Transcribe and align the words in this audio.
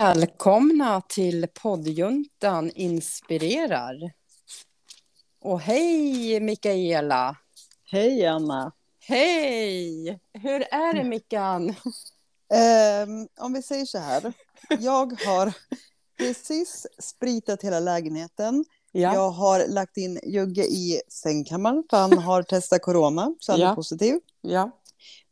Välkomna 0.00 1.00
till 1.00 1.46
poddjuntan 1.62 2.70
inspirerar. 2.74 3.94
Och 5.42 5.60
hej 5.60 6.40
Mikaela! 6.40 7.36
Hej 7.84 8.26
Anna! 8.26 8.72
Hej! 9.00 10.20
Hur 10.32 10.60
är 10.74 10.94
det 10.94 11.04
Mickan? 11.04 11.68
Um, 11.68 13.28
om 13.40 13.52
vi 13.52 13.62
säger 13.62 13.84
så 13.84 13.98
här. 13.98 14.32
Jag 14.78 15.20
har 15.26 15.52
precis 16.18 16.86
spritat 16.98 17.62
hela 17.62 17.80
lägenheten. 17.80 18.64
Ja. 18.92 19.14
Jag 19.14 19.30
har 19.30 19.66
lagt 19.68 19.96
in 19.96 20.20
Jugge 20.24 20.64
i 20.64 21.00
sängkammaren 21.08 21.84
för 21.90 21.96
han 21.96 22.18
har 22.18 22.42
testat 22.42 22.82
corona 22.82 23.34
så 23.40 23.52
han 23.52 23.60
Ja. 23.60 23.70
är 23.70 23.74
positiv. 23.74 24.18
ja. 24.40 24.70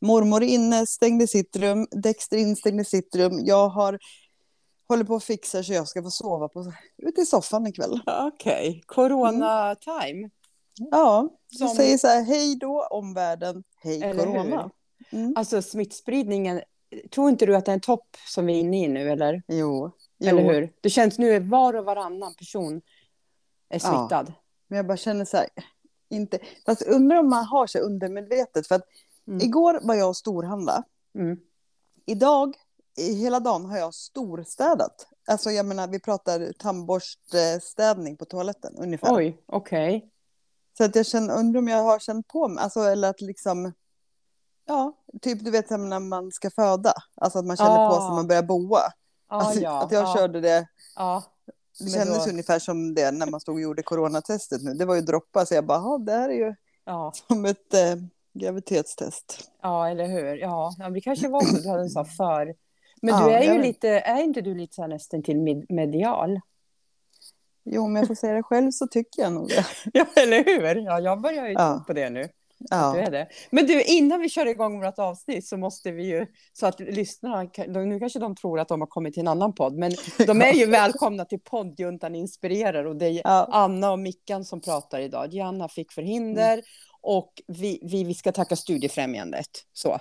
Mormor 0.00 0.43
inne, 0.43 0.87
stängde 0.87 1.27
sitt 1.27 1.57
rum. 1.57 1.87
Dexter 1.91 2.37
instängde 2.37 2.85
sitt 2.85 3.16
rum. 3.16 3.41
Jag 3.45 3.69
har 3.69 3.98
håller 4.89 5.05
på 5.05 5.16
att 5.16 5.25
fixa 5.25 5.62
så 5.62 5.73
jag 5.73 5.89
ska 5.89 6.02
få 6.02 6.11
sova 6.11 6.48
på, 6.48 6.72
ute 6.96 7.21
i 7.21 7.26
soffan 7.26 7.67
ikväll. 7.67 8.00
Okej, 8.07 8.82
corona-time. 8.86 10.30
Ja, 10.90 11.29
så 11.53 11.67
Som- 11.67 11.76
säger 11.76 11.99
så 11.99 12.07
här, 12.07 12.22
hej 12.25 12.57
då 12.57 12.86
omvärlden, 12.90 13.64
hej 13.77 14.03
Eller 14.03 14.25
corona. 14.25 14.71
Mm. 15.13 15.32
Alltså 15.36 15.63
smittspridningen, 15.63 16.61
tror 17.11 17.29
inte 17.29 17.46
du 17.46 17.57
att 17.57 17.64
det 17.64 17.71
är 17.71 17.75
en 17.75 17.80
topp 17.80 18.16
som 18.29 18.46
vi 18.46 18.53
är 18.57 18.61
inne 18.61 18.85
i 18.85 18.89
nu 18.89 19.11
eller? 19.11 19.43
Jo, 19.49 19.90
jo. 20.18 20.29
Eller 20.29 20.43
hur? 20.43 20.72
Det 20.80 20.91
känns 20.91 21.18
nu 21.18 21.39
var 21.41 21.75
och 21.75 21.85
varannan 21.85 22.35
person 22.35 22.77
är 23.68 23.80
Ja. 23.85 23.99
smittad. 23.99 24.32
Men 24.68 24.77
jag 24.77 24.86
bara 24.86 24.96
känner 24.96 25.25
så 25.25 25.36
här, 25.36 25.46
inte... 26.11 26.39
Fast 26.66 26.82
undrar 26.82 27.16
om 27.18 27.30
man 27.30 27.44
har 27.44 27.66
sig 27.66 27.80
undermedvetet. 27.80 28.66
För 28.66 28.75
att 28.75 28.85
Mm. 29.29 29.41
igår 29.43 29.80
var 29.82 29.94
jag 29.94 30.08
och 30.08 30.16
storhandla. 30.16 30.82
Mm. 31.18 31.39
Idag, 32.06 32.55
i 32.98 33.14
hela 33.14 33.41
dagen, 33.41 33.64
har 33.64 33.78
jag 33.78 33.94
storstädat. 33.94 35.06
Alltså 35.27 35.50
jag 35.50 35.66
menar, 35.66 35.88
vi 35.88 36.00
pratar 36.00 36.52
tandborststädning 36.52 38.16
på 38.16 38.24
toaletten 38.24 38.74
ungefär. 38.77 39.14
Oj, 39.16 39.42
okej. 39.46 40.10
Så 40.78 40.84
att 40.84 40.96
jag 40.96 41.06
känner, 41.06 41.34
undrar 41.38 41.58
om 41.58 41.68
jag 41.68 41.82
har 41.82 41.98
känt 41.98 42.28
på 42.28 42.48
mig, 42.48 42.64
alltså 42.64 42.80
eller 42.80 43.08
att 43.10 43.20
liksom... 43.20 43.72
Ja, 44.66 44.92
typ 45.22 45.44
du 45.44 45.50
vet 45.50 45.70
när 45.70 46.00
man 46.00 46.32
ska 46.32 46.50
föda. 46.50 46.92
Alltså 47.14 47.38
att 47.38 47.44
man 47.46 47.56
känner 47.56 47.88
på 47.88 47.94
sig 47.94 48.02
Ah. 48.02 48.08
när 48.08 48.14
man 48.14 48.27
börjar 48.28 48.42
boa. 48.42 48.78
Ja, 49.30 49.36
Alltså, 49.36 49.60
ja, 49.60 49.83
att 49.84 49.92
jag 49.92 50.02
ja, 50.02 50.14
körde 50.16 50.40
det. 50.40 50.66
ja. 50.96 51.22
Det 51.78 51.90
kändes 51.90 52.24
då- 52.24 52.30
ungefär 52.30 52.58
som 52.58 52.94
det 52.94 53.10
när 53.10 53.30
man 53.30 53.40
stod 53.40 53.55
och 53.55 53.60
gjorde 53.60 53.83
coronatestet 53.83 54.62
nu. 54.62 54.74
Det 54.74 54.84
var 54.84 54.94
ju 54.94 55.00
droppar, 55.00 55.44
så 55.44 55.55
jag 55.55 55.66
bara, 55.66 55.78
"Jaha, 55.78 55.98
det 55.98 56.12
här 56.12 56.28
är 56.28 56.34
ju 56.34 56.55
Ja. 56.84 57.12
som 57.28 57.44
ett 57.44 57.74
eh, 57.74 57.94
graviditetstest. 58.34 59.50
Ja, 59.62 59.88
eller 59.88 60.06
hur? 60.06 60.36
Ja, 60.36 60.74
ja 60.78 60.90
det 60.90 61.00
kanske 61.00 61.28
var 61.28 61.40
så 61.40 61.56
att 61.56 61.62
du 61.62 61.68
hade 61.68 61.83
en 61.83 61.90
sån 61.90 62.06
för... 62.06 62.55
Men 63.02 63.14
Ja, 63.14 63.27
du 63.28 63.32
är 63.34 63.54
ju 63.54 63.62
lite, 63.62 63.88
är 63.88 64.22
inte 64.22 64.41
du 64.41 64.54
lite 64.54 64.74
så 64.74 64.86
nästan 64.86 65.22
till 65.22 65.38
med- 65.41 65.66
medial? 65.68 66.41
Jo, 67.64 67.82
om 67.84 67.96
jag 67.96 68.06
får 68.06 68.14
säga 68.14 68.34
det 68.34 68.42
själv 68.42 68.70
så 68.70 68.86
tycker 68.86 69.22
jag 69.22 69.32
nog 69.32 69.48
det. 69.48 69.66
Ja, 69.92 70.06
eller 70.16 70.44
hur? 70.44 70.82
Ja, 70.84 71.00
jag 71.00 71.20
börjar 71.20 71.46
ju 71.46 71.52
Ja. 71.52 71.74
tro 71.77 71.84
på 71.84 71.92
det 71.92 72.10
nu. 72.10 72.20
att 72.22 72.30
Du 72.58 72.66
Ja, 72.70 72.96
är 72.98 73.10
det. 73.10 73.28
Men 73.50 73.66
du, 73.66 73.82
innan 73.82 74.20
vi 74.20 74.28
kör 74.28 74.46
igång 74.46 74.80
vårt 74.80 74.98
avsnitt 74.98 75.46
så 75.46 75.56
måste 75.56 75.90
vi 75.90 76.05
ju, 76.06 76.27
så 76.52 76.66
att 76.66 76.80
lyssnarna, 76.80 77.50
nu 77.66 77.98
kanske 77.98 78.18
de 78.18 78.36
tror 78.36 78.60
att 78.60 78.68
de 78.68 78.80
har 78.80 78.86
kommit 78.88 79.14
till 79.14 79.20
en 79.20 79.28
annan 79.28 79.55
podd, 79.55 79.74
men 79.74 79.92
de 80.27 80.42
är 80.42 80.52
ju 80.52 80.66
välkomna 80.66 81.24
till 81.24 81.40
poddjuntan 81.40 82.14
inspirerar 82.14 82.84
och 82.84 82.96
det 82.96 83.06
är 83.06 83.20
ja, 83.24 83.48
Anna 83.52 83.92
och 83.92 83.98
Mickan 83.98 84.44
som 84.44 84.60
pratar 84.60 85.00
idag. 85.00 85.33
Gianna 85.34 85.68
fick 85.68 85.92
förhinder 85.92 86.52
Mm. 86.52 86.64
och 87.00 87.33
vi, 87.46 87.80
vi, 87.83 88.05
vi 88.05 88.14
ska 88.14 88.33
tacka 88.33 88.56
Studiefrämjandet. 88.56 89.48
Så. 89.72 89.98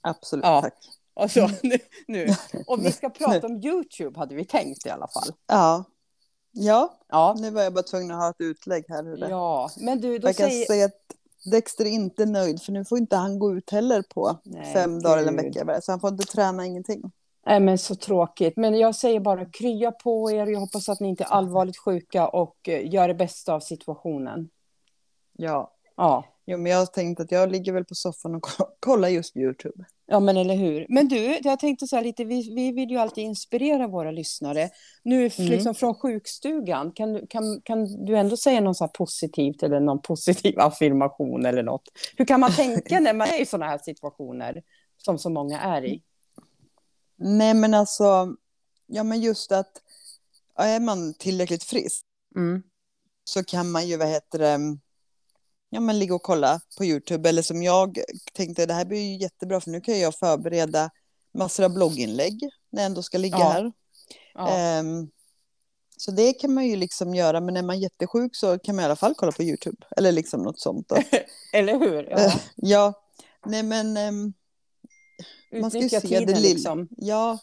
absolut. 0.00 0.44
Ja. 0.44 0.62
Tack. 0.62 0.74
Och, 1.18 1.30
så, 1.30 1.50
nu, 1.62 1.78
nu. 2.06 2.26
och 2.66 2.84
vi 2.84 2.92
ska 2.92 3.10
prata 3.10 3.46
om 3.46 3.56
YouTube 3.56 4.18
hade 4.18 4.34
vi 4.34 4.44
tänkt 4.44 4.86
i 4.86 4.90
alla 4.90 5.08
fall. 5.08 5.34
Ja. 5.46 5.84
ja, 6.52 6.98
Ja, 7.08 7.36
nu 7.38 7.50
var 7.50 7.62
jag 7.62 7.74
bara 7.74 7.82
tvungen 7.82 8.10
att 8.10 8.22
ha 8.22 8.30
ett 8.30 8.40
utlägg 8.40 8.84
här. 8.88 9.04
Hur 9.04 9.16
det. 9.16 9.28
ja. 9.28 9.70
men 9.76 10.00
du, 10.00 10.18
då 10.18 10.28
jag 10.28 10.36
kan 10.36 10.50
säger... 10.50 10.66
säga 10.66 10.84
att 10.84 11.00
Dexter 11.50 11.84
är 11.84 11.90
inte 11.90 12.26
nöjd, 12.26 12.62
för 12.62 12.72
nu 12.72 12.84
får 12.84 12.98
inte 12.98 13.16
han 13.16 13.38
gå 13.38 13.54
ut 13.56 13.70
heller 13.70 14.02
på 14.02 14.38
Nej, 14.44 14.72
fem 14.72 15.00
dagar 15.02 15.18
eller 15.18 15.28
en 15.28 15.36
gud. 15.36 15.66
vecka. 15.66 15.80
Så 15.80 15.92
han 15.92 16.00
får 16.00 16.10
inte 16.10 16.26
träna 16.26 16.66
ingenting. 16.66 17.12
Nej, 17.46 17.60
men 17.60 17.78
så 17.78 17.94
tråkigt. 17.94 18.56
Men 18.56 18.78
jag 18.78 18.94
säger 18.94 19.20
bara 19.20 19.44
krya 19.44 19.92
på 19.92 20.30
er. 20.30 20.46
Jag 20.46 20.60
hoppas 20.60 20.88
att 20.88 21.00
ni 21.00 21.08
inte 21.08 21.24
är 21.24 21.28
allvarligt 21.28 21.78
sjuka 21.78 22.28
och 22.28 22.68
eh, 22.68 22.90
gör 22.94 23.08
det 23.08 23.14
bästa 23.14 23.54
av 23.54 23.60
situationen. 23.60 24.48
Ja. 25.32 25.74
Ja, 25.96 26.24
Jo, 26.50 26.58
men 26.58 26.72
jag 26.72 26.78
har 26.78 26.86
tänkt 26.86 27.20
att 27.20 27.32
jag 27.32 27.52
ligger 27.52 27.72
väl 27.72 27.84
på 27.84 27.94
soffan 27.94 28.34
och 28.34 28.42
ko- 28.42 28.68
kollar 28.80 29.08
just 29.08 29.36
YouTube. 29.36 29.84
ja 30.06 30.20
men 30.20 30.36
eller 30.36 30.54
hur. 30.54 30.86
Men 30.88 31.08
du, 31.08 31.38
jag 31.42 31.58
tänkte 31.58 31.86
så 31.86 31.96
här 31.96 32.02
lite, 32.02 32.24
vi, 32.24 32.54
vi 32.54 32.72
vill 32.72 32.90
ju 32.90 32.96
alltid 32.98 33.24
inspirera 33.24 33.86
våra 33.86 34.10
lyssnare. 34.10 34.70
Nu 35.02 35.16
Mm. 35.38 35.50
liksom 35.50 35.74
från 35.74 35.94
sjukstugan, 35.94 36.92
kan, 36.92 37.12
du- 37.12 37.26
kan, 37.26 37.60
kan 37.64 38.04
du 38.04 38.16
ändå 38.16 38.36
säga 38.36 38.60
något 38.60 38.76
så 38.76 38.88
positivt 38.88 39.62
eller 39.62 39.80
någon 39.80 40.02
positiv 40.02 40.54
affirmation 40.60 41.46
eller 41.46 41.62
något? 41.62 41.82
Hur 42.16 42.24
kan 42.24 42.40
man 42.40 42.52
tänka 42.52 43.00
när 43.00 43.14
man 43.14 43.28
är 43.28 43.40
i 43.42 43.46
sådana 43.46 43.66
här 43.70 43.78
situationer 43.78 44.62
som 44.96 45.18
så 45.18 45.30
många 45.30 45.60
är 45.60 45.84
i? 45.84 46.02
Nej, 47.16 47.54
men 47.54 47.74
alltså, 47.74 48.34
ja 48.86 49.02
men 49.02 49.20
just 49.20 49.52
att 49.52 49.72
är 50.56 50.80
man 50.80 51.14
tillräckligt 51.14 51.64
frisk 51.64 52.04
Mm. 52.36 52.62
så 53.24 53.44
kan 53.44 53.70
man 53.70 53.86
ju, 53.88 53.96
vad 53.96 54.08
heter 54.08 54.38
det, 54.38 54.58
ja 55.70 55.80
men 55.80 55.98
ligga 55.98 56.14
och 56.14 56.22
kolla 56.22 56.60
på 56.78 56.84
YouTube. 56.84 57.28
Eller 57.28 57.42
som 57.42 57.62
jag 57.62 57.98
tänkte, 58.32 58.66
det 58.66 58.74
här 58.74 58.84
blir 58.84 59.00
ju 59.00 59.16
jättebra 59.16 59.60
för 59.60 59.70
nu 59.70 59.80
kan 59.80 59.98
jag 60.00 60.14
förbereda 60.18 60.90
massor 61.34 61.64
av 61.64 61.74
blogginlägg 61.74 62.40
när 62.70 62.82
jag 62.82 62.86
ändå 62.86 63.02
ska 63.02 63.18
ligga 63.18 63.38
Ja. 63.38 63.48
här. 63.48 63.72
Ja. 64.34 64.48
Ehm, 64.48 65.10
så 65.96 66.10
det 66.10 66.32
kan 66.32 66.54
man 66.54 66.66
ju 66.66 66.76
liksom 66.76 67.14
göra, 67.14 67.40
men 67.40 67.56
är 67.56 67.62
man 67.62 67.80
jättesjuk 67.80 68.36
så 68.36 68.58
kan 68.58 68.76
man 68.76 68.82
i 68.82 68.84
alla 68.86 68.96
fall 68.96 69.14
kolla 69.14 69.32
på 69.32 69.42
YouTube. 69.42 69.86
Eller 69.96 70.12
liksom 70.12 70.42
något 70.42 70.60
sånt. 70.60 70.92
Eller 71.52 71.78
hur? 71.78 72.08
Ja. 72.10 72.32
Ja, 72.56 72.92
nej 73.46 73.62
men 73.62 73.96
ehm, 73.96 74.32
man 75.60 75.70
ska 75.70 75.80
ju 75.80 75.88
se 75.88 76.00
tiden 76.00 76.26
det 76.26 76.34
lilla. 76.34 76.54
liksom. 76.54 76.88
Ja, 76.96 77.38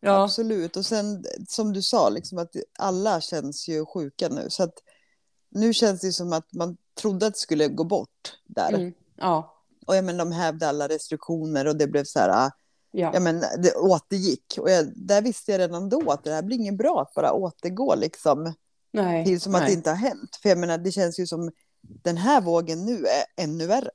Ja. 0.00 0.24
Absolut. 0.24 0.76
Och 0.76 0.86
sen 0.86 1.24
som 1.48 1.72
du 1.72 1.82
sa, 1.82 2.08
liksom 2.08 2.38
att 2.38 2.50
alla 2.78 3.20
känns 3.20 3.68
ju 3.68 3.86
sjuka 3.86 4.28
nu. 4.28 4.46
Så 4.50 4.62
att 4.62 4.74
nu 5.50 5.74
känns 5.74 6.00
det 6.00 6.12
som 6.12 6.32
att 6.32 6.52
man 6.52 6.76
trodde 6.98 7.26
att 7.26 7.34
det 7.34 7.40
skulle 7.40 7.68
gå 7.68 7.84
bort 7.84 8.38
där. 8.46 8.72
Mm. 8.72 8.92
Ja. 9.16 9.54
Och 9.86 9.96
jag 9.96 10.04
menar, 10.04 10.18
de 10.24 10.32
hävde 10.32 10.68
alla 10.68 10.88
restriktioner 10.88 11.66
och 11.66 11.76
det 11.76 11.86
blev 11.86 12.04
så 12.04 12.18
här, 12.18 12.28
ah, 12.46 12.50
Ja. 12.90 13.10
ja 13.14 13.20
men 13.20 13.40
det 13.40 13.74
återgick. 13.74 14.58
Och 14.58 14.70
jag, 14.70 14.86
där 14.96 15.22
visste 15.22 15.52
jag 15.52 15.58
redan 15.58 15.88
då 15.88 16.10
att 16.10 16.24
det 16.24 16.32
här 16.32 16.42
blir 16.42 16.56
inget 16.56 16.76
bra 16.76 17.02
att 17.02 17.14
bara 17.14 17.32
återgå 17.32 17.94
liksom. 17.94 18.54
Nej. 18.92 19.24
Till 19.24 19.40
som 19.40 19.54
att 19.54 19.60
nej. 19.60 19.70
det 19.70 19.74
inte 19.74 19.90
har 19.90 19.96
hänt. 19.96 20.38
För 20.42 20.48
jag 20.48 20.58
menar, 20.58 20.78
det 20.78 20.92
känns 20.92 21.20
ju 21.20 21.26
som 21.26 21.50
den 21.80 22.16
här 22.16 22.40
vågen 22.40 22.84
nu 22.84 22.92
är 23.06 23.44
ännu 23.44 23.66
värre. 23.66 23.90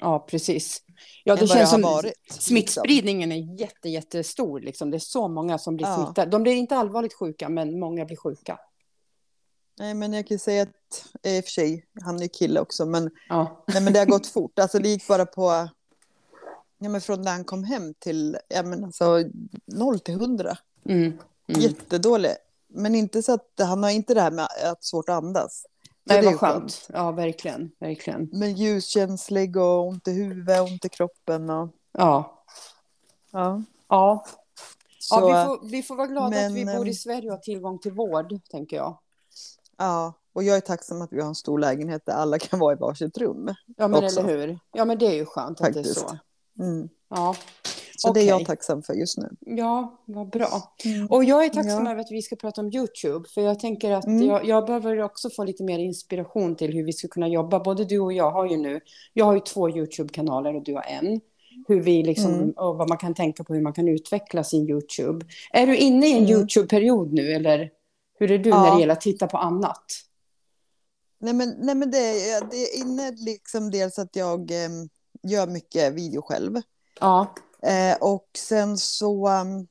Ja, 0.00 0.26
precis. 0.30 0.82
Ja, 1.24 1.36
det 1.36 1.46
känns 1.46 1.70
som 1.70 1.82
varit. 1.82 2.04
liksom. 2.04 2.42
smittspridningen 2.42 3.32
är 3.32 3.60
jätte, 3.60 3.88
jättestor. 3.88 4.60
Liksom. 4.60 4.90
Det 4.90 4.96
är 4.96 4.98
så 4.98 5.28
många 5.28 5.58
som 5.58 5.76
blir 5.76 5.86
Ja. 5.86 6.04
smittade. 6.04 6.30
De 6.30 6.42
blir 6.42 6.52
inte 6.52 6.76
allvarligt 6.76 7.14
sjuka, 7.14 7.48
men 7.48 7.78
många 7.80 8.04
blir 8.04 8.16
sjuka. 8.16 8.58
Nej, 9.78 9.94
men 9.94 10.12
jag 10.12 10.26
kan 10.26 10.34
ju 10.34 10.38
säga 10.38 10.62
att, 10.62 11.04
eh, 11.22 11.36
i 11.36 11.40
och 11.40 11.44
för 11.44 11.50
sig, 11.50 11.86
han 12.02 12.16
är 12.16 12.22
ju 12.22 12.28
kille 12.28 12.60
också, 12.60 12.86
men 12.86 13.10
Ja. 13.28 13.64
Nej, 13.66 13.82
men 13.82 13.92
det 13.92 13.98
har 13.98 14.06
gått 14.06 14.26
fort. 14.26 14.58
Alltså, 14.58 14.78
det 14.78 14.88
gick 14.88 15.08
bara 15.08 15.26
på... 15.26 15.68
Ja, 16.78 16.88
men 16.88 17.00
från 17.00 17.22
när 17.22 17.30
han 17.32 17.44
kom 17.44 17.64
hem 17.64 17.94
till 17.94 18.38
ja, 18.48 18.62
men 18.62 18.84
alltså, 18.84 19.24
0 19.66 20.00
till 20.00 20.14
100. 20.14 20.58
Mm. 20.84 21.02
Mm. 21.02 21.20
Jättedålig. 21.46 22.30
Men 22.68 22.94
inte 22.94 23.22
så 23.22 23.32
att 23.32 23.52
han 23.58 23.82
har 23.82 23.90
inte 23.90 24.14
det 24.14 24.20
här 24.20 24.30
med 24.30 24.48
att 24.64 24.84
svårt 24.84 25.08
att 25.08 25.16
andas. 25.16 25.62
Så 25.62 25.68
Nej, 26.04 26.22
vad 26.22 26.32
ju 26.32 26.38
skönt. 26.38 26.88
Ja, 26.92 27.10
verkligen. 27.10 27.70
verkligen. 27.78 28.28
Men 28.32 28.54
ljuskänslig 28.54 29.56
och 29.56 29.88
ont 29.88 30.08
i 30.08 30.12
huvudet, 30.12 30.60
ont 30.60 30.84
i 30.84 30.88
kroppen. 30.88 31.50
Och, 31.50 31.68
Ja. 31.92 32.42
ja. 33.30 33.62
Ja. 33.88 34.26
Så, 34.98 35.14
ja, 35.14 35.26
vi, 35.26 35.46
får, 35.46 35.68
vi 35.70 35.82
får 35.82 35.96
vara 35.96 36.06
glada 36.06 36.26
att 36.26 36.32
men, 36.32 36.54
vi 36.54 36.64
bor 36.64 36.86
i 36.86 36.90
ehm, 36.90 36.94
Sverige 36.94 37.30
och 37.30 37.36
har 37.36 37.42
tillgång 37.42 37.78
till 37.78 37.92
vård, 37.92 38.40
tänker 38.50 38.76
jag. 38.76 38.98
Ja. 39.78 40.12
Och 40.32 40.44
jag 40.44 40.56
är 40.56 40.60
tacksam 40.60 41.02
att 41.02 41.12
vi 41.12 41.20
har 41.20 41.28
en 41.28 41.34
stor 41.34 41.58
lägenhet 41.58 42.02
där 42.06 42.12
alla 42.12 42.38
kan 42.38 42.58
vara 42.58 42.72
i 42.72 42.76
varsitt 42.76 43.18
rum. 43.18 43.54
Ja, 43.76 43.88
men 43.88 44.04
Också. 44.04 44.20
eller 44.20 44.36
hur? 44.46 44.58
Ja, 44.72 44.84
men 44.84 44.98
det 44.98 45.06
är 45.06 45.14
ju 45.14 45.24
skönt 45.24 45.60
att 45.60 45.72
det 45.74 45.80
är 45.80 45.84
Faktiskt. 45.84 46.00
så. 46.00 46.18
Mm. 46.62 46.88
Ja. 47.10 47.34
Så 47.96 48.12
det 48.12 48.20
är 48.20 48.26
jag 48.28 48.46
tacksam 48.46 48.82
för 48.82 48.94
just 48.94 49.18
nu. 49.18 49.28
Ja, 49.40 50.02
vad 50.04 50.30
bra. 50.30 50.74
Mm. 50.84 51.06
Och 51.06 51.24
jag 51.24 51.44
är 51.44 51.48
tacksam 51.48 51.84
Ja. 51.86 51.90
över 51.92 52.00
att 52.00 52.10
vi 52.10 52.22
ska 52.22 52.36
prata 52.36 52.60
om 52.60 52.66
YouTube. 52.72 53.28
För 53.34 53.40
jag 53.40 53.60
tänker 53.60 53.90
att 53.90 54.06
Mm. 54.06 54.26
jag, 54.26 54.44
jag 54.44 54.66
behöver 54.66 54.98
också 55.02 55.30
få 55.30 55.44
lite 55.44 55.64
mer 55.64 55.78
inspiration 55.78 56.56
till 56.56 56.72
hur 56.72 56.84
vi 56.84 56.92
ska 56.92 57.08
kunna 57.08 57.28
jobba. 57.28 57.60
Både 57.60 57.84
du 57.84 57.98
och 57.98 58.12
jag 58.12 58.30
har 58.30 58.46
ju 58.46 58.56
nu, 58.56 58.80
jag 59.12 59.24
har 59.24 59.34
ju 59.34 59.40
två 59.40 59.70
YouTube-kanaler 59.70 60.56
och 60.56 60.64
du 60.64 60.74
har 60.74 60.82
en. 60.88 61.20
Hur 61.68 61.80
vi 61.80 62.02
liksom, 62.02 62.34
Mm. 62.34 62.50
och 62.50 62.76
vad 62.76 62.88
man 62.88 62.98
kan 62.98 63.14
tänka 63.14 63.44
på 63.44 63.54
hur 63.54 63.62
man 63.62 63.72
kan 63.72 63.88
utveckla 63.88 64.44
sin 64.44 64.70
YouTube. 64.70 65.26
Är 65.52 65.66
du 65.66 65.76
inne 65.76 66.06
i 66.06 66.12
en 66.12 66.18
Mm. 66.24 66.30
YouTube-period 66.30 67.12
nu 67.12 67.32
eller 67.32 67.70
hur 68.18 68.30
är 68.30 68.38
du 68.38 68.50
när 68.50 68.66
Ja. 68.66 68.74
det 68.74 68.80
gäller 68.80 68.92
att 68.92 69.00
titta 69.00 69.26
på 69.26 69.38
annat? 69.38 69.84
Nej 71.20 71.32
men, 71.34 71.54
nej, 71.58 71.74
men 71.74 71.90
det, 71.90 72.30
är, 72.30 72.44
det 72.50 72.76
inne 72.76 73.10
liksom 73.10 73.70
dels 73.70 73.98
att 73.98 74.16
jag 74.16 74.50
eh, 74.50 74.68
gör 75.22 75.46
mycket 75.46 75.92
video 75.92 76.22
själv. 76.22 76.60
Ja, 77.00 77.34
Eh, 77.62 77.96
och 78.00 78.28
sen 78.36 78.78
så 78.78 79.28
um, 79.28 79.66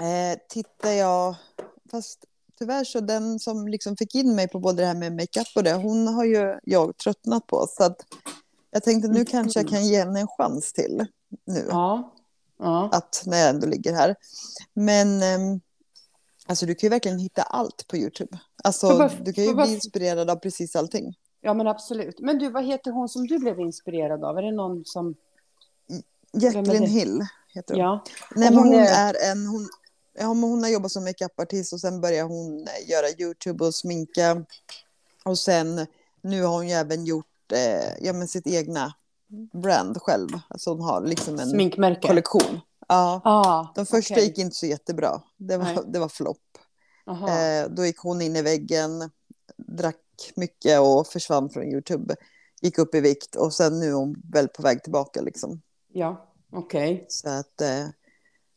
Eh, 0.00 0.38
tittar 0.48 0.90
jag, 0.90 1.34
fast 1.90 2.24
tyvärr 2.58 2.84
så 2.84 3.00
den 3.00 3.38
som 3.38 3.68
liksom 3.68 3.96
fick 3.96 4.14
in 4.14 4.34
mig 4.34 4.48
på 4.48 4.58
både 4.58 4.82
det 4.82 4.86
här 4.86 4.94
med 4.94 5.12
makeup 5.12 5.46
och 5.56 5.62
det, 5.62 5.72
hon 5.74 6.08
har 6.08 6.24
ju 6.24 6.58
jag 6.62 6.96
tröttnat 6.96 7.46
på. 7.46 7.66
Så 7.70 7.84
att 7.84 7.96
jag 8.70 8.82
tänkte 8.82 9.08
nu 9.08 9.24
kanske 9.24 9.60
jag 9.60 9.68
kan 9.68 9.86
ge 9.86 9.98
henne 9.98 10.20
en 10.20 10.28
chans 10.28 10.72
till 10.72 11.06
nu. 11.44 11.66
Ja. 11.70 12.14
ja. 12.58 12.88
Att 12.92 13.22
när 13.26 13.38
jag 13.38 13.50
ändå 13.50 13.66
ligger 13.66 13.94
här. 13.94 14.14
Men 14.74 15.22
eh, 15.22 15.58
alltså 16.46 16.66
du 16.66 16.74
kan 16.74 16.86
ju 16.86 16.90
verkligen 16.90 17.18
hitta 17.18 17.42
allt 17.42 17.86
på 17.88 17.96
YouTube. 17.96 18.38
Alltså 18.64 18.88
bara- 18.98 19.10
du 19.22 19.32
kan 19.32 19.44
ju 19.44 19.54
bara- 19.54 19.66
bli 19.66 19.74
inspirerad 19.74 20.30
av 20.30 20.36
precis 20.36 20.76
allting. 20.76 21.14
ja, 21.40 21.54
men 21.54 21.66
absolut. 21.66 22.20
Men 22.20 22.38
du, 22.38 22.50
vad 22.50 22.64
heter 22.64 22.90
hon 22.90 23.08
som 23.08 23.26
du 23.26 23.38
blev 23.38 23.60
inspirerad 23.60 24.24
av? 24.24 24.38
Är 24.38 24.42
det 24.42 24.52
någon 24.52 24.84
som... 24.84 25.14
är 26.32 26.40
Jacqueline? 26.42 26.86
Hill 26.86 27.20
heter 27.54 27.74
hon. 27.74 27.82
Ja. 27.82 28.04
Nej, 28.36 28.48
hon 28.48 28.58
hon 28.58 28.74
är- 28.74 29.14
är 29.14 29.30
en... 29.32 29.46
Hon, 29.46 29.68
ja, 30.18 30.34
men 30.34 30.50
hon 30.50 30.62
har 30.62 30.70
jobbat 30.70 30.92
som 30.92 31.04
makeupartist 31.04 31.72
och 31.72 31.80
sen 31.80 32.00
började 32.00 32.28
hon 32.28 32.60
eh, 32.60 32.90
göra 32.90 33.06
YouTube 33.18 33.64
och 33.64 33.74
sminka. 33.74 34.44
Och 35.24 35.38
sen 35.38 35.86
nu 36.20 36.42
har 36.42 36.54
hon 36.54 36.68
ju 36.68 36.74
även 36.74 37.04
gjort 37.04 37.52
eh, 37.52 38.04
ja, 38.06 38.12
men 38.12 38.28
sitt 38.28 38.46
egna 38.46 38.94
brand 39.52 40.02
själv. 40.02 40.28
Alltså 40.48 40.70
hon 40.70 40.80
har 40.80 41.00
liksom 41.06 41.38
en 41.38 41.50
Sminkmärke? 41.50 42.08
kollektion. 42.08 42.60
Ja, 42.88 43.20
Ah, 43.24 43.72
de 43.74 43.86
första 43.86 44.14
okej. 44.14 44.24
gick 44.24 44.38
inte 44.38 44.56
så 44.56 44.66
jättebra. 44.66 45.22
Det 45.36 45.58
Nej. 45.58 45.74
var, 45.74 45.84
det 45.84 45.98
var 45.98 46.08
flopp. 46.08 46.38
Eh, 47.08 47.70
då 47.70 47.86
gick 47.86 47.98
hon 47.98 48.22
in 48.22 48.36
i 48.36 48.42
väggen, 48.42 49.10
drack 49.56 50.32
mycket 50.36 50.80
och 50.80 51.06
försvann 51.06 51.50
från 51.50 51.64
YouTube. 51.64 52.16
Gick 52.62 52.78
upp 52.78 52.94
i 52.94 53.00
vikt 53.00 53.36
och 53.36 53.52
sen 53.52 53.78
nu 53.78 53.86
är 53.88 53.92
hon 53.92 54.16
väl 54.32 54.48
på 54.48 54.62
väg 54.62 54.82
tillbaka 54.82 55.20
liksom. 55.20 55.62
Ja, 55.92 56.34
okej. 56.52 57.06
Så 57.08 57.28
att 57.28 57.60
eh, 57.60 57.86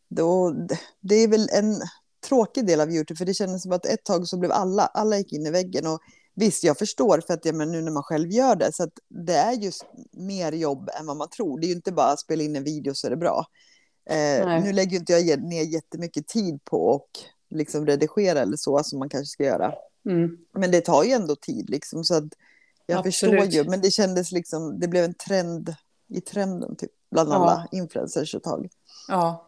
då, 0.09 0.53
det 1.01 1.15
är 1.15 1.27
väl 1.27 1.49
en 1.51 1.81
tråkig 2.27 2.65
del 2.67 2.81
av 2.81 2.91
YouTube 2.91 3.17
för 3.17 3.25
det 3.25 3.33
kändes 3.33 3.63
som 3.63 3.71
att 3.71 3.85
ett 3.85 4.03
tag 4.03 4.27
så 4.27 4.37
blev 4.37 4.51
alla, 4.51 4.85
alla 4.85 5.17
gick 5.17 5.33
in 5.33 5.45
i 5.45 5.51
väggen 5.51 5.87
och 5.87 5.99
visst 6.35 6.63
jag 6.63 6.77
förstår 6.77 7.21
för 7.27 7.33
att 7.33 7.45
jag 7.45 7.55
men 7.55 7.71
nu 7.71 7.81
när 7.81 7.91
man 7.91 8.03
själv 8.03 8.31
gör 8.31 8.55
det 8.55 8.73
så 8.73 8.83
att 8.83 8.93
det 9.25 9.33
är 9.35 9.53
just 9.53 9.85
mer 10.11 10.51
jobb 10.51 10.89
än 10.99 11.05
vad 11.05 11.17
man 11.17 11.29
tror. 11.29 11.59
Det 11.59 11.65
är 11.65 11.69
ju 11.69 11.75
inte 11.75 11.91
bara 11.91 12.11
att 12.11 12.19
spela 12.19 12.43
in 12.43 12.55
en 12.55 12.63
video 12.63 12.93
så 12.93 13.07
är 13.07 13.11
det 13.11 13.17
bra. 13.17 13.45
Eh, 14.05 14.45
Nej. 14.45 14.61
nu 14.61 14.73
lägger 14.73 14.97
inte 14.99 15.13
jag 15.13 15.43
ner 15.43 15.63
jättemycket 15.63 16.27
tid 16.27 16.63
på 16.63 16.95
att 16.95 17.25
liksom 17.49 17.85
redigera 17.85 18.39
eller 18.39 18.57
så 18.57 18.83
som 18.83 18.99
man 18.99 19.09
kanske 19.09 19.31
ska 19.31 19.43
göra. 19.43 19.73
Mm. 20.09 20.37
Men 20.53 20.71
det 20.71 20.81
tar 20.81 21.03
ju 21.03 21.11
ändå 21.11 21.35
tid 21.35 21.69
liksom 21.69 22.03
så 22.03 22.15
att 22.15 22.23
jag 22.85 22.97
Absolut. 22.97 23.15
förstår 23.15 23.63
ju 23.63 23.69
men 23.69 23.81
det 23.81 23.91
kändes 23.91 24.31
liksom 24.31 24.79
det 24.79 24.87
blev 24.87 25.03
en 25.05 25.13
trend 25.13 25.75
i 26.07 26.21
trenden 26.21 26.75
typ 26.75 26.91
bland 27.11 27.29
Ja. 27.29 27.35
alla 27.35 27.67
influencers 27.71 28.35
ett 28.35 28.43
tag. 28.43 28.69
Ja. 29.07 29.45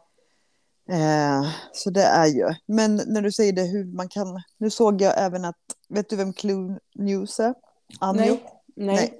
Eh, 0.89 1.49
så 1.73 1.89
det 1.89 2.03
är 2.03 2.25
ju. 2.27 2.53
Men 2.65 3.01
när 3.07 3.21
du 3.21 3.31
säger 3.31 3.53
det 3.53 3.63
hur 3.63 3.85
man 3.85 4.09
kan. 4.09 4.41
Nu 4.57 4.69
såg 4.69 5.01
jag 5.01 5.13
även 5.17 5.45
att. 5.45 5.55
Vet 5.89 6.09
du 6.09 6.15
vem 6.15 6.33
Clue 6.33 6.79
News 6.95 7.39
är? 7.39 7.53
Anjo? 7.99 8.37
Nej. 8.75 9.13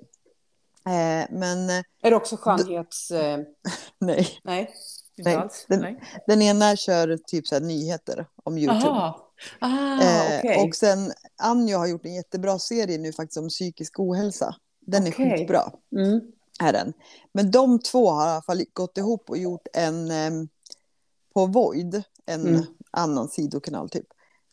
Nej. 0.86 1.22
Eh, 1.22 1.28
men 1.32 1.70
Är 2.02 2.10
det 2.10 2.16
också 2.16 2.38
skönhets... 2.38 3.12
Nej. 4.00 4.28
nej. 4.44 4.74
Inte 5.18 5.40
alls? 5.40 5.66
den- 5.70 5.80
nej. 5.82 6.02
Den 6.28 6.42
ena 6.42 6.76
kör 6.76 7.18
typ 7.18 7.48
så 7.48 7.60
nyheter 7.60 8.28
om 8.44 8.58
YouTube. 8.58 8.88
Aha. 8.90 9.32
Ah, 9.60 10.02
Eh. 10.44 10.66
Och 10.68 10.76
sen 10.76 11.12
Anjo 11.38 11.78
har 11.78 11.88
gjort 11.88 12.06
en 12.06 12.14
jättebra 12.14 12.60
serie 12.60 12.98
nu 12.98 13.14
faktiskt 13.14 13.38
om 13.38 13.50
psykisk 13.50 14.00
ohälsa. 14.00 14.56
Den 14.80 15.08
är 15.08 15.12
Okej. 15.12 15.38
skitbra. 15.38 15.72
Mm. 15.96 16.22
Är 16.60 16.74
den. 16.74 16.94
Men 17.34 17.52
de 17.52 17.80
två 17.80 18.10
har 18.10 18.28
i 18.28 18.30
alla 18.32 18.42
fall 18.42 18.64
gått 18.74 18.98
ihop 18.98 19.30
och 19.30 19.38
gjort 19.38 19.68
en 19.74 20.12
eh, 20.12 20.32
på 21.34 21.46
Void, 21.46 22.04
en 22.26 22.48
Mm. 22.48 22.64
annan 22.92 23.28
sidokanal 23.30 23.90
typ. 23.90 24.08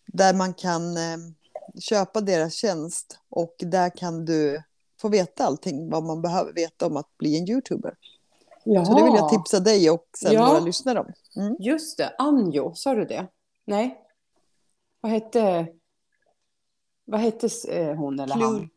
Där 0.06 0.34
man 0.34 0.54
kan 0.54 0.96
eh, 0.96 1.16
köpa 1.80 2.20
deras 2.20 2.54
tjänst 2.54 3.18
och 3.28 3.54
där 3.58 3.96
kan 3.96 4.24
du 4.24 4.62
få 5.00 5.08
veta 5.08 5.44
allting 5.44 5.90
vad 5.90 6.02
man 6.04 6.22
behöver 6.22 6.52
veta 6.52 6.86
om 6.86 6.96
att 6.96 7.18
bli 7.18 7.38
en 7.38 7.48
youtuber. 7.48 7.94
Jaha. 8.70 8.84
Så 8.84 8.94
det 8.94 9.02
vill 9.04 9.14
jag 9.14 9.28
tipsa 9.28 9.60
dig 9.60 9.90
och 9.90 10.06
sen 10.18 10.32
Ja. 10.32 10.46
några 10.46 10.60
lyssnare 10.60 11.00
om. 11.00 11.12
Mm. 11.36 11.56
Just 11.60 11.98
det, 11.98 12.14
Anjo, 12.18 12.74
sa 12.74 12.94
du 12.94 13.04
det? 13.04 13.26
Nej. 13.64 14.00
Vad 15.00 15.12
hette... 15.12 15.66
Vad 17.04 17.20
hette 17.20 17.48
eh, 17.68 17.94
hon 17.94 18.20
eller 18.20 18.34
Clue. 18.34 18.44
han? 18.46 18.68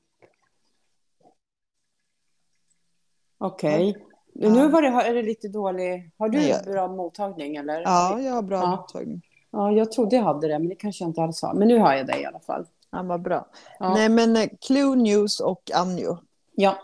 Okej. 3.37 3.95
Ja. 4.33 4.49
Nu 4.49 4.67
var 4.69 4.81
det, 4.81 4.87
är 4.87 5.13
det 5.13 5.21
lite 5.23 5.47
dålig... 5.47 6.11
Har 6.17 6.29
du 6.29 6.37
Nej, 6.37 6.61
bra 6.65 6.87
mottagning 6.87 7.55
eller? 7.55 7.81
Ja, 7.81 8.19
jag 8.19 8.33
har 8.33 8.41
bra 8.41 8.57
Ja. 8.61 8.69
mottagning. 8.69 9.21
Ja, 9.51 9.71
jag 9.71 9.91
trodde 9.91 10.15
jag 10.15 10.23
hade 10.23 10.47
det, 10.47 10.59
men 10.59 10.69
det 10.69 10.75
kanske 10.75 11.03
jag 11.03 11.09
inte 11.09 11.21
alls 11.21 11.41
har. 11.41 11.53
Men 11.53 11.67
nu 11.67 11.79
har 11.79 11.93
jag 11.93 12.07
det 12.07 12.21
i 12.21 12.25
alla 12.25 12.39
fall. 12.39 12.65
Ja, 12.91 13.03
vad 13.03 13.21
bra. 13.21 13.47
Ja, 13.79 13.93
Nej, 13.93 14.09
men 14.09 14.35
eh, 14.35 14.49
Clue 14.61 14.95
News 14.95 15.39
och 15.39 15.71
Anjo. 15.73 16.17
ja. 16.55 16.75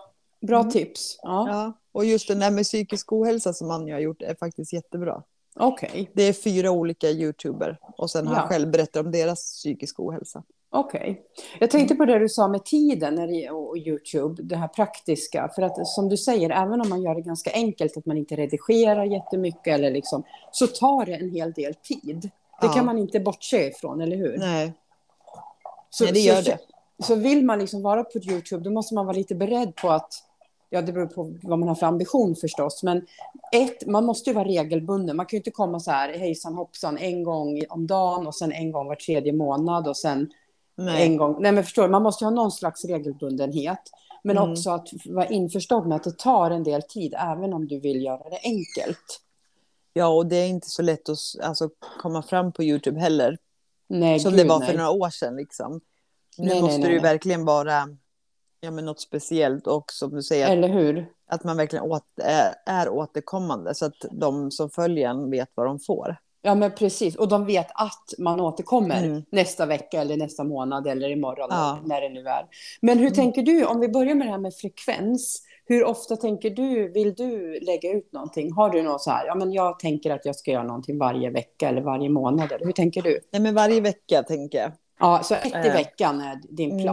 bra 0.42 0.60
Mm. 0.60 0.72
tips. 0.72 1.20
Ja. 1.22 1.74
Och 1.98 2.06
just 2.06 2.28
den 2.28 2.40
där 2.40 2.52
med 2.52 2.64
psykisk 2.64 3.12
ohälsa 3.14 3.54
som 3.54 3.72
Anjo 3.72 3.94
har 3.96 4.00
gjort 4.00 4.22
är 4.22 4.36
faktiskt 4.36 4.74
jättebra. 4.74 5.24
Okej, 5.60 6.12
Det 6.14 6.24
är 6.24 6.34
fyra 6.34 6.72
olika 6.72 7.08
youtuber 7.10 7.78
och 7.98 8.10
sen 8.12 8.28
har 8.28 8.36
Ja. 8.36 8.40
han 8.40 8.50
själv 8.50 8.72
berättat 8.72 9.06
om 9.06 9.12
deras 9.12 9.40
psykisk 9.44 10.00
ohälsa. 10.00 10.44
okej. 10.70 11.22
Jag 11.60 11.72
tänkte 11.72 11.96
på 11.96 12.06
det 12.06 12.20
du 12.20 12.30
sa 12.30 12.48
med 12.48 12.66
tiden 12.66 13.16
när 13.16 13.28
det, 13.28 13.50
och 13.50 13.78
Youtube, 13.78 14.44
det 14.44 14.56
här 14.56 14.68
praktiska. 14.68 15.50
För 15.56 15.62
att 15.62 15.88
som 15.88 16.10
du 16.10 16.18
säger, 16.18 16.50
även 16.50 16.82
om 16.82 16.90
man 16.90 17.02
gör 17.02 17.16
det 17.16 17.22
ganska 17.22 17.52
enkelt, 17.54 17.98
att 17.98 18.06
man 18.06 18.18
inte 18.18 18.36
redigerar 18.36 19.04
jättemycket 19.06 19.68
eller 19.74 19.92
liksom, 19.92 20.24
så 20.52 20.68
tar 20.68 21.06
det 21.06 21.14
en 21.14 21.30
hel 21.32 21.52
del 21.54 21.76
tid. 21.76 22.22
Det 22.62 22.68
Ja. 22.68 22.74
kan 22.74 22.86
man 22.86 22.98
inte 22.98 23.20
bortse 23.20 23.68
ifrån, 23.68 24.02
eller 24.02 24.18
hur? 24.18 24.38
Nej, 24.38 24.74
Så, 25.90 26.04
Nej, 26.04 26.14
det 26.14 26.20
gör 26.20 26.42
så, 26.42 26.50
det. 26.52 26.60
Så 27.04 27.16
vill 27.16 27.46
man 27.46 27.60
liksom 27.60 27.82
vara 27.82 28.04
på 28.04 28.18
Youtube, 28.20 28.64
då 28.64 28.70
måste 28.70 28.94
man 28.96 29.06
vara 29.06 29.18
lite 29.18 29.36
beredd 29.36 29.76
på 29.76 29.90
att, 29.90 30.14
ja 30.70 30.82
det 30.82 30.94
beror 30.94 31.08
på 31.08 31.34
vad 31.44 31.60
man 31.60 31.68
har 31.68 31.76
för 31.76 31.86
ambition 31.88 32.36
förstås, 32.36 32.84
men 32.84 33.06
ett, 33.52 33.86
man 33.88 34.06
måste 34.06 34.30
ju 34.30 34.34
vara 34.34 34.46
regelbunden. 34.48 35.16
Man 35.16 35.26
kan 35.26 35.38
ju 35.38 35.40
inte 35.40 35.52
komma 35.52 35.80
så 35.80 35.92
här 35.92 36.18
hejsan 36.18 36.54
hoppsan 36.54 36.98
en 36.98 37.24
gång 37.24 37.62
om 37.70 37.88
dagen 37.88 38.28
och 38.28 38.36
sen 38.36 38.52
en 38.52 38.72
gång 38.72 38.88
var 38.88 38.96
tredje 38.96 39.34
månad 39.34 39.88
och 39.88 39.98
sen 39.98 40.30
nej. 40.76 41.04
en 41.04 41.18
gång. 41.18 41.36
Nej 41.40 41.52
men 41.52 41.64
förstår 41.64 41.84
du, 41.84 41.90
man 41.90 42.04
måste 42.04 42.24
ju 42.24 42.26
ha 42.28 42.36
någon 42.36 42.52
slags 42.52 42.86
regelbundenhet. 42.86 43.80
Men 44.24 44.38
Mm. 44.38 44.52
också 44.52 44.70
att 44.70 44.88
vara 45.06 45.26
införstådd 45.28 45.88
med 45.88 45.96
att 45.96 46.04
det 46.04 46.18
tar 46.18 46.52
en 46.52 46.64
del 46.64 46.82
tid, 46.82 47.14
även 47.18 47.54
om 47.54 47.68
du 47.68 47.80
vill 47.80 48.02
göra 48.04 48.30
det 48.30 48.40
enkelt. 48.44 49.22
Ja, 49.94 50.08
och 50.08 50.26
det 50.26 50.36
är 50.36 50.48
inte 50.48 50.70
så 50.70 50.82
lätt 50.82 51.10
att 51.10 51.18
alltså, 51.44 51.70
komma 52.02 52.24
fram 52.24 52.52
på 52.52 52.64
YouTube 52.64 53.00
heller. 53.00 53.38
Nej, 53.90 54.20
som 54.20 54.32
gud, 54.32 54.40
det 54.40 54.50
var 54.50 54.60
nej. 54.60 54.68
för 54.68 54.78
några 54.78 54.90
år 54.90 55.10
sedan. 55.10 55.36
Liksom. 55.36 55.74
Nu 55.74 55.80
Nej, 56.38 56.48
nej, 56.48 56.62
måste 56.62 56.80
nej, 56.80 56.90
nej. 56.90 57.00
verkligen 57.00 57.46
vara 57.46 57.88
ja, 58.62 58.72
men 58.72 58.86
något 58.86 59.00
speciellt 59.02 59.68
och 59.68 59.92
som 59.92 60.10
du 60.16 60.24
säger, 60.24 60.50
Eller 60.52 60.68
hur? 60.70 61.10
att 61.30 61.44
man 61.44 61.58
verkligen 61.58 61.86
åt, 61.86 62.04
är, 62.24 62.54
är 62.66 62.90
återkommande 62.90 63.76
så 63.76 63.86
att 63.86 64.06
de 64.12 64.52
som 64.52 64.70
följer 64.70 65.10
en 65.10 65.30
vet 65.32 65.50
vad 65.56 65.66
de 65.66 65.80
får. 65.80 66.16
Ja, 66.42 66.56
men 66.56 66.72
precis. 66.72 67.16
Och 67.16 67.28
de 67.28 67.46
vet 67.46 67.68
att 67.74 68.14
man 68.18 68.40
återkommer 68.42 69.04
Mm. 69.04 69.24
nästa 69.32 69.66
vecka 69.66 70.02
eller 70.02 70.18
nästa 70.18 70.44
månad 70.44 70.88
eller 70.88 71.10
imorgon, 71.10 71.48
Ja. 71.52 71.80
när 71.86 72.02
det 72.02 72.10
nu 72.10 72.20
är. 72.28 72.46
Men 72.82 72.98
hur 72.98 73.06
Mm. 73.06 73.16
tänker 73.16 73.42
du, 73.44 73.66
om 73.66 73.80
vi 73.80 73.90
börjar 73.90 74.16
med 74.16 74.28
det 74.28 74.32
här 74.32 74.38
med 74.40 74.54
frekvens, 74.56 75.42
hur 75.66 75.84
ofta 75.86 76.16
tänker 76.16 76.50
du, 76.50 76.92
vill 76.92 77.14
du 77.14 77.60
lägga 77.60 77.92
ut 77.94 78.14
någonting? 78.14 78.52
Har 78.52 78.70
du 78.70 78.82
något 78.84 79.02
så 79.02 79.12
här, 79.12 79.26
ja 79.28 79.36
men 79.36 79.54
jag 79.54 79.80
tänker 79.80 80.12
att 80.12 80.26
jag 80.26 80.36
ska 80.36 80.52
göra 80.52 80.64
någonting 80.64 80.98
varje 80.98 81.30
vecka 81.30 81.70
eller 81.70 81.82
varje 81.82 82.10
månad, 82.10 82.52
eller 82.52 82.66
hur 82.66 82.72
tänker 82.74 83.02
du? 83.02 83.20
Nej, 83.32 83.42
men 83.42 83.56
varje 83.56 83.82
vecka 83.82 84.24
tänker 84.24 84.58
jag. 84.58 84.72
Ja, 85.00 85.20
så 85.24 85.36
ett 85.36 85.46
i 85.46 85.68
Eh. 85.68 85.74
veckan 85.74 86.22
är 86.22 86.42
din 86.50 86.72
Mm. 86.72 86.84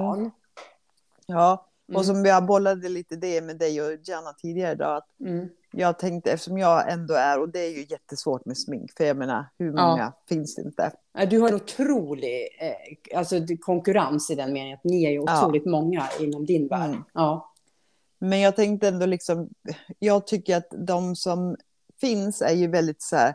Ja, 1.26 1.66
Mm. 1.88 1.96
och 1.98 2.06
som 2.06 2.24
jag 2.24 2.46
bollade 2.46 2.88
lite 2.88 3.16
det 3.16 3.40
med 3.40 3.58
dig 3.58 3.82
och 3.82 3.98
Jana 4.04 4.32
tidigare 4.32 4.72
idag. 4.72 4.96
Att 4.96 5.20
Mm. 5.20 5.48
jag 5.72 5.98
tänkte, 5.98 6.32
eftersom 6.32 6.58
jag 6.58 6.92
ändå 6.92 7.14
är, 7.14 7.40
och 7.40 7.48
det 7.48 7.58
är 7.60 7.70
ju 7.70 7.86
jättesvårt 7.90 8.44
med 8.44 8.58
smink, 8.58 8.92
för 8.96 9.04
jag 9.04 9.16
menar, 9.16 9.46
hur 9.58 9.66
Ja. 9.76 9.88
många 9.90 10.12
finns 10.28 10.54
det 10.54 10.62
inte? 10.62 10.92
Du 11.30 11.38
har 11.40 11.48
en 11.48 11.54
otrolig 11.54 12.48
eh, 12.60 13.18
alltså, 13.18 13.36
konkurrens 13.60 14.30
i 14.30 14.34
den 14.34 14.52
meningen 14.52 14.74
att 14.78 14.84
ni 14.84 15.04
är 15.04 15.10
ju 15.10 15.22
Ja. 15.26 15.38
otroligt 15.46 15.66
många 15.66 16.08
inom 16.20 16.46
din 16.46 16.68
värld. 16.68 16.90
Mm. 16.90 17.04
Ja. 17.14 17.52
Men 18.18 18.40
jag 18.40 18.56
tänkte 18.56 18.88
ändå 18.88 19.06
liksom, 19.06 19.48
jag 19.98 20.26
tycker 20.26 20.56
att 20.56 20.68
de 20.78 21.16
som 21.16 21.56
finns 22.00 22.42
är 22.42 22.54
ju 22.54 22.66
väldigt 22.66 23.02
så 23.02 23.16
här, 23.16 23.34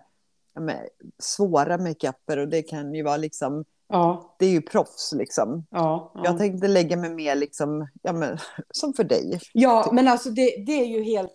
ja, 0.53 0.61
men, 0.61 0.77
svåra 1.19 1.77
makeuper 1.77 2.37
och 2.37 2.47
det 2.47 2.61
kan 2.61 2.93
ju 2.93 3.03
vara 3.03 3.17
liksom, 3.17 3.65
Ja, 3.89 4.35
det 4.39 4.45
är 4.45 4.49
ju 4.49 4.61
proffs 4.61 5.13
liksom. 5.17 5.65
ja, 5.69 6.11
ja. 6.15 6.21
Jag 6.25 6.37
tänkte 6.37 6.67
lägga 6.67 6.97
mig 6.97 7.09
mer 7.09 7.35
liksom, 7.35 7.87
ja 8.01 8.13
men, 8.13 8.37
som 8.73 8.93
för 8.93 9.03
dig. 9.03 9.39
Ja, 9.53 9.89
men 9.93 10.07
alltså 10.07 10.29
det, 10.29 10.63
det 10.65 10.71
är 10.71 10.85
ju 10.85 11.03
helt... 11.03 11.31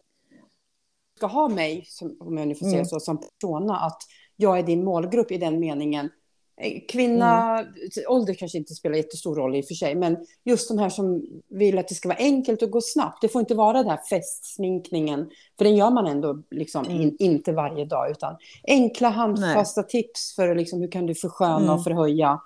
ska 1.16 1.26
ha 1.26 1.48
mig, 1.48 1.84
som, 1.88 2.16
om 2.20 2.38
jag 2.38 2.48
nu 2.48 2.54
får 2.54 2.66
säga 2.66 2.74
Mm. 2.74 2.86
så, 2.86 3.00
som 3.00 3.20
persona, 3.20 3.76
att 3.76 3.98
jag 4.36 4.58
är 4.58 4.62
din 4.62 4.84
målgrupp 4.84 5.30
i 5.30 5.38
den 5.38 5.60
meningen. 5.60 6.10
Eh, 6.56 6.80
Kvinna, 6.88 7.64
ålder 8.08 8.34
kanske 8.34 8.58
inte 8.58 8.74
spelar 8.74 8.96
jättestor 8.96 9.34
roll 9.36 9.56
i 9.56 9.60
och 9.60 9.64
för 9.66 9.74
sig, 9.74 9.94
men 9.94 10.16
just 10.44 10.68
de 10.68 10.78
här 10.78 10.88
som 10.88 11.22
vill 11.48 11.78
att 11.78 11.88
det 11.88 11.94
ska 11.94 12.08
vara 12.08 12.18
enkelt 12.18 12.62
och 12.62 12.70
gå 12.70 12.80
snabbt. 12.80 13.18
Det 13.22 13.28
får 13.28 13.40
inte 13.40 13.54
vara 13.54 13.78
den 13.82 13.90
här 13.90 14.00
festsminkningen, 14.10 15.30
för 15.58 15.64
den 15.64 15.76
gör 15.76 15.90
man 15.90 16.06
ändå 16.06 16.42
liksom 16.50 16.84
Mm. 16.84 17.00
in, 17.02 17.16
inte 17.18 17.52
varje 17.52 17.84
dag, 17.84 18.10
utan 18.10 18.36
enkla 18.66 19.08
handfasta 19.08 19.82
tips 19.82 20.34
för 20.34 20.54
liksom, 20.54 20.80
hur 20.80 20.90
kan 20.90 21.06
du 21.06 21.14
försköna 21.14 21.56
Mm. 21.56 21.70
och 21.70 21.84
förhöja 21.84 22.40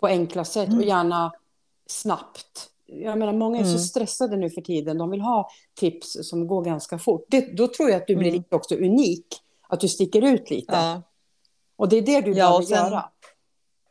på 0.00 0.06
enkla 0.06 0.44
sätt 0.44 0.68
och 0.68 0.82
gärna 0.84 1.32
snabbt. 1.86 2.70
Jag 2.86 3.18
menar, 3.18 3.32
många 3.32 3.58
är 3.58 3.62
så 3.64 3.68
Mm. 3.68 3.78
stressade 3.80 4.36
nu 4.36 4.50
för 4.50 4.60
tiden. 4.60 4.98
De 4.98 5.10
vill 5.10 5.20
ha 5.20 5.50
tips 5.80 6.16
som 6.22 6.46
går 6.46 6.62
ganska 6.64 6.98
fort. 6.98 7.24
Det, 7.28 7.56
då 7.56 7.68
tror 7.68 7.90
jag 7.90 8.00
att 8.00 8.06
du 8.06 8.16
blir 8.16 8.28
Mm. 8.28 8.38
lite 8.42 8.56
också 8.56 8.74
unik. 8.74 9.26
Att 9.68 9.80
du 9.80 9.88
sticker 9.88 10.22
ut 10.24 10.50
lite. 10.50 10.72
Ja. 10.72 11.02
Och 11.76 11.88
det 11.88 11.96
är 11.96 12.02
det 12.02 12.20
du 12.20 12.30
Ja, 12.32 12.34
behöver 12.48 12.64
sen- 12.64 12.76
göra. 12.76 13.04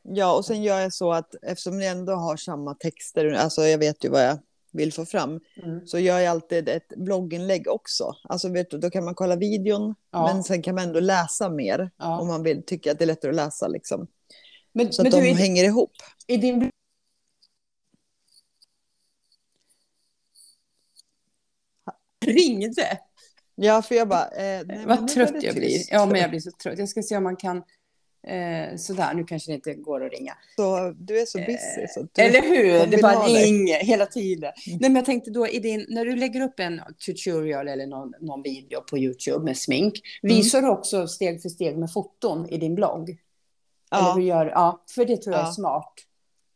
Ja, 0.03 0.35
och 0.37 0.45
sen 0.45 0.63
gör 0.63 0.79
jag 0.79 0.93
så 0.93 1.13
att 1.13 1.35
eftersom 1.41 1.81
jag 1.81 1.91
ändå 1.91 2.13
har 2.13 2.37
samma 2.37 2.73
texter, 2.75 3.31
alltså 3.33 3.61
jag 3.63 3.77
vet 3.77 4.03
ju 4.05 4.09
vad 4.09 4.23
jag 4.25 4.39
vill 4.71 4.93
få 4.93 5.05
fram, 5.05 5.39
Mm. 5.63 5.87
så 5.87 5.99
gör 5.99 6.19
jag 6.19 6.31
alltid 6.31 6.69
ett 6.69 6.87
blogginlägg 6.97 7.67
också. 7.67 8.15
Alltså 8.23 8.49
vet 8.49 8.69
du, 8.69 8.77
då 8.77 8.89
kan 8.89 9.05
man 9.05 9.15
kolla 9.15 9.35
videon, 9.35 9.95
Ja. 10.11 10.33
men 10.33 10.43
sen 10.43 10.61
kan 10.61 10.75
man 10.75 10.83
ändå 10.83 10.99
läsa 10.99 11.49
mer 11.49 11.91
Ja. 11.97 12.19
om 12.19 12.27
man 12.27 12.43
vill, 12.43 12.63
tycker 12.65 12.91
att 12.91 12.97
det 12.99 13.05
är 13.05 13.07
lättare 13.07 13.29
att 13.29 13.35
läsa 13.35 13.67
liksom. 13.67 14.07
Men, 14.73 14.93
Så 14.93 15.03
men 15.03 15.13
att 15.13 15.19
du, 15.19 15.25
de 15.25 15.29
i, 15.29 15.33
hänger 15.33 15.63
ihop. 15.63 15.91
i 16.27 16.37
din... 16.37 16.69
Ringde? 22.25 22.97
Ja, 23.55 23.81
för 23.81 23.95
jag 23.95 24.07
bara... 24.07 24.27
Eh, 24.29 24.61
nej, 24.65 24.85
Vad 24.87 25.07
trött 25.07 25.43
jag 25.43 25.55
blir. 25.55 25.67
tyst. 25.67 25.89
Ja, 25.91 26.05
men 26.05 26.21
jag 26.21 26.29
blir 26.29 26.39
så 26.39 26.51
trött. 26.63 26.79
Jag 26.79 26.89
ska 26.89 27.01
se 27.03 27.17
om 27.17 27.23
man 27.23 27.35
kan... 27.35 27.63
Eh, 28.27 28.75
sådär, 28.77 29.13
nu 29.13 29.23
kanske 29.23 29.51
det 29.51 29.55
inte 29.55 29.73
går 29.73 30.05
att 30.05 30.11
ringa. 30.11 30.33
Så, 30.55 30.93
du 30.97 31.19
är 31.21 31.25
så 31.25 31.37
busy. 31.37 31.87
Så 31.89 32.07
du, 32.13 32.21
Eller 32.21 32.41
hur? 32.41 32.79
de 32.79 32.95
Det 32.95 33.01
bara 33.01 33.19
ringer 33.25 33.77
hela 33.83 34.05
tiden. 34.05 34.51
Nej, 34.67 34.79
men 34.79 34.95
jag 34.95 35.05
tänkte 35.05 35.31
då, 35.31 35.47
i 35.47 35.59
din, 35.59 35.85
när 35.89 36.05
du 36.05 36.15
lägger 36.15 36.41
upp 36.41 36.59
en 36.59 36.81
tutorial 37.05 37.67
eller 37.67 37.87
någon, 37.87 38.13
någon 38.19 38.41
video 38.41 38.81
på 38.89 38.97
YouTube 38.97 39.45
med 39.45 39.57
smink, 39.57 39.93
Mm. 40.23 40.35
visar 40.35 40.61
du 40.61 40.69
också 40.69 41.07
steg 41.07 41.41
för 41.41 41.49
steg 41.49 41.77
med 41.77 41.91
foton 41.93 42.49
i 42.49 42.57
din 42.57 42.75
blogg? 42.75 43.09
Eller 43.09 44.03
Ja, 44.03 44.13
hur 44.15 44.21
gör, 44.23 44.45
ja, 44.45 44.83
för 44.95 45.05
det 45.05 45.17
tror 45.17 45.35
jag 45.35 45.41
är 45.43 45.47
Ja. 45.47 45.51
smart. 45.51 45.93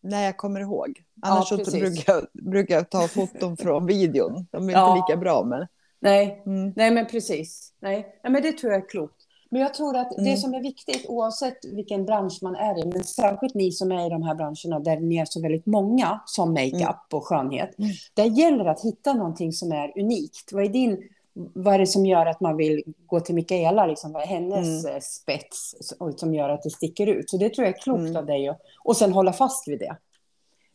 när 0.01 0.23
jag 0.25 0.37
kommer 0.37 0.59
ihåg. 0.59 1.03
Annars 1.21 1.47
så 1.47 1.57
precis. 1.57 1.73
brukar 1.79 2.13
jag, 2.13 2.25
brukar 2.51 2.75
jag 2.75 2.89
ta 2.89 3.07
foton 3.07 3.57
från 3.63 3.85
videon. 3.85 4.47
De 4.51 4.69
är 4.69 4.73
Ja. 4.73 4.97
inte 4.97 5.11
lika 5.11 5.19
bra, 5.19 5.43
men... 5.43 5.67
Nej, 5.99 6.43
Mm. 6.45 6.73
nej 6.75 6.91
men 6.91 7.05
precis. 7.07 7.73
Nej. 7.79 8.19
nej, 8.23 8.33
men 8.33 8.41
det 8.41 8.51
tror 8.51 8.73
jag 8.73 8.83
är 8.83 8.89
klokt. 8.89 9.16
Men 9.49 9.61
jag 9.61 9.73
tror 9.73 9.97
att 9.97 10.09
det 10.09 10.21
Mm. 10.21 10.37
som 10.37 10.53
är 10.53 10.61
viktigt, 10.61 11.05
oavsett 11.09 11.65
vilken 11.65 12.05
bransch 12.05 12.39
man 12.41 12.55
är 12.55 12.79
i, 12.79 12.85
men 12.85 13.03
särskilt 13.03 13.53
ni 13.53 13.71
som 13.71 13.91
är 13.91 14.05
i 14.05 14.09
de 14.09 14.23
här 14.23 14.35
branscherna 14.35 14.79
där 14.79 14.99
ni 14.99 15.17
är 15.17 15.25
så 15.25 15.41
väldigt 15.41 15.65
många 15.65 16.19
som 16.25 16.53
makeup 16.53 16.73
Mm. 16.81 16.93
och 17.13 17.25
skönhet, 17.27 17.79
Mm. 17.79 17.91
där 18.13 18.25
gäller 18.25 18.63
det 18.63 18.71
att 18.71 18.83
hitta 18.85 19.13
någonting 19.13 19.51
som 19.53 19.71
är 19.71 19.99
unikt. 19.99 20.53
Vad 20.53 20.63
är 20.65 20.69
din 20.69 21.09
vad 21.53 21.73
är 21.73 21.79
det 21.79 21.87
som 21.87 22.05
gör 22.05 22.25
att 22.25 22.39
man 22.41 22.57
vill 22.57 22.83
gå 23.05 23.19
till 23.19 23.35
Mikaela? 23.35 23.85
Liksom, 23.85 24.11
vad 24.11 24.21
är 24.23 24.27
hennes 24.27 24.83
Mm. 24.85 24.95
eh, 24.95 25.01
spets 25.01 25.73
och 25.99 26.19
som 26.19 26.33
gör 26.33 26.49
att 26.49 26.63
det 26.63 26.69
sticker 26.69 27.07
ut? 27.07 27.29
Så 27.29 27.37
det 27.37 27.49
tror 27.53 27.67
jag 27.67 27.75
är 27.75 27.79
klokt 27.81 27.99
Mm. 27.99 28.15
av 28.15 28.25
dig. 28.25 28.49
Och, 28.49 28.55
och 28.83 28.97
sen 28.97 29.13
hålla 29.13 29.33
fast 29.33 29.67
vid 29.67 29.79
det. 29.79 29.97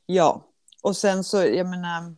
Ja, 0.07 0.43
och 0.83 0.97
sen 0.97 1.25
så, 1.25 1.37
jag 1.37 1.67
menar, 1.67 2.15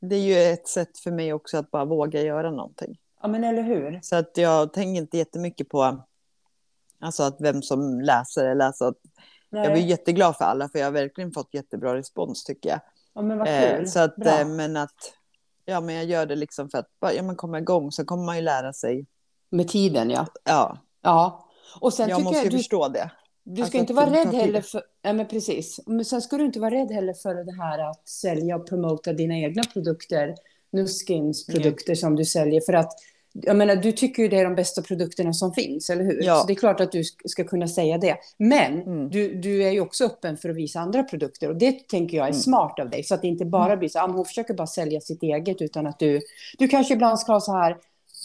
det 0.00 0.16
är 0.16 0.20
ju 0.20 0.52
ett 0.52 0.68
sätt 0.68 0.98
för 0.98 1.10
mig 1.10 1.32
också 1.32 1.56
att 1.58 1.70
bara 1.70 1.84
våga 1.84 2.22
göra 2.22 2.50
någonting. 2.50 2.98
Ja, 3.22 3.28
men 3.28 3.44
eller 3.44 3.62
hur? 3.62 3.98
Så 4.02 4.16
att 4.16 4.30
jag 4.34 4.72
tänker 4.72 5.00
inte 5.00 5.18
jättemycket 5.18 5.68
på 5.68 6.04
alltså 7.00 7.22
att 7.22 7.36
vem 7.40 7.62
som 7.62 8.00
läser 8.00 8.46
eller. 8.46 8.64
Att 8.68 8.96
Nej. 9.50 9.64
jag 9.64 9.72
blir 9.72 9.82
jätteglad 9.82 10.36
för 10.36 10.44
alla, 10.44 10.68
för 10.68 10.78
jag 10.78 10.86
har 10.86 10.92
verkligen 10.92 11.32
fått 11.32 11.54
jättebra 11.54 11.94
respons 11.96 12.44
tycker 12.44 12.68
jag. 12.68 12.80
ja, 13.14 13.22
men 13.22 13.38
vad 13.38 13.48
Eh, 13.48 13.76
kul. 13.76 13.88
så 13.88 14.00
att, 14.00 14.16
Bra. 14.16 14.40
eh, 14.40 14.46
men 14.48 14.76
att, 14.76 15.12
ja 15.64 15.80
men 15.80 15.94
jag 15.94 16.04
gör 16.04 16.26
det 16.26 16.36
liksom 16.36 16.70
för 16.70 16.78
att 16.78 17.00
bara, 17.00 17.12
ja, 17.12 17.22
man 17.22 17.36
kommer 17.36 17.58
igång, 17.58 17.92
så 17.92 18.04
kommer 18.04 18.24
man 18.24 18.36
ju 18.36 18.42
lära 18.42 18.72
sig. 18.72 19.06
Med 19.50 19.68
tiden, 19.68 20.10
ja. 20.10 20.26
Ja, 20.44 20.78
Ja. 21.02 21.48
Och 21.80 21.92
sen 21.94 22.08
jag 22.08 22.22
måste 22.22 22.38
jag 22.38 22.44
ju 22.44 22.50
du, 22.50 22.56
förstå 22.56 22.88
det. 22.88 23.10
Du 23.44 23.56
ska 23.56 23.62
Alltså 23.62 23.78
inte 23.78 23.92
vara 23.94 24.10
rädd 24.10 24.34
heller 24.34 24.60
för... 24.60 24.82
Ja, 25.02 25.12
men 25.12 25.28
precis. 25.28 25.80
Men 25.86 26.04
sen 26.04 26.22
ska 26.22 26.36
du 26.36 26.44
inte 26.44 26.60
vara 26.60 26.70
rädd 26.70 26.90
heller 26.90 27.14
för 27.14 27.34
det 27.34 27.52
här 27.62 27.90
att 27.90 28.08
sälja 28.08 28.56
och 28.56 28.68
promota 28.68 29.12
dina 29.12 29.34
egna 29.38 29.62
produkter. 29.72 30.34
Nuskins 30.72 31.46
produkter 31.46 31.94
som 31.94 32.16
du 32.16 32.24
säljer. 32.24 32.60
För 32.60 32.72
att, 32.72 32.92
jag 33.32 33.56
menar, 33.56 33.76
du 33.76 33.92
tycker 33.92 34.22
ju 34.22 34.28
det 34.28 34.36
är 34.38 34.44
de 34.44 34.54
bästa 34.54 34.82
produkterna 34.82 35.32
som 35.32 35.52
finns, 35.52 35.90
eller 35.90 36.04
hur? 36.04 36.22
Ja. 36.22 36.40
Så 36.40 36.46
det 36.46 36.52
är 36.52 36.54
klart 36.54 36.80
att 36.80 36.92
du 36.92 36.98
sk- 37.02 37.20
ska 37.26 37.44
kunna 37.44 37.68
säga 37.68 37.98
det. 37.98 38.16
Men 38.36 38.82
Mm. 38.82 39.10
du, 39.10 39.34
du 39.34 39.62
är 39.64 39.70
ju 39.70 39.80
också 39.80 40.04
öppen 40.04 40.36
för 40.36 40.48
att 40.48 40.56
visa 40.56 40.80
andra 40.80 41.02
produkter. 41.02 41.48
Och 41.48 41.56
det 41.56 41.88
tänker 41.88 42.16
jag 42.16 42.24
är 42.26 42.30
Mm. 42.30 42.40
smart 42.40 42.78
av 42.80 42.90
dig. 42.90 43.02
Så 43.04 43.14
att 43.14 43.22
det 43.22 43.28
inte 43.28 43.44
bara 43.44 43.76
blir 43.76 43.88
så 43.88 43.98
att 43.98 44.10
hon 44.12 44.24
försöker 44.24 44.54
bara 44.54 44.66
sälja 44.66 45.00
sitt 45.00 45.22
eget. 45.22 45.62
Utan 45.62 45.86
att 45.86 45.98
du... 45.98 46.20
Du 46.58 46.68
kanske 46.68 46.94
ibland 46.94 47.20
ska 47.20 47.32
ha 47.32 47.40
så 47.40 47.52
här, 47.52 47.76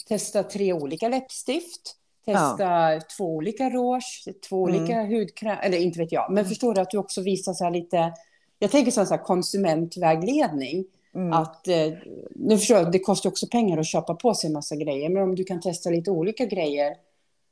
testa 0.08 0.42
tre 0.42 0.72
olika 0.72 1.08
läppstift. 1.08 1.96
Testa 2.26 3.00
två 3.16 3.24
olika 3.36 3.70
rouge, 3.70 4.24
två 4.48 4.68
Mm. 4.68 4.80
olika 4.80 5.02
hudkräm, 5.02 5.56
eller 5.62 5.78
inte 5.78 5.98
vet 5.98 6.12
jag. 6.12 6.32
Men 6.32 6.44
förstår 6.44 6.74
du 6.74 6.80
att 6.80 6.90
du 6.90 6.98
också 6.98 7.20
visar 7.22 7.52
så 7.52 7.64
här 7.64 7.70
lite, 7.70 8.12
jag 8.58 8.70
tänker 8.70 8.90
så 8.90 9.04
här 9.04 9.24
konsumentvägledning. 9.24 10.84
Mm. 11.14 11.32
Att, 11.32 11.68
eh, 11.68 11.92
nu 12.30 12.58
förstår 12.58 12.76
jag, 12.76 12.92
det 12.92 12.98
kostar 12.98 13.30
också 13.30 13.46
pengar 13.46 13.78
att 13.78 13.86
köpa 13.86 14.14
på 14.14 14.34
sig 14.34 14.46
en 14.46 14.52
massa 14.52 14.76
grejer. 14.76 15.08
Men 15.10 15.22
om 15.22 15.34
du 15.34 15.44
kan 15.44 15.60
testa 15.60 15.90
lite 15.90 16.10
olika 16.10 16.44
grejer. 16.44 16.94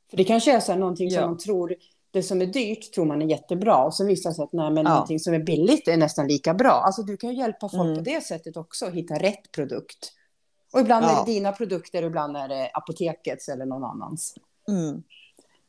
För 0.09 0.17
det 0.17 0.23
kanske 0.23 0.51
är 0.55 0.59
så 0.59 0.71
här 0.71 0.79
någonting 0.79 1.11
som 1.11 1.21
Ja. 1.21 1.27
man 1.27 1.37
tror, 1.37 1.75
det 2.11 2.23
som 2.23 2.41
är 2.41 2.45
dyrt 2.45 2.93
tror 2.93 3.05
man 3.05 3.21
är 3.21 3.25
jättebra. 3.25 3.83
Och 3.85 3.93
så 3.93 4.05
visar 4.05 4.29
det 4.29 4.33
sig 4.35 4.43
att 4.43 4.53
nej, 4.53 4.71
men 4.71 4.83
Ja. 4.85 4.89
någonting 4.93 5.19
som 5.19 5.33
är 5.33 5.39
billigt 5.39 5.87
är 5.87 5.97
nästan 5.97 6.27
lika 6.27 6.53
bra. 6.53 6.71
Alltså 6.71 7.03
du 7.03 7.17
kan 7.17 7.29
ju 7.29 7.35
hjälpa 7.37 7.69
folk 7.69 7.83
Mm. 7.83 7.95
på 7.95 8.01
det 8.01 8.23
sättet 8.23 8.57
också, 8.57 8.85
att 8.85 8.93
hitta 8.93 9.15
rätt 9.15 9.51
produkt. 9.51 10.13
Och 10.73 10.79
ibland 10.79 11.05
är 11.05 11.09
Ja. 11.09 11.23
det 11.25 11.31
dina 11.33 11.51
produkter, 11.51 12.03
ibland 12.03 12.37
är 12.37 12.47
det 12.47 12.69
apotekets 12.73 13.49
eller 13.49 13.65
någon 13.65 13.83
annans. 13.83 14.35
Mm. 14.69 15.03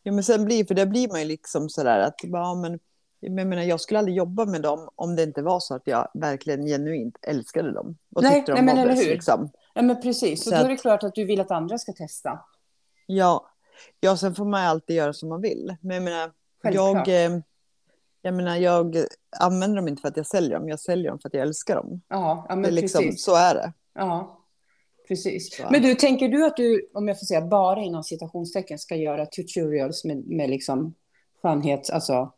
Ja, 0.02 0.12
men 0.12 0.24
sen 0.24 0.44
blir, 0.44 0.64
för 0.64 0.74
det 0.74 0.86
blir 0.86 1.08
man 1.08 1.20
ju 1.20 1.26
liksom 1.26 1.68
sådär 1.68 1.98
att, 1.98 2.14
ja, 2.22 2.54
men 2.54 2.78
jag, 3.20 3.32
menar, 3.32 3.62
jag 3.62 3.80
skulle 3.80 3.98
aldrig 3.98 4.16
jobba 4.16 4.44
med 4.44 4.62
dem 4.62 4.88
om 4.94 5.16
det 5.16 5.22
inte 5.22 5.42
var 5.42 5.60
så 5.60 5.74
att 5.74 5.82
jag 5.84 6.08
verkligen 6.14 6.66
genuint 6.66 7.18
älskade 7.22 7.72
dem. 7.72 7.98
Och 8.14 8.22
Nej, 8.22 8.34
tyckte 8.34 8.52
de 8.52 8.64
nej, 8.64 8.74
men 8.74 8.88
bäst, 8.88 9.02
hur? 9.02 9.10
Liksom. 9.10 9.50
Ja, 9.74 9.82
men 9.82 10.02
precis. 10.02 10.44
Så 10.44 10.50
Och 10.50 10.58
då 10.58 10.64
är 10.64 10.68
det 10.68 10.76
klart 10.76 11.02
att 11.02 11.14
du 11.14 11.24
vill 11.24 11.40
att 11.40 11.50
andra 11.50 11.78
ska 11.78 11.92
testa. 11.92 12.40
Ja. 13.06 13.50
ja, 14.00 14.16
sen 14.16 14.34
får 14.34 14.44
man 14.44 14.66
alltid 14.66 14.96
göra 14.96 15.12
som 15.12 15.28
man 15.28 15.40
vill. 15.40 15.76
Men 15.80 15.94
jag 15.94 16.02
menar, 16.04 16.32
Självklart. 16.62 17.08
jag, 17.08 17.24
eh, 17.24 17.38
jag 18.22 18.34
menar, 18.34 18.56
jag 18.56 18.96
använder 19.40 19.76
dem 19.76 19.88
inte 19.88 20.00
för 20.00 20.08
att 20.08 20.16
jag 20.16 20.26
säljer 20.26 20.58
dem, 20.58 20.68
jag 20.68 20.80
säljer 20.80 21.10
dem 21.10 21.18
för 21.18 21.28
att 21.28 21.34
jag 21.34 21.42
älskar 21.42 21.76
dem. 21.76 22.00
Ja, 22.08 22.46
ja 22.48 22.54
Det 22.54 22.60
men 22.60 22.70
är 22.70 22.74
liksom, 22.74 23.02
precis. 23.02 23.24
så 23.24 23.34
är 23.36 23.54
det. 23.54 23.72
Ja, 23.94 24.40
precis. 25.08 25.56
Så. 25.56 25.62
Men 25.70 25.82
du, 25.82 25.94
tänker 25.94 26.28
du 26.28 26.46
att 26.46 26.56
du, 26.56 26.90
om 26.94 27.08
jag 27.08 27.18
får 27.18 27.26
säga 27.26 27.40
bara 27.40 27.80
inom 27.80 28.04
citationstecken, 28.04 28.78
ska 28.78 28.96
göra 28.96 29.26
tutorials 29.26 30.04
med, 30.04 30.26
med 30.26 30.50
liksom 30.50 30.94
skönhets... 31.42 31.90
Alltså, 31.90 32.32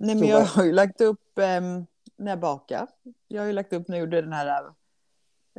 Nej, 0.00 0.14
men 0.14 0.28
jag 0.28 0.40
har 0.40 0.64
ju 0.64 0.72
lagt 0.72 1.00
upp 1.00 1.38
ehm, 1.38 1.86
när 2.18 2.30
jag 2.32 2.40
bakar. 2.40 2.86
Jag 3.28 3.42
har 3.42 3.46
ju 3.46 3.52
lagt 3.52 3.72
upp 3.72 3.88
när 3.88 3.96
jag 3.96 4.00
gjorde 4.04 4.20
den 4.22 4.32
här 4.32 4.64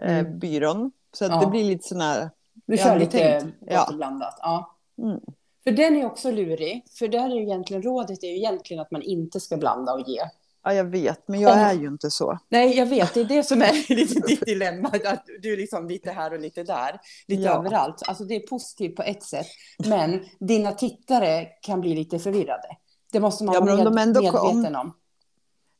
eh, 0.01 0.17
Mm. 0.19 0.39
byrån. 0.39 0.91
Så 1.13 1.25
att 1.25 1.31
Ja. 1.31 1.39
det 1.39 1.48
blir 1.48 1.63
lite 1.63 1.88
sån 1.88 2.01
här... 2.01 2.29
du 2.65 2.77
kör 2.77 3.00
lite 3.00 3.12
tänkt, 3.39 3.57
ja. 3.67 3.89
blandat. 3.93 4.39
Ja. 4.41 4.77
Mm. 4.98 5.19
För 5.63 5.71
den 5.71 5.95
är 5.98 6.05
också 6.05 6.31
lurig. 6.31 6.86
För 7.00 7.07
där 7.07 7.29
är 7.29 7.36
ju 7.36 7.41
egentligen 7.43 7.83
rådet 7.83 8.24
är 8.24 8.27
ju 8.27 8.36
egentligen 8.38 8.81
att 8.81 8.91
man 8.91 9.01
inte 9.01 9.39
ska 9.39 9.57
blanda 9.57 9.93
och 9.93 10.10
ge. 10.10 10.21
Ja, 10.63 10.74
jag 10.74 10.83
vet, 10.86 11.27
men 11.27 11.39
jag 11.39 11.57
är 11.57 11.74
ju 11.74 11.88
inte 11.88 12.12
så. 12.12 12.39
Nej, 12.50 12.77
jag 12.77 12.86
vet. 12.86 13.13
Det 13.13 13.19
är 13.19 13.25
det 13.25 13.43
som 13.43 13.62
är 13.62 13.89
lite 13.95 14.19
ditt 14.27 14.45
dilemma. 14.45 14.89
Att 15.05 15.25
du 15.41 15.53
är 15.53 15.57
liksom 15.57 15.88
lite 15.88 16.12
här 16.12 16.33
och 16.33 16.39
lite 16.39 16.63
där. 16.63 17.00
Lite 17.27 17.41
Ja. 17.41 17.57
överallt. 17.60 18.03
Alltså 18.07 18.24
det 18.24 18.36
är 18.36 18.48
positivt 18.48 18.95
på 18.95 19.03
ett 19.03 19.24
sätt. 19.24 19.48
Men 19.88 20.25
dina 20.39 20.71
tittare 20.71 21.45
kan 21.62 21.81
bli 21.81 21.95
lite 21.95 22.19
förvirrade. 22.19 22.67
Det 23.12 23.20
måste 23.20 23.44
man 23.44 23.53
Ja, 23.56 23.62
vara 23.62 23.89
med, 23.89 23.94
medveten 24.08 24.75
om. 24.75 24.94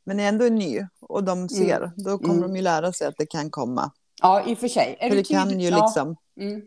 Men 0.04 0.18
jag 0.18 0.28
ändå 0.28 0.44
är 0.44 0.50
ny 0.50 0.86
och 1.00 1.24
de 1.24 1.48
ser, 1.48 1.90
då 1.96 2.18
kommer 2.18 2.34
Mm. 2.34 2.48
de 2.48 2.56
ju 2.56 2.62
lära 2.62 2.92
sig 2.92 3.06
att 3.06 3.14
det 3.18 3.26
kan 3.26 3.50
komma. 3.50 3.90
Ja, 4.22 4.46
i 4.46 4.54
och 4.54 4.58
för 4.58 4.68
sig. 4.68 4.96
Är 5.00 5.08
För 5.08 5.16
det 5.16 5.24
kan 5.28 5.60
ju 5.60 5.68
ja, 5.68 5.84
liksom... 5.84 6.16
mm. 6.40 6.62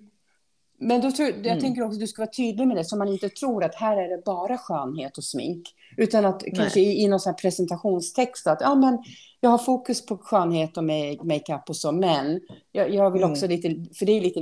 Men 0.79 1.01
då 1.01 1.11
tror, 1.11 1.27
jag 1.29 1.45
Mm. 1.47 1.59
tänker 1.59 1.81
också 1.81 1.93
att 1.95 1.99
du 1.99 2.07
ska 2.07 2.21
vara 2.21 2.31
tydlig 2.31 2.67
med 2.67 2.77
det, 2.77 2.85
så 2.85 2.97
man 2.97 3.07
inte 3.07 3.29
tror 3.29 3.63
att 3.63 3.75
här 3.75 3.97
är 3.97 4.17
det 4.17 4.23
bara 4.25 4.57
skönhet 4.57 5.17
och 5.17 5.23
smink. 5.23 5.67
Utan 5.97 6.25
att 6.25 6.43
kanske 6.55 6.79
i, 6.79 7.03
i 7.03 7.07
någon 7.07 7.19
sån 7.19 7.35
presentationstext 7.35 8.47
att 8.47 8.61
ja, 8.61 8.75
men 8.75 8.97
jag 9.39 9.49
har 9.49 9.57
fokus 9.57 10.05
på 10.05 10.17
skönhet 10.17 10.77
och 10.77 10.83
ma- 10.83 11.23
makeup 11.23 11.69
och 11.69 11.75
så, 11.75 11.91
men 11.91 12.39
jag, 12.71 12.93
jag 12.93 13.11
vill 13.11 13.21
Mm. 13.21 13.31
också 13.31 13.47
lite, 13.47 13.85
för 13.95 14.05
det 14.05 14.11
är 14.11 14.21
lite 14.21 14.39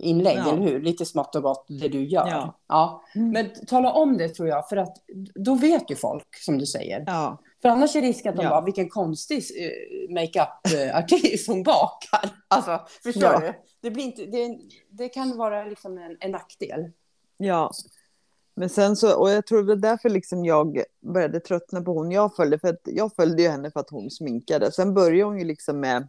livsstilsinlägg, 0.00 0.38
Ja. 0.38 0.52
eller 0.52 0.62
hur? 0.62 0.80
Lite 0.80 1.04
smått 1.06 1.34
och 1.34 1.42
gott 1.42 1.66
det 1.68 1.88
du 1.88 2.04
gör. 2.04 2.28
Ja. 2.28 2.58
Ja. 2.68 3.04
Mm. 3.14 3.30
Men 3.30 3.66
tala 3.66 3.92
om 3.92 4.16
det 4.18 4.28
tror 4.28 4.48
jag, 4.48 4.68
för 4.68 4.76
att 4.76 4.96
då 5.34 5.54
vet 5.54 5.90
ju 5.90 5.96
folk, 5.96 6.36
som 6.36 6.58
du 6.58 6.66
säger. 6.66 7.04
Ja, 7.06 7.38
För 7.62 7.68
annars 7.68 7.96
är 7.96 8.02
risken 8.02 8.30
att 8.30 8.36
de 8.36 8.42
Ja. 8.42 8.50
bara, 8.50 8.64
vilken 8.64 8.88
konstig 8.88 9.36
uh, 9.38 10.14
makeup-artist 10.14 11.48
hon 11.48 11.62
bakar. 11.62 12.30
Alltså, 12.48 12.80
förstår 13.02 13.40
du? 13.40 13.52
Det, 13.80 13.90
blir 13.90 14.04
inte, 14.04 14.24
det, 14.26 14.58
det 14.90 15.08
kan 15.08 15.36
vara 15.36 15.64
liksom 15.64 15.98
en, 15.98 16.16
en 16.20 16.30
nackdel. 16.30 16.90
ja. 17.36 17.70
Men 18.54 18.68
sen 18.68 18.96
så, 18.96 19.18
och 19.20 19.30
jag 19.30 19.46
tror 19.46 19.58
det 19.62 19.66
var 19.74 19.76
därför 19.76 20.08
liksom 20.08 20.44
jag 20.44 20.82
började 21.00 21.40
tröttna 21.40 21.80
på 21.82 21.92
hon 21.92 22.10
jag 22.12 22.36
följde. 22.36 22.58
För 22.58 22.68
att 22.68 22.80
jag 22.84 23.14
följde 23.14 23.42
ju 23.42 23.48
henne 23.48 23.70
för 23.70 23.80
att 23.80 23.90
hon 23.90 24.10
sminkade. 24.10 24.72
Sen 24.72 24.94
började 24.94 25.22
hon 25.24 25.38
ju 25.38 25.44
liksom 25.44 25.80
med 25.80 26.08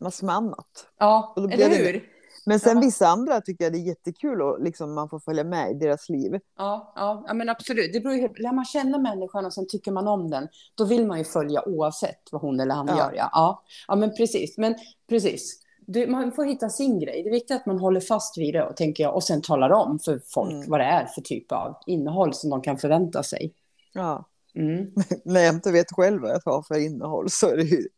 massor 0.00 0.26
med 0.26 0.34
annat. 0.36 0.86
Ja, 0.98 1.34
eller 1.36 1.48
blev 1.48 1.70
det- 1.70 1.76
hur? 1.76 2.08
Men 2.46 2.60
sen 2.60 2.76
Ja. 2.76 2.80
vissa 2.80 3.06
andra 3.08 3.40
tycker 3.40 3.64
jag 3.64 3.72
det 3.72 3.78
är 3.78 3.86
jättekul 3.88 4.42
och 4.42 4.60
liksom 4.62 4.94
man 4.94 5.08
får 5.08 5.18
följa 5.18 5.44
med 5.44 5.70
i 5.70 5.74
deras 5.74 6.08
liv. 6.08 6.40
Ja, 6.58 6.92
ja, 6.96 7.24
ja, 7.26 7.34
men 7.34 7.48
absolut. 7.48 7.92
Det 7.92 8.00
beror 8.00 8.14
ju, 8.16 8.28
lär 8.28 8.52
man 8.52 8.64
känna 8.64 8.98
människan 8.98 9.46
och 9.46 9.52
sen 9.54 9.66
tycker 9.68 9.92
man 9.92 10.08
om 10.08 10.30
den, 10.30 10.48
då 10.74 10.84
vill 10.84 11.06
man 11.06 11.18
ju 11.18 11.24
följa 11.24 11.68
oavsett 11.68 12.20
vad 12.32 12.40
hon 12.42 12.60
eller 12.60 12.74
han 12.74 12.86
Ja. 12.88 12.96
gör. 12.98 13.12
Ja. 13.16 13.28
Ja, 13.32 13.62
ja, 13.88 13.96
men 13.96 14.14
precis. 14.16 14.58
Men 14.58 14.74
precis. 15.08 15.60
Du, 15.86 16.06
man 16.06 16.32
får 16.32 16.44
hitta 16.44 16.68
sin 16.68 17.00
grej. 17.00 17.22
Det 17.22 17.28
är 17.28 17.32
viktigt 17.32 17.56
att 17.56 17.66
man 17.66 17.78
håller 17.78 18.00
fast 18.00 18.38
vid 18.38 18.54
det, 18.54 18.64
och, 18.64 18.76
tänker 18.76 19.02
jag, 19.02 19.14
och 19.14 19.24
sen 19.24 19.42
talar 19.42 19.70
om 19.70 19.98
för 19.98 20.20
folk 20.34 20.52
Mm. 20.52 20.70
vad 20.70 20.80
det 20.80 20.84
är 20.84 21.06
för 21.06 21.20
typ 21.20 21.52
av 21.52 21.76
innehåll 21.86 22.34
som 22.34 22.50
de 22.50 22.62
kan 22.62 22.78
förvänta 22.78 23.22
sig. 23.22 23.52
Ja. 23.92 24.28
Mm. 24.54 24.86
När 25.24 25.40
jag 25.40 25.54
inte 25.54 25.72
vet 25.72 25.92
själv 25.92 26.22
vad 26.22 26.30
jag 26.30 26.40
har 26.52 26.62
för 26.62 26.78
innehåll 26.86 27.30
så 27.30 27.46
är 27.48 27.56
det 27.56 27.62
ju 27.62 27.88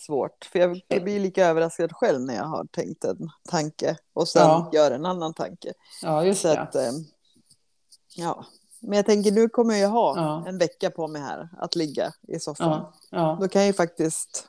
svårt. 0.00 0.44
För 0.52 0.58
jag, 0.58 1.02
blir 1.04 1.20
lika 1.20 1.46
överraskad 1.46 1.92
själv 1.92 2.20
när 2.20 2.34
jag 2.34 2.44
har 2.44 2.64
tänkt 2.64 3.04
en 3.04 3.28
tanke 3.50 3.96
och 4.12 4.28
sen 4.28 4.42
Ja. 4.42 4.70
gör 4.72 4.90
en 4.90 5.06
annan 5.06 5.34
tanke. 5.34 5.72
Ja, 6.02 6.24
just 6.24 6.42
Så 6.42 6.48
det. 6.48 6.60
att, 6.60 6.74
eh, 6.74 6.90
ja. 8.16 8.44
Men 8.80 8.96
jag 8.96 9.06
tänker 9.06 9.30
nu 9.32 9.48
kommer 9.48 9.74
jag 9.74 9.88
ha 9.88 10.16
Ja. 10.16 10.44
en 10.48 10.58
vecka 10.58 10.90
på 10.90 11.08
mig 11.08 11.22
här 11.22 11.48
att 11.58 11.76
ligga 11.76 12.12
i 12.28 12.40
soffan. 12.40 12.68
Ja, 12.70 12.92
ja. 13.10 13.38
Då 13.40 13.48
kan 13.48 13.62
jag 13.62 13.66
ju 13.66 13.72
faktiskt 13.72 14.48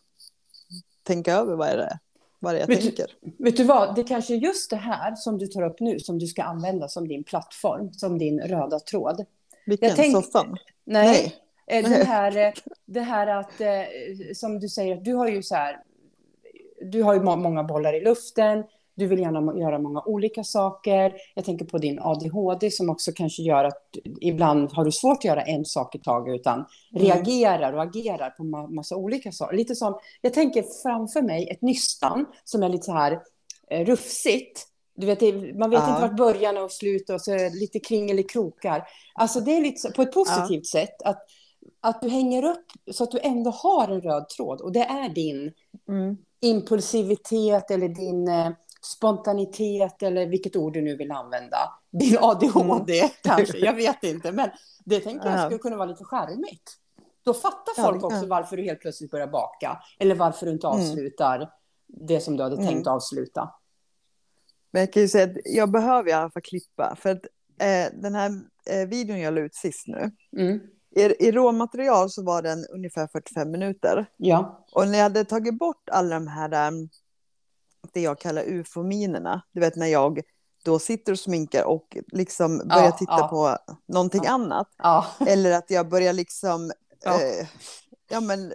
tänka 1.04 1.34
över 1.36 1.56
vad 1.56 1.68
det 1.68 1.84
är, 1.84 2.00
vad 2.40 2.54
det 2.54 2.58
är 2.58 2.60
jag 2.60 2.68
Vet 2.68 2.82
du- 2.82 2.86
tänker. 2.88 3.16
Vet 3.44 3.58
du 3.58 3.64
vad, 3.64 3.96
det 3.96 4.04
kanske 4.04 4.34
är 4.34 4.38
just 4.38 4.70
det 4.70 4.76
här 4.76 5.16
som 5.16 5.38
du 5.38 5.48
tar 5.48 5.62
upp 5.64 5.80
nu 5.80 6.00
som 6.00 6.20
du 6.20 6.28
ska 6.28 6.44
använda 6.44 6.88
som 6.88 7.08
din 7.08 7.24
plattform, 7.24 7.94
som 7.94 8.18
din 8.18 8.40
röda 8.42 8.80
tråd. 8.80 9.26
Vilken? 9.66 9.96
tänk- 9.96 10.16
Soffan? 10.26 10.58
Nej, 10.86 11.08
Nej. 11.08 11.36
Eh. 11.70 11.84
Den 11.84 12.06
här, 12.08 12.38
eh, 12.38 12.54
det 12.86 13.02
här 13.02 13.28
att, 13.28 13.62
eh, 13.62 13.68
som 14.36 14.60
du 14.60 14.70
säger, 14.70 14.96
du 14.96 15.14
har 15.14 15.28
ju 15.28 15.44
så 15.44 15.56
här, 15.56 15.78
du 16.92 17.04
har 17.04 17.14
ju 17.14 17.22
må- 17.22 17.36
många 17.36 17.64
bollar 17.64 17.94
i 17.94 18.02
luften, 18.02 18.64
du 18.96 19.08
vill 19.08 19.20
gärna 19.20 19.60
göra 19.60 19.80
många 19.80 20.02
olika 20.06 20.44
saker. 20.44 21.14
Jag 21.36 21.46
tänker 21.46 21.66
på 21.66 21.78
din 21.78 22.00
ADHD 22.02 22.72
som 22.72 22.90
också 22.90 23.12
kanske 23.16 23.42
gör 23.42 23.64
att 23.64 23.84
ibland 24.22 24.72
har 24.74 24.86
du 24.86 24.92
svårt 24.92 25.18
att 25.18 25.24
göra 25.26 25.42
en 25.42 25.66
sak 25.66 25.96
i 25.96 26.00
taget 26.00 26.40
utan 26.40 26.66
reagerar 26.96 27.74
och 27.74 27.84
agerar 27.84 28.30
på 28.30 28.44
ma- 28.44 28.68
massa 28.76 28.96
olika 28.96 29.32
saker. 29.32 29.58
Lite 29.58 29.76
som, 29.76 30.00
jag 30.22 30.34
tänker 30.34 30.64
framför 30.84 31.22
mig 31.22 31.50
ett 31.50 31.62
nystan 31.62 32.26
som 32.44 32.64
är 32.64 32.70
lite 32.70 32.84
så 32.84 32.92
här 32.94 33.20
rufsigt. 33.86 34.66
Du 34.96 35.06
vet, 35.06 35.20
det- 35.20 35.58
man 35.60 35.70
vet 35.70 35.80
Ja. 35.80 35.90
inte 35.90 36.02
vart 36.02 36.18
början 36.18 36.58
och 36.58 36.72
slutet 36.72 37.10
och 37.10 37.22
så 37.22 37.32
är 37.32 37.38
det 37.38 37.50
lite 37.50 37.80
kringel 37.80 38.20
i 38.20 38.24
krokar. 38.24 38.84
Alltså 39.14 39.40
det 39.40 39.58
är 39.58 39.62
lite 39.62 39.80
så, 39.82 39.92
på 39.92 40.02
ett 40.02 40.12
positivt 40.14 40.66
sätt 40.68 41.02
att, 41.06 41.26
att 41.82 42.02
du 42.02 42.10
hänger 42.10 42.44
upp 42.44 42.66
så 42.92 43.04
att 43.04 43.12
du 43.12 43.20
ändå 43.20 43.50
har 43.50 43.88
en 43.88 44.02
röd 44.02 44.30
tråd 44.30 44.62
och 44.62 44.72
det 44.72 44.84
är 44.84 45.10
din 45.10 45.54
Mm. 45.88 46.18
impulsivitet 46.42 47.72
eller 47.72 47.88
din 47.90 48.28
eh, 48.28 48.50
spontanitet 48.82 50.04
eller 50.04 50.26
vilket 50.28 50.56
ord 50.56 50.74
du 50.74 50.82
nu 50.82 50.96
vill 50.96 51.12
använda. 51.12 51.58
Din 51.92 52.18
ADHD 52.20 53.10
kanske, 53.24 53.58
jag 53.58 53.74
vet 53.74 54.04
inte. 54.04 54.32
Men 54.32 54.50
det 54.86 55.00
tänker 55.00 55.30
jag 55.30 55.40
Ja. 55.40 55.46
skulle 55.46 55.60
kunna 55.60 55.78
vara 55.78 55.88
lite 55.88 56.04
charmigt. 56.04 56.76
Då 57.24 57.34
fattar 57.34 57.84
folk 57.84 58.04
också 58.04 58.26
varför 58.26 58.58
du 58.58 58.64
helt 58.64 58.80
plötsligt 58.82 59.12
börjar 59.12 59.28
baka. 59.28 59.80
Eller 60.00 60.16
varför 60.16 60.46
du 60.46 60.52
inte 60.52 60.68
Mm. 60.68 60.80
avslutar 60.80 61.52
det 61.88 62.20
som 62.22 62.38
du 62.38 62.44
hade 62.44 62.58
tänkt 62.58 62.88
avsluta. 62.88 63.50
Men 64.72 64.80
jag 64.80 64.94
kan 64.94 65.02
ju 65.02 65.08
säga 65.10 65.24
att 65.26 65.38
jag 65.46 65.72
behöver 65.72 66.10
i 66.10 66.14
alla 66.14 66.30
fall 66.32 66.42
klippa. 66.42 66.96
För 66.96 67.10
att 67.10 67.26
eh, 67.62 68.00
den 68.02 68.16
här 68.16 68.32
eh, 68.70 68.88
videon 68.88 69.20
jag 69.20 69.34
la 69.34 69.42
ut 69.42 69.56
sist 69.56 69.88
nu. 69.88 70.12
I, 71.00 71.16
I 71.28 71.32
råmaterial 71.32 72.10
så 72.10 72.24
var 72.24 72.42
den 72.42 72.66
ungefär 72.66 73.08
45 73.08 73.52
minuter. 73.52 74.06
Ja. 74.18 74.66
Och 74.72 74.88
när 74.88 74.98
jag 74.98 75.04
hade 75.04 75.26
tagit 75.26 75.58
bort 75.60 75.90
alla 75.92 76.16
de 76.16 76.28
här, 76.28 76.68
um, 76.68 76.90
det 77.94 78.02
jag 78.02 78.20
kallar 78.20 78.44
ufo-minerna. 78.44 79.42
Du 79.52 79.60
vet 79.60 79.76
när 79.76 79.88
jag 79.88 80.22
då 80.64 80.80
sitter 80.80 81.12
och 81.12 81.20
sminkar 81.20 81.64
och 81.64 81.98
liksom 82.12 82.58
börjar 82.58 82.84
Ja, 82.86 82.92
titta 82.92 83.18
ja. 83.20 83.28
på 83.28 83.58
någonting 83.94 84.22
Ja. 84.24 84.32
annat. 84.32 84.68
Eller 85.28 85.52
att 85.52 85.70
jag 85.70 85.90
börjar 85.90 86.14
liksom, 86.14 86.72
Ja. 87.04 87.22
eh, 87.22 87.48
ja 88.10 88.20
men, 88.20 88.54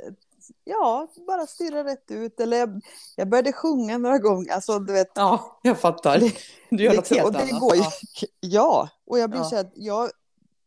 ja, 0.64 1.08
bara 1.26 1.46
stirra 1.46 1.84
rätt 1.84 2.10
ut. 2.10 2.40
Eller 2.40 2.56
jag, 2.56 2.80
jag 3.16 3.28
började 3.28 3.52
sjunga 3.52 3.98
några 3.98 4.18
gånger. 4.18 4.52
Alltså 4.52 4.78
du 4.78 4.92
vet, 4.92 5.10
ja, 5.14 5.58
jag 5.62 5.78
fattar. 5.80 6.18
Du 6.70 6.84
gör 6.84 6.94
något 6.94 6.96
liksom, 7.10 7.16
helt 7.16 7.26
och 7.26 7.32
det 7.32 7.42
annat. 7.42 7.60
går 7.60 7.76
Ja. 7.76 7.90
ja, 8.40 8.88
och 9.06 9.18
jag 9.18 9.30
blir 9.30 9.40
Ja. 9.40 9.44
så 9.44 9.56
att 9.56 9.72
jag, 9.74 10.10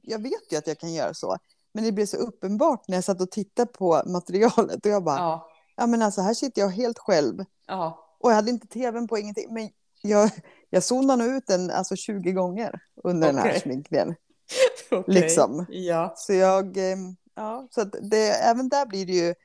jag 0.02 0.22
vet 0.22 0.52
ju 0.52 0.58
att 0.58 0.68
jag 0.68 0.78
kan 0.80 0.94
göra 0.94 1.13
så. 1.13 1.38
Men 1.78 1.84
det 1.86 1.92
blir 1.92 2.06
så 2.06 2.18
uppenbart 2.18 2.88
när 2.88 2.98
jag 2.98 3.04
satt 3.04 3.22
och 3.22 3.32
tittade 3.32 3.72
på 3.72 4.02
materialet 4.06 4.86
och 4.86 4.92
jag 4.92 5.04
bara, 5.04 5.18
ja. 5.18 5.50
Ja. 5.76 5.88
men 5.88 6.02
alltså 6.02 6.22
här 6.22 6.34
sitter 6.34 6.62
jag 6.62 6.70
helt 6.70 7.00
själv. 7.00 7.44
Ja. 7.68 8.04
Och 8.20 8.30
jag 8.32 8.36
hade 8.36 8.50
inte 8.52 8.68
tvn 8.68 9.08
på 9.08 9.18
ingenting. 9.18 9.54
Men 9.54 9.70
jag, 10.02 10.30
jag 10.70 10.84
zonade 10.84 11.24
nog 11.24 11.34
ut 11.36 11.48
den 11.48 11.72
alltså 11.72 11.96
20 11.96 12.32
gånger 12.32 12.80
under 13.04 13.28
den 13.28 13.38
här 13.38 13.60
sminkningen. 13.60 14.16
Okej. 14.92 15.13
Liksom. 15.16 15.66
Ja. 15.70 16.13
Så 16.18 16.34
jag, 16.34 16.78
eh, 16.78 16.98
ja, 17.36 17.68
så 17.72 17.84
det, 17.84 18.28
även 18.30 18.70
där 18.70 18.86
blir 18.86 19.06
det 19.06 19.13
ju 19.13 19.36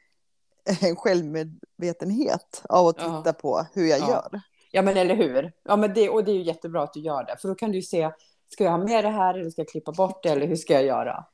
en 0.88 0.96
självmedvetenhet 0.96 2.62
av 2.68 2.86
att 2.86 2.96
Ja. 2.98 3.18
titta 3.18 3.32
på 3.32 3.66
hur 3.72 3.86
jag 3.86 4.00
Ja. 4.00 4.08
gör. 4.08 4.40
Ja, 4.70 4.82
men 4.82 4.96
eller 4.96 5.14
hur? 5.14 5.52
Ja, 5.64 5.76
men 5.76 5.94
det, 5.94 6.08
och 6.08 6.24
det 6.24 6.30
är 6.30 6.36
ju 6.36 6.42
jättebra 6.42 6.82
att 6.82 6.92
du 6.92 7.00
gör 7.00 7.24
det. 7.24 7.36
För 7.40 7.48
då 7.48 7.54
kan 7.54 7.70
du 7.70 7.76
ju 7.78 7.82
se, 7.82 8.10
ska 8.52 8.64
jag 8.64 8.70
ha 8.70 8.78
med 8.78 9.04
det 9.04 9.10
här 9.10 9.34
eller 9.34 9.50
ska 9.50 9.60
jag 9.60 9.68
klippa 9.68 9.92
bort 9.92 10.22
det 10.22 10.28
eller 10.28 10.46
hur 10.46 10.56
ska 10.56 10.72
jag 10.72 10.84
göra? 10.84 11.24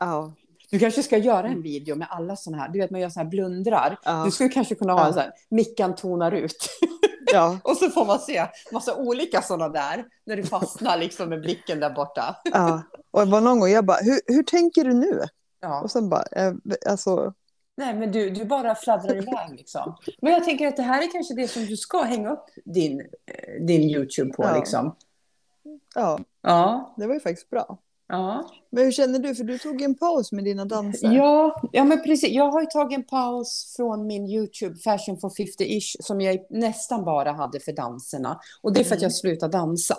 Ja, 0.00 0.32
Du 0.70 0.78
kanske 0.78 1.02
ska 1.02 1.16
göra 1.18 1.46
en 1.46 1.62
video 1.62 1.96
med 1.96 2.08
alla 2.10 2.36
sådana 2.36 2.62
här, 2.62 2.68
du 2.68 2.78
vet 2.78 2.90
man 2.90 3.00
gör 3.00 3.08
sådana 3.08 3.24
här 3.24 3.30
blundrar. 3.30 3.98
Ja. 4.04 4.22
Du 4.24 4.30
skulle 4.30 4.48
kanske 4.48 4.74
kunna 4.74 4.92
ha 4.92 5.06
en 5.06 5.12
sån 5.12 5.22
här, 5.22 5.32
mickan 5.48 5.94
tonar 5.94 6.32
ut. 6.32 6.68
ja, 7.32 7.58
och 7.64 7.76
så 7.76 7.90
får 7.90 8.06
man 8.06 8.18
se 8.18 8.46
massa 8.72 8.96
olika 8.96 9.42
sådana 9.42 9.68
där, 9.68 10.04
när 10.26 10.36
du 10.36 10.42
fastnar 10.42 10.98
liksom 10.98 11.28
med 11.28 11.40
blicken 11.40 11.80
där 11.80 11.90
borta. 11.90 12.36
ja. 12.44 12.82
Och 13.10 13.24
det 13.24 13.32
var 13.32 13.40
någon 13.40 13.60
gång 13.60 13.68
jag 13.68 13.84
bara, 13.84 13.98
hur, 14.02 14.20
hur 14.26 14.42
tänker 14.42 14.84
du 14.84 14.94
nu? 14.94 15.22
Ja. 15.60 15.80
Och 15.80 15.90
sen 15.90 16.08
bara, 16.08 16.24
eh, 16.32 16.52
alltså, 16.88 17.32
Nej, 17.76 17.94
men 17.94 18.12
du, 18.12 18.30
du 18.30 18.44
bara 18.44 18.74
fladdrar 18.74 19.16
iväg 19.16 19.50
liksom. 19.50 19.96
Men 20.22 20.32
jag 20.32 20.44
tänker 20.44 20.66
att 20.68 20.76
det 20.76 20.82
här 20.82 21.02
är 21.02 21.12
kanske 21.12 21.34
det 21.34 21.48
som 21.48 21.66
du 21.66 21.76
ska 21.76 22.02
hänga 22.02 22.30
upp 22.32 22.44
din, 22.64 23.00
eh, 23.00 23.64
din 23.66 23.80
YouTube 23.82 24.32
på 24.32 24.44
Ja. 24.44 24.56
liksom. 24.56 24.96
ja, 25.94 26.18
Ja, 26.42 26.94
det 26.96 27.06
var 27.06 27.14
ju 27.14 27.20
faktiskt 27.20 27.50
bra. 27.50 27.78
Ja. 28.10 28.50
Men 28.70 28.84
hur 28.84 28.92
känner 28.92 29.18
du? 29.18 29.34
För 29.34 29.44
du 29.44 29.58
tog 29.58 29.82
en 29.82 29.94
paus 29.94 30.32
med 30.32 30.44
dina 30.44 30.64
danser. 30.64 31.12
Ja, 31.12 31.62
ja, 31.72 31.84
men 31.84 32.02
precis. 32.02 32.30
Jag 32.30 32.50
har 32.50 32.60
ju 32.60 32.66
tagit 32.66 32.98
en 32.98 33.04
paus 33.04 33.74
från 33.76 34.06
min 34.06 34.26
YouTube, 34.26 34.76
Fashion 34.78 35.20
for 35.20 35.28
50-ish, 35.28 35.96
som 36.00 36.20
jag 36.20 36.38
nästan 36.50 37.04
bara 37.04 37.32
hade 37.32 37.60
för 37.60 37.72
danserna. 37.72 38.40
Och 38.62 38.72
det 38.72 38.80
är 38.80 38.84
för 38.84 38.96
att 38.96 39.02
jag 39.02 39.12
slutade 39.12 39.58
dansa. 39.58 39.96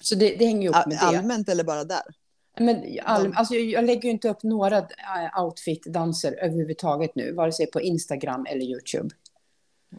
Så 0.00 0.14
det, 0.14 0.36
det 0.36 0.46
hänger 0.46 0.72
All- 0.72 0.88
med 0.88 0.98
det. 0.98 1.18
Allmänt 1.18 1.48
eller 1.48 1.64
bara 1.64 1.84
där? 1.84 2.02
Men 2.60 2.84
all, 3.04 3.32
alltså, 3.36 3.54
jag, 3.54 3.84
lägger 3.84 4.02
ju 4.02 4.10
inte 4.10 4.28
upp 4.28 4.42
några 4.42 4.78
äh, 4.78 5.42
outfit-danser 5.42 6.32
överhuvudtaget 6.32 7.14
nu, 7.14 7.32
vare 7.32 7.52
sig 7.52 7.66
på 7.66 7.80
Instagram 7.80 8.46
eller 8.48 8.62
YouTube. 8.62 9.08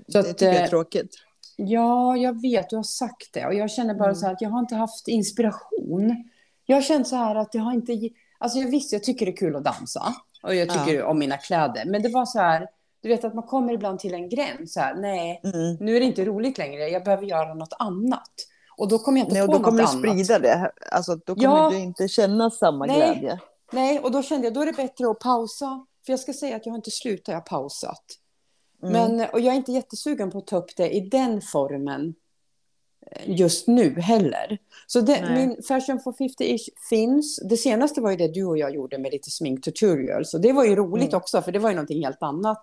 Så 0.07 0.21
det 0.21 0.29
att, 0.29 0.37
tycker 0.37 0.45
jag 0.45 0.55
är 0.55 0.63
eh, 0.63 0.69
tråkigt. 0.69 1.15
Ja, 1.55 2.17
jag 2.17 2.41
vet, 2.41 2.69
du 2.69 2.75
har 2.75 2.83
sagt 2.83 3.33
det. 3.33 3.45
Och 3.45 3.53
jag 3.53 3.71
känner 3.71 3.93
bara 3.93 4.03
Mm. 4.09 4.15
så 4.15 4.25
här 4.25 4.33
att 4.33 4.41
jag 4.41 4.49
har 4.49 4.59
inte 4.59 4.75
haft 4.75 5.07
inspiration. 5.07 6.28
Jag 6.69 6.77
har 6.77 6.81
känt 6.81 7.07
så 7.07 7.15
här 7.15 7.35
att 7.35 7.53
jag 7.55 7.61
har 7.61 7.73
inte... 7.73 8.09
Alltså 8.37 8.59
jag 8.59 8.67
visst, 8.71 8.93
jag 8.93 9.03
tycker 9.03 9.25
det 9.25 9.31
är 9.31 9.35
kul 9.37 9.55
att 9.55 9.63
dansa. 9.63 10.15
Och 10.43 10.55
jag 10.55 10.69
tycker 10.69 10.93
Ja. 10.99 11.07
om 11.07 11.19
mina 11.19 11.37
kläder. 11.37 11.83
Men 11.85 12.01
det 12.01 12.09
var 12.09 12.25
så 12.25 12.39
här, 12.39 12.67
du 13.01 13.09
vet 13.09 13.23
att 13.23 13.33
man 13.35 13.43
kommer 13.43 13.73
ibland 13.73 13.99
till 13.99 14.13
en 14.13 14.29
gräns. 14.29 14.73
Så 14.73 14.79
här, 14.79 14.95
nej, 14.95 15.41
Mm. 15.43 15.75
nu 15.79 15.95
är 15.95 15.99
det 15.99 16.05
inte 16.05 16.25
roligt 16.25 16.57
längre. 16.57 16.89
Jag 16.89 17.03
behöver 17.03 17.23
göra 17.25 17.53
något 17.53 17.73
annat. 17.79 18.31
Och 18.77 18.87
då 18.87 18.99
kommer 18.99 19.19
jag 19.19 19.25
inte 19.25 19.33
Nej, 19.33 19.41
och 19.43 19.47
på 19.47 19.51
då 19.53 19.57
något 19.57 19.65
kommer 19.65 19.77
du 19.83 19.83
annat. 19.89 19.99
sprida 19.99 20.39
det. 20.39 20.71
Alltså, 20.91 21.15
då 21.15 21.35
kommer 21.35 21.47
Ja. 21.47 21.69
du 21.69 21.77
inte 21.77 22.07
känna 22.07 22.49
samma 22.51 22.85
Nej. 22.85 22.95
glädje. 22.97 23.39
Nej, 23.71 23.99
och 23.99 24.11
då 24.11 24.21
kände 24.23 24.47
jag 24.47 24.53
då 24.53 24.61
är 24.61 24.65
det 24.65 24.73
bättre 24.73 25.09
att 25.09 25.19
pausa. 25.19 25.85
För 26.05 26.13
jag 26.13 26.19
ska 26.19 26.33
säga 26.33 26.55
att 26.55 26.65
jag 26.65 26.73
har 26.73 26.77
inte 26.77 26.91
slutat, 26.91 27.27
jag 27.27 27.35
har 27.35 27.41
pausat. 27.41 28.03
Mm. 28.83 28.93
Men, 29.17 29.29
och 29.29 29.39
jag 29.39 29.53
är 29.53 29.57
inte 29.57 29.71
jättesugen 29.71 30.31
på 30.31 30.37
att 30.37 30.47
ta 30.47 30.57
upp 30.57 30.75
det 30.77 30.89
i 30.95 30.99
den 31.09 31.41
formen 31.41 32.15
just 33.25 33.67
nu 33.67 33.99
heller. 33.99 34.57
Så 34.87 35.01
det, 35.01 35.29
min 35.31 35.63
Fashion 35.67 35.99
for 35.99 36.11
50-ish 36.11 36.69
finns. 36.89 37.39
Det 37.49 37.57
senaste 37.57 38.01
var 38.01 38.11
ju 38.11 38.17
det 38.17 38.27
du 38.27 38.45
och 38.45 38.57
jag 38.57 38.75
gjorde 38.75 38.97
med 38.97 39.11
lite 39.11 39.29
sminktutorials. 39.31 40.33
Och 40.33 40.41
det 40.41 40.51
var 40.53 40.65
ju 40.65 40.75
roligt 40.75 41.07
Mm. 41.09 41.17
också, 41.17 41.41
för 41.41 41.51
det 41.51 41.59
var 41.59 41.69
ju 41.69 41.75
någonting 41.75 42.03
helt 42.03 42.23
annat. 42.23 42.61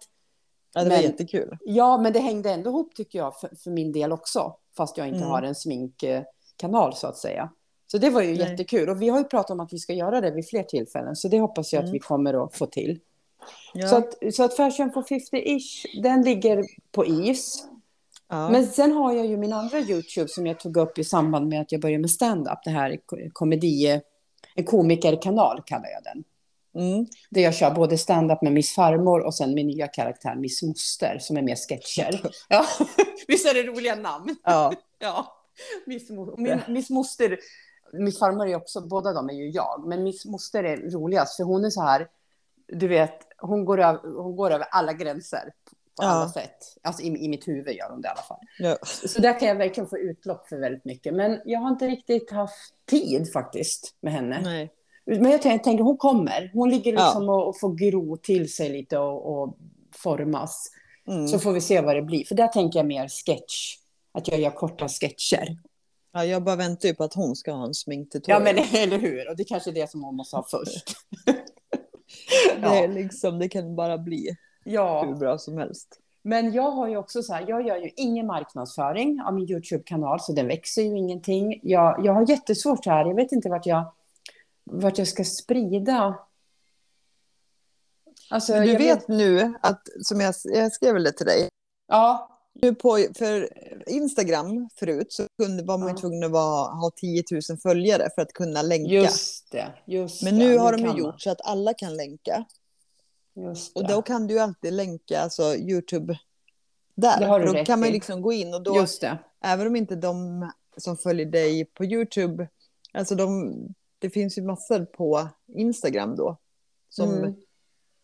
Ja, 0.75 0.85
det 0.85 0.91
var 0.91 0.97
men- 0.97 1.05
jättekul. 1.05 1.59
Ja, 1.65 1.99
men 1.99 2.13
det 2.13 2.19
hängde 2.21 2.51
ändå 2.51 2.71
ihop 2.71 2.95
tycker 2.95 3.19
jag 3.19 3.41
för, 3.41 3.51
för 3.65 3.71
min 3.71 3.93
del 3.93 4.13
också. 4.13 4.57
Fast 4.77 4.97
jag 4.97 5.07
inte 5.07 5.19
Mm. 5.19 5.29
har 5.31 5.43
en 5.43 5.55
sminkkanal 5.55 6.95
så 6.95 7.07
att 7.07 7.17
säga. 7.17 7.51
Så 7.87 7.99
det 7.99 8.11
var 8.11 8.23
ju 8.23 8.29
Nej. 8.37 8.51
jättekul. 8.51 8.89
Och 8.89 9.03
vi 9.03 9.09
har 9.09 9.19
ju 9.19 9.25
pratat 9.25 9.51
om 9.51 9.61
att 9.61 9.73
vi 9.73 9.79
ska 9.79 9.93
göra 9.93 10.21
det 10.21 10.31
vid 10.31 10.49
fler 10.49 10.63
tillfällen. 10.63 11.17
Så 11.17 11.29
det 11.29 11.41
hoppas 11.41 11.73
jag 11.73 11.81
att 11.81 11.85
Mm. 11.85 11.93
vi 11.93 11.99
kommer 11.99 12.45
att 12.45 12.57
få 12.57 12.67
till. 12.67 12.99
Ja. 13.75 13.89
Så, 13.89 13.97
att, 13.97 14.15
så 14.35 14.43
att 14.45 14.55
Fashion 14.57 14.93
for 14.93 15.03
50-ish, 15.03 16.03
den 16.03 16.23
ligger 16.23 16.65
på 16.93 17.07
is. 17.07 17.67
Ja. 18.29 18.49
Men 18.49 18.67
sen 18.67 18.93
har 18.93 19.13
jag 19.13 19.27
ju 19.27 19.37
min 19.37 19.53
andra 19.53 19.79
YouTube 19.79 20.29
som 20.29 20.47
jag 20.47 20.61
tog 20.61 20.77
upp 20.77 20.99
i 20.99 21.05
samband 21.05 21.49
med 21.49 21.61
att 21.61 21.73
jag 21.73 21.81
började 21.81 22.01
med 22.01 22.11
stand-up. 22.11 22.59
Det 22.65 22.71
här 22.71 22.97
ko- 23.07 23.17
komedi... 23.33 24.01
en 24.55 24.65
komikerkanal 24.65 25.63
kallar 25.67 25.89
jag 25.89 26.05
den. 26.05 26.25
Mm. 26.83 27.07
Där 27.31 27.41
jag 27.43 27.55
kör 27.55 27.71
både 27.71 27.99
stand-up 27.99 28.43
med 28.43 28.53
Miss 28.53 28.75
Farmor 28.75 29.21
och 29.21 29.35
sen 29.35 29.55
min 29.55 29.67
nya 29.67 29.89
karaktär 29.89 30.35
Miss 30.35 30.63
Moster 30.63 31.19
som 31.21 31.37
är 31.37 31.43
mer 31.43 31.57
sketcher. 31.57 32.31
Ja, 32.49 32.67
visst 33.29 33.47
är 33.47 33.55
det 33.55 33.63
roliga 33.63 33.95
namn? 33.95 34.37
Ja. 34.45 34.73
Ja, 34.99 35.27
Miss, 35.87 36.11
Mo 36.11 36.35
min, 36.37 36.61
Miss 36.69 36.91
Moster, 36.91 37.39
Miss 37.93 38.19
Farmor 38.19 38.49
är 38.49 38.57
också, 38.57 38.81
båda 38.81 39.13
de 39.13 39.31
är 39.31 39.35
ju 39.35 39.51
jag, 39.51 39.85
men 39.87 40.03
Miss 40.03 40.25
Moster 40.25 40.65
är 40.65 40.77
roligast 40.77 41.37
för 41.37 41.45
hon 41.45 41.65
är 41.65 41.71
så 41.71 41.83
här, 41.83 42.07
du 42.69 42.89
vet, 42.89 43.19
hon 43.39 43.65
går 43.65 43.81
över, 43.81 44.23
hon 44.23 44.37
går 44.37 44.51
över 44.51 44.67
alla 44.71 44.93
gränser 44.93 45.53
på 45.97 46.03
Ja. 46.03 46.09
alla 46.09 46.29
sätt. 46.29 46.57
Alltså 46.83 47.03
i, 47.03 47.07
i 47.07 47.29
mitt 47.29 47.49
huvud 47.49 47.75
gör 47.75 47.91
hon 47.91 48.01
det 48.01 48.09
i 48.09 48.11
alla 48.11 48.23
fall. 48.23 48.39
Ja. 48.59 48.77
Så 49.07 49.21
där 49.21 49.41
kan 49.41 49.49
jag 49.49 49.55
verkligen 49.57 49.89
få 49.89 49.99
utlopp 49.99 50.49
för 50.49 50.57
väldigt 50.59 50.85
mycket. 50.85 51.15
Men 51.15 51.41
jag 51.45 51.61
har 51.61 51.71
inte 51.71 51.87
riktigt 51.87 52.31
haft 52.31 52.75
tid 52.91 53.33
faktiskt 53.33 53.95
med 54.01 54.13
henne. 54.13 54.41
Nej. 54.45 54.73
Men 55.07 55.31
jag 55.31 55.43
tänker, 55.43 55.65
tänker 55.65 55.85
hon 55.85 55.97
kommer. 55.97 56.51
Hon 56.55 56.71
ligger 56.71 56.93
Ja. 56.93 57.05
liksom 57.07 57.29
och, 57.29 57.49
och 57.49 57.61
får 57.61 57.75
gro 57.75 58.17
till 58.17 58.53
sig 58.55 58.69
lite 58.69 58.99
och, 58.99 59.43
och 59.43 59.59
formas. 59.97 60.71
Mm. 61.09 61.29
Så 61.29 61.39
får 61.39 61.53
vi 61.53 61.61
se 61.61 61.81
vad 61.81 61.97
det 61.97 62.03
blir. 62.03 62.25
För 62.25 62.35
där 62.35 62.49
tänker 62.49 62.79
jag 62.79 62.87
mer 62.87 63.09
sketch. 63.09 63.77
Att 64.13 64.29
jag 64.29 64.41
gör 64.41 64.51
korta 64.51 64.89
sketcher. 64.89 65.59
Ja, 66.13 66.25
jag 66.25 66.43
bara 66.45 66.57
väntar 66.57 66.89
ju 66.89 66.95
på 66.95 67.05
att 67.05 67.15
hon 67.15 67.37
ska 67.37 67.53
ha 67.53 67.67
en 67.67 67.75
sminktutorial. 67.75 68.47
Ja, 68.47 68.53
men 68.55 68.65
eller 68.83 68.99
hur? 68.99 69.29
Och 69.31 69.37
det 69.37 69.45
kanske 69.45 69.71
är 69.71 69.75
det 69.75 69.91
som 69.91 70.05
hon 70.05 70.17
måste 70.17 70.37
ha 70.37 70.47
först. 70.51 70.97
det, 72.61 72.67
är 72.67 72.89
liksom, 72.89 73.39
det 73.39 73.49
kan 73.49 73.77
bara 73.77 73.99
bli 73.99 74.37
hur 74.67 74.73
Ja, 74.75 75.17
bra 75.21 75.39
som 75.39 75.59
helst. 75.59 76.01
men 76.23 76.53
jag 76.53 76.71
har 76.71 76.89
ju 76.89 76.97
också 76.97 77.23
så 77.23 77.33
här, 77.35 77.45
jag 77.49 77.67
gör 77.67 77.77
ju 77.77 77.91
ingen 77.97 78.27
marknadsföring 78.27 79.21
av 79.27 79.35
min 79.35 79.51
YouTube-kanal, 79.51 80.21
så 80.21 80.33
den 80.33 80.47
växer 80.49 80.83
ju 80.83 80.97
ingenting. 80.99 81.61
Jag, 81.63 82.05
jag 82.07 82.13
har 82.13 82.31
jättesvårt 82.31 82.87
här, 82.87 83.05
jag 83.07 83.15
vet 83.15 83.33
inte 83.33 83.49
vart 83.49 83.67
jag, 83.67 83.93
vart 84.65 84.99
jag 84.99 85.09
ska 85.09 85.25
sprida. 85.25 86.15
Alltså, 88.31 88.53
Men 88.53 88.63
du 88.63 88.73
jag 88.73 88.79
vet 88.79 89.09
nu 89.09 89.55
att, 89.61 89.89
som 90.03 90.21
jag, 90.21 90.35
jag 90.45 90.73
skrev 90.73 90.95
väl 90.95 91.05
det 91.05 91.13
till 91.13 91.27
dig, 91.27 91.49
Ja, 91.89 92.29
nu 92.63 92.75
på, 92.75 92.99
för 93.19 93.49
Instagram 93.89 94.69
förut 94.79 95.13
så 95.13 95.23
kunde, 95.43 95.63
var 95.63 95.79
man 95.79 95.89
ju 95.89 95.95
Ja. 95.95 95.99
tvungen 96.01 96.25
att 96.25 96.31
vara, 96.31 96.71
ha 96.75 96.91
10 96.97 97.23
000 97.51 97.59
följare 97.63 98.09
för 98.15 98.23
att 98.23 98.33
kunna 98.33 98.63
länka. 98.63 98.91
just 98.93 99.51
det. 99.53 99.67
Just 99.85 100.23
Men 100.23 100.39
det, 100.39 100.45
nu 100.49 100.59
har 100.59 100.73
de 100.73 100.81
ju 100.81 100.87
man. 100.87 100.97
gjort 100.97 101.21
så 101.21 101.31
att 101.31 101.41
alla 101.47 101.75
kan 101.75 101.97
länka. 101.97 102.45
Och 103.75 103.89
då 103.89 104.03
kan 104.03 104.27
du 104.27 104.39
alltid 104.41 104.73
länka 104.73 105.21
alltså, 105.21 105.43
YouTube 105.57 106.19
där. 106.95 107.21
Det 107.21 107.27
har 107.27 107.41
du 107.41 107.47
då 107.47 107.53
rätt 107.53 107.67
kan 107.67 107.81
man 107.81 107.89
liksom 107.89 108.23
gå 108.23 108.33
in 108.33 108.55
och 108.55 108.63
då, 108.63 108.77
Just 108.77 109.01
det. 109.01 109.19
även 109.41 109.67
om 109.67 109.77
inte 109.77 109.97
de 109.97 110.51
som 110.77 110.97
följer 110.97 111.27
dig 111.27 111.65
på 111.65 111.85
YouTube, 111.85 112.49
alltså 112.93 113.15
de, 113.15 113.55
det 113.99 114.11
finns 114.11 114.39
ju 114.39 114.43
massor 114.43 114.85
på 114.85 115.29
Instagram 115.47 116.17
då 116.17 116.37
som 116.89 117.13
Mm. 117.15 117.35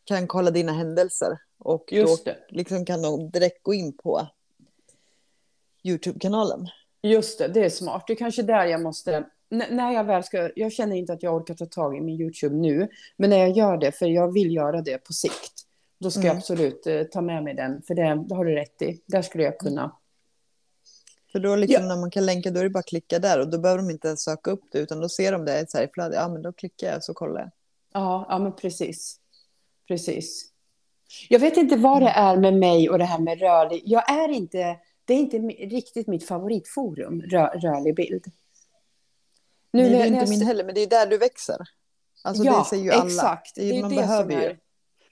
kan 0.05 0.27
kolla 0.27 0.51
dina 0.51 0.73
händelser. 0.73 1.38
Och 1.59 1.92
Just 1.92 2.25
då 2.25 2.31
det. 2.33 2.38
liksom 2.49 2.85
kan 2.85 3.03
de 3.03 3.31
direkt 3.31 3.62
gå 3.62 3.75
in 3.75 3.97
på 3.97 4.27
YouTube-kanalen. 5.83 6.68
Just 7.03 7.38
det, 7.38 7.49
det 7.49 7.64
är 7.64 7.71
smart. 7.71 8.05
Det 8.07 8.12
är 8.12 8.16
kanske 8.16 8.42
där 8.42 8.64
jag 8.64 8.83
måste... 8.83 9.25
När 9.70 9.92
jag 9.92 10.04
väl 10.04 10.24
ska... 10.24 10.50
Jag 10.56 10.72
känner 10.72 10.96
inte 10.96 11.12
att 11.12 11.22
jag 11.22 11.34
orkar 11.34 11.54
ta 11.54 11.66
tag 11.66 11.96
i 11.96 12.00
min 12.00 12.20
YouTube 12.20 12.56
nu. 12.56 12.88
Men 13.16 13.30
när 13.30 13.36
jag 13.36 13.50
gör 13.50 13.76
det, 13.76 13.92
för 13.92 14.06
jag 14.06 14.32
vill 14.32 14.54
göra 14.54 14.82
det 14.82 14.98
på 14.98 15.12
sikt. 15.12 15.52
Då 16.00 16.10
ska 16.10 16.20
jag 16.20 16.26
Mm. 16.26 16.36
absolut 16.38 16.86
eh, 16.86 17.02
ta 17.02 17.20
med 17.20 17.44
mig 17.44 17.54
den. 17.54 17.82
För 17.82 17.94
det, 17.94 18.24
det 18.28 18.34
har 18.34 18.44
du 18.44 18.54
rätt 18.54 18.82
i. 18.82 19.00
Där 19.06 19.22
skulle 19.22 19.44
jag 19.44 19.58
kunna... 19.58 19.96
För 21.32 21.38
då 21.38 21.56
liksom 21.56 21.82
Ja. 21.82 21.88
när 21.88 22.00
man 22.00 22.10
kan 22.10 22.26
länka 22.26 22.50
då 22.50 22.60
är 22.60 22.64
det 22.64 22.70
bara 22.70 22.78
att 22.78 22.86
klicka 22.86 23.18
där 23.18 23.40
och 23.40 23.50
då 23.50 23.58
behöver 23.58 23.82
de 23.82 23.90
inte 23.90 24.08
ens 24.08 24.22
söka 24.22 24.50
upp 24.50 24.64
det 24.72 24.78
utan 24.78 25.00
då 25.00 25.08
ser 25.08 25.32
de 25.32 25.44
det 25.44 25.70
så 25.70 25.78
här 25.78 25.84
i 25.84 25.88
flödet. 25.94 26.16
Ja 26.16 26.28
men 26.28 26.42
då 26.42 26.52
klickar 26.52 26.86
jag 26.92 27.04
så 27.04 27.14
kollar 27.14 27.40
jag. 27.40 27.50
Ja, 27.92 28.26
ja 28.28 28.38
men 28.38 28.52
precis. 28.52 29.16
Precis. 29.88 30.48
Jag 31.28 31.38
vet 31.40 31.56
inte 31.56 31.76
vad 31.76 32.02
det 32.02 32.08
är 32.08 32.36
med 32.36 32.54
mig 32.54 32.90
och 32.90 32.98
det 32.98 33.04
här 33.04 33.18
med 33.18 33.40
rörlig... 33.40 33.82
Jag 33.84 34.10
är 34.10 34.28
inte... 34.28 34.76
Det 35.04 35.14
är 35.14 35.18
inte 35.18 35.38
riktigt 35.76 36.06
mitt 36.06 36.26
favoritforum, 36.28 37.20
rö, 37.22 37.46
rörlig 37.46 37.96
bild. 37.96 38.24
Nu, 39.72 39.90
när- 39.90 40.00
är 40.00 40.06
inte 40.06 40.18
jag 40.18 40.28
min 40.28 40.42
heller 40.46 40.64
men 40.64 40.74
det 40.74 40.80
är 40.80 40.87
där 40.87 41.06
du 41.06 41.18
växer. 41.18 41.56
Alltså 42.24 42.42
det 42.42 42.64
säger 42.70 42.85
ju 42.85 42.90
alla. 42.90 43.04
exakt. 43.06 43.54
Det 43.54 43.70
är, 43.70 43.80
man 43.80 43.90
det 43.90 43.96
behöver 43.96 44.30
som 44.32 44.40
ju. 44.40 44.46
är- 44.46 44.58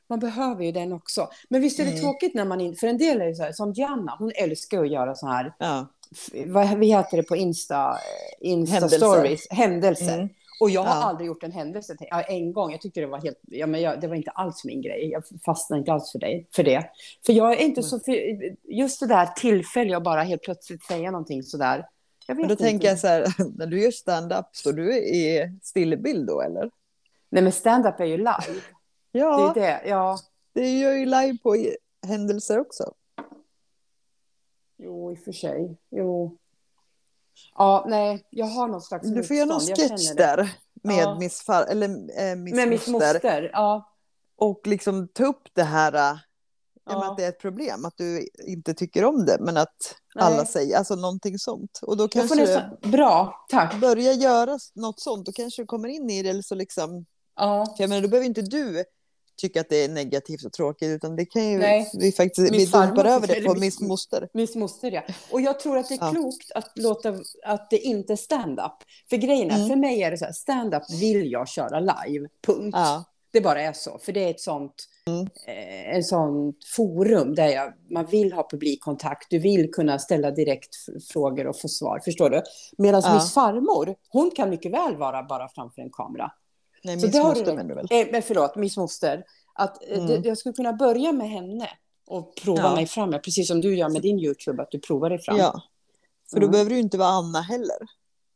Man 0.08 0.18
behöver 0.18 0.64
ju 0.64 0.72
den 0.72 0.92
också. 0.92 1.28
Men 1.48 1.60
visst 1.60 1.80
är 1.80 1.84
det 1.84 1.90
Mm. 1.90 2.02
tråkigt 2.02 2.34
när 2.34 2.44
man 2.44 2.60
inte... 2.60 2.78
För 2.80 2.86
en 2.86 2.98
del 2.98 3.20
är 3.20 3.26
det 3.26 3.34
så 3.34 3.42
här, 3.42 3.52
som 3.52 3.72
Gianna, 3.72 4.16
hon 4.18 4.32
älskar 4.34 4.82
att 4.84 4.90
göra 4.90 5.14
så 5.14 5.26
här, 5.26 5.54
Ja. 5.58 5.86
vad 6.46 6.78
vi 6.78 6.86
heter 6.86 7.16
det 7.16 7.22
på 7.22 7.36
Insta, 7.36 7.98
Insta 8.40 8.74
Händelser. 8.74 8.96
stories, 8.98 9.46
händelser. 9.50 10.14
Mm. 10.18 10.28
Och 10.60 10.70
jag 10.70 10.80
har 10.82 11.00
Ja. 11.00 11.04
aldrig 11.04 11.26
gjort 11.26 11.42
en 11.42 11.52
händelse. 11.52 11.96
Ja, 12.00 12.20
en 12.22 12.52
gång, 12.52 12.72
jag 12.72 12.80
tyckte 12.80 13.00
det 13.00 13.06
var 13.06 13.20
helt, 13.22 13.40
ja, 13.42 13.66
men 13.66 13.80
jag, 13.80 14.00
det 14.00 14.06
var 14.08 14.14
inte 14.16 14.30
alls 14.30 14.64
min 14.64 14.82
grej. 14.82 15.10
Jag 15.12 15.22
fastnade 15.44 15.78
inte 15.80 15.92
alls 15.92 16.12
för, 16.12 16.18
dig, 16.18 16.48
för 16.52 16.62
det. 16.62 16.84
För 17.26 17.32
jag 17.32 17.52
är 17.52 17.56
inte 17.56 17.82
så, 17.82 18.00
för, 18.00 18.16
just 18.74 19.00
det 19.00 19.06
där 19.06 19.26
tillfället 19.26 19.96
att 19.96 20.02
bara 20.04 20.22
helt 20.22 20.42
plötsligt 20.42 20.84
säga 20.84 21.10
någonting 21.10 21.42
sådär. 21.42 21.86
Jag 22.30 22.34
vet 22.36 22.40
Men 22.42 22.48
då 22.48 22.52
inte. 22.52 22.64
tänker 22.64 22.88
jag 22.88 22.98
så 22.98 23.06
här, 23.06 23.26
när 23.58 23.66
du 23.66 23.82
gör 23.82 23.90
stand-up, 23.90 24.46
står 24.52 24.72
du 24.72 24.96
i 24.96 25.50
stillbild 25.62 26.26
då 26.26 26.40
eller? 26.40 26.70
Nej 27.28 27.42
men 27.42 27.52
stand-up 27.52 28.00
är 28.00 28.04
ju 28.04 28.16
live. 28.16 28.60
Ja, 29.12 29.52
Det 29.54 29.60
är 29.60 29.82
det, 29.82 29.88
ja. 29.88 30.18
det 30.52 30.78
gör 30.78 30.92
ju 30.92 31.04
live 31.04 31.38
på 31.42 31.56
händelser 32.06 32.58
också. 32.60 32.92
Jo, 34.78 35.12
i 35.12 35.14
och 35.14 35.18
för 35.18 35.32
sig. 35.32 35.76
Jo. 35.90 36.36
Ja, 37.54 37.84
nej, 37.88 38.26
jag 38.30 38.46
har 38.46 38.68
någon 38.68 38.80
slags 38.80 39.08
Du 39.08 39.24
får 39.24 39.36
göra 39.36 39.46
någon 39.46 39.60
sketch 39.60 40.10
där 40.16 40.50
med 40.82 40.96
Ja. 41.02 41.18
Miss 41.18 41.42
Far, 41.42 41.62
eller 41.66 41.88
eh, 42.30 42.36
Miss 42.36 42.54
Med 42.54 42.68
mitt 42.68 42.86
Moster. 42.88 43.12
moster, 43.14 43.50
ja. 43.52 43.92
Och 44.36 44.66
liksom 44.66 45.08
ta 45.08 45.24
upp 45.24 45.48
det 45.52 45.62
här, 45.62 45.94
äh, 46.12 46.18
ja. 46.92 47.10
att 47.10 47.16
det 47.16 47.24
är 47.24 47.28
ett 47.28 47.40
problem, 47.40 47.84
att 47.84 47.94
du 47.96 48.28
inte 48.46 48.74
tycker 48.74 49.04
om 49.04 49.24
det, 49.26 49.36
men 49.40 49.56
att 49.56 49.94
Nej. 50.14 50.24
alla 50.24 50.46
säger, 50.46 50.76
alltså 50.78 50.94
någonting 50.94 51.38
sånt. 51.38 51.78
Och 51.82 51.96
då 51.96 52.08
kanske 52.08 52.36
nästan... 52.36 52.90
Bra, 52.90 53.46
tack. 53.48 53.74
du 53.74 53.80
börjar 53.80 54.12
göra 54.12 54.58
något 54.74 55.00
sånt, 55.00 55.26
då 55.26 55.32
kanske 55.32 55.62
du 55.62 55.66
kommer 55.66 55.88
in 55.88 56.10
i 56.10 56.22
det, 56.22 56.28
eller 56.28 56.42
så 56.42 56.54
liksom, 56.54 57.06
Ja. 57.36 57.74
för 57.76 57.82
jag 57.82 57.88
menar, 57.88 58.02
då 58.02 58.08
behöver 58.08 58.26
inte 58.26 58.42
du 58.42 58.84
tycka 59.40 59.60
att 59.60 59.68
det 59.68 59.84
är 59.84 59.88
negativt 59.88 60.44
och 60.44 60.52
tråkigt, 60.52 60.88
utan 60.88 61.16
det 61.16 61.24
kan 61.26 61.50
ju, 61.50 61.58
Nej. 61.58 61.90
vi 61.98 62.12
faktiskt, 62.12 62.52
vi 62.52 62.66
dumpar 62.66 63.04
över 63.04 63.26
det 63.26 63.40
på 63.44 63.54
Miss 63.54 63.80
Moster. 63.80 64.28
Miss 64.34 64.54
moster, 64.54 64.90
ja. 64.90 65.02
Och 65.30 65.40
jag 65.40 65.60
tror 65.60 65.78
att 65.78 65.88
det 65.88 65.94
är 65.94 65.98
Ja. 66.04 66.10
klokt 66.10 66.52
att 66.54 66.72
låta 66.78 67.14
att 67.46 67.70
det 67.70 67.78
inte 67.78 68.12
är 68.12 68.16
stand-up. 68.16 68.72
För 69.10 69.16
grejen 69.16 69.50
är, 69.50 69.56
Mm. 69.56 69.68
för 69.68 69.76
mig 69.76 70.02
är 70.02 70.10
det 70.10 70.18
så 70.18 70.24
här, 70.24 70.32
stand-up 70.32 70.82
vill 71.00 71.32
jag 71.32 71.48
köra 71.48 71.80
live, 71.80 72.28
punkt. 72.46 72.74
Ja. 72.78 73.04
Det 73.32 73.40
bara 73.40 73.62
är 73.62 73.72
så, 73.72 73.98
för 73.98 74.12
det 74.12 74.24
är 74.24 74.30
ett 74.30 74.40
sånt, 74.40 74.74
Mm. 75.06 75.26
eh, 75.46 75.94
en 75.96 76.04
sånt 76.04 76.56
forum 76.76 77.34
där 77.34 77.46
jag, 77.48 77.72
man 77.90 78.06
vill 78.06 78.32
ha 78.32 78.48
publikkontakt, 78.50 79.26
du 79.30 79.38
vill 79.38 79.70
kunna 79.72 79.98
ställa 79.98 80.30
direkt 80.30 80.76
frågor 81.12 81.46
och 81.46 81.60
få 81.60 81.68
svar, 81.68 82.00
förstår 82.04 82.30
du? 82.30 82.42
Medan 82.78 83.02
Ja. 83.04 83.14
Miss 83.14 83.34
farmor, 83.34 83.94
hon 84.08 84.30
kan 84.30 84.50
mycket 84.50 84.72
väl 84.72 84.96
vara 84.96 85.22
bara 85.22 85.48
framför 85.48 85.82
en 85.82 85.90
kamera. 85.90 86.32
Nej, 86.84 86.96
har 86.96 87.24
Moster 87.28 87.44
du- 87.44 87.52
menar 87.56 87.68
du 87.68 87.74
väl? 87.74 87.86
Eh, 87.90 88.06
men 88.12 88.22
förlåt, 88.22 88.56
Miss 88.56 88.76
moster. 88.76 89.24
Att 89.54 89.88
eh, 89.90 89.98
Mm. 89.98 90.22
det, 90.22 90.28
jag 90.28 90.38
skulle 90.38 90.52
kunna 90.52 90.72
börja 90.72 91.12
med 91.12 91.30
henne 91.30 91.68
och 92.06 92.34
prova 92.44 92.62
Ja. 92.62 92.74
mig 92.74 92.86
fram, 92.86 93.10
precis 93.10 93.48
som 93.48 93.60
du 93.60 93.76
gör 93.76 93.88
med 93.88 94.02
din 94.02 94.18
YouTube, 94.20 94.62
att 94.62 94.70
du 94.70 94.78
provar 94.78 95.10
dig 95.10 95.18
fram. 95.18 95.36
Ja. 95.36 95.62
För 96.30 96.36
då 96.40 96.46
Mm. 96.46 96.52
behöver 96.52 96.70
du 96.70 96.78
inte 96.78 96.98
vara 96.98 97.08
Anna 97.08 97.40
heller. 97.40 97.76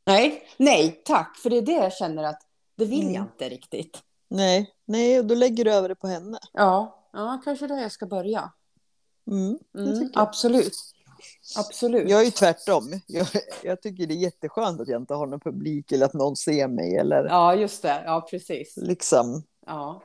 Nej, 0.07 0.43
nej, 0.57 1.03
tack, 1.05 1.37
för 1.43 1.51
det 1.51 1.57
är 1.57 1.63
det 1.63 1.73
jag 1.73 1.93
känner 1.93 2.23
att 2.25 2.41
det 2.77 2.85
vill 2.85 3.03
Mm. 3.03 3.15
jag 3.15 3.25
inte 3.25 3.49
riktigt. 3.49 3.99
Nej, 4.31 4.71
nej, 4.85 5.19
och 5.19 5.25
då 5.25 5.35
lägger 5.35 5.65
du 5.65 5.73
över 5.73 5.89
det 5.89 5.95
på 5.95 6.07
henne. 6.07 6.39
Ja, 6.53 7.05
ja 7.13 7.41
kanske 7.45 7.67
där 7.67 7.83
jag 7.83 7.93
ska 7.93 8.07
börja. 8.07 8.53
Mm, 9.31 9.59
Mm, 9.79 10.11
absolut. 10.15 10.75
Absolut. 11.59 12.11
Jag 12.11 12.21
är 12.21 12.25
ju 12.25 12.31
tvärtom. 12.31 13.01
Jag, 13.07 13.27
jag 13.63 13.83
tycker 13.83 14.07
det 14.07 14.15
är 14.15 14.19
jätteskönt 14.19 14.81
att 14.81 14.89
jag 14.89 15.03
inte 15.03 15.15
har 15.15 15.27
någon 15.27 15.41
publik 15.41 15.93
eller 15.93 16.07
att 16.07 16.15
någon 16.15 16.37
ser 16.37 16.69
mig 16.69 16.97
eller 16.97 17.25
Ja, 17.25 17.55
just 17.55 17.83
det. 17.83 18.03
Ja, 18.07 18.27
precis. 18.31 18.77
liksom. 18.77 19.43
Ja. 19.67 20.03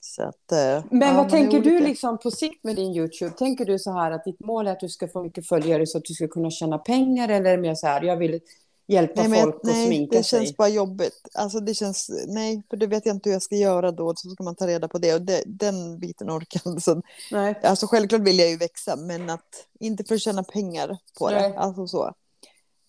Så 0.00 0.22
att, 0.22 0.52
eh, 0.52 0.58
ja, 0.58 0.82
Men 0.90 0.98
man 0.98 1.16
vad 1.16 1.28
tänker 1.30 1.60
du 1.60 1.80
liksom 1.80 2.18
på 2.18 2.30
sikt 2.30 2.64
med 2.64 2.76
din 2.76 2.92
YouTube? 2.96 3.30
Tänker 3.30 3.64
du 3.64 3.78
så 3.78 3.92
här 3.92 4.10
att 4.10 4.24
ditt 4.24 4.40
mål 4.40 4.66
är 4.66 4.72
att 4.72 4.80
du 4.80 4.88
ska 4.88 5.08
få 5.08 5.22
mycket 5.22 5.48
följare 5.48 5.86
så 5.86 5.98
att 5.98 6.04
du 6.04 6.14
ska 6.14 6.28
kunna 6.28 6.50
tjäna 6.50 6.78
pengar 6.78 7.28
eller 7.28 7.50
är 7.50 7.56
det 7.56 7.62
mer 7.62 7.74
så 7.74 7.86
här, 7.86 8.02
jag 8.02 8.16
vill 8.16 8.40
hjälpa 8.86 9.22
Nej, 9.22 9.38
jag- 9.38 9.44
folk 9.44 9.56
att 9.64 9.70
sminka 9.86 10.16
det 10.16 10.22
känns 10.22 10.48
sig? 10.48 10.54
bara 10.58 10.68
jobbigt. 10.68 11.28
Alltså 11.34 11.60
det 11.60 11.74
känns, 11.74 12.10
nej, 12.26 12.62
för 12.70 12.76
det 12.76 12.86
vet 12.86 13.06
jag 13.06 13.16
inte 13.16 13.28
hur 13.28 13.34
jag 13.34 13.42
ska 13.42 13.56
göra 13.56 13.92
då. 13.92 14.14
Så 14.16 14.30
ska 14.30 14.44
man 14.44 14.54
ta 14.54 14.66
reda 14.66 14.88
på 14.88 14.98
det 14.98 15.14
och 15.14 15.22
det, 15.22 15.42
den 15.46 15.98
biten 15.98 16.30
orkar 16.30 16.60
jag 16.64 16.74
inte. 16.74 17.00
Nej. 17.30 17.60
alltså 17.62 17.86
självklart 17.86 18.20
vill 18.20 18.38
jag 18.38 18.50
ju 18.50 18.56
växa, 18.56 18.96
men 18.96 19.30
att 19.30 19.66
inte 19.80 20.04
för 20.04 20.14
att 20.14 20.20
tjäna 20.20 20.42
pengar 20.42 20.98
på 21.18 21.30
Nej. 21.30 21.50
det. 21.50 21.58
Alltså 21.58 21.86
så. 21.86 22.06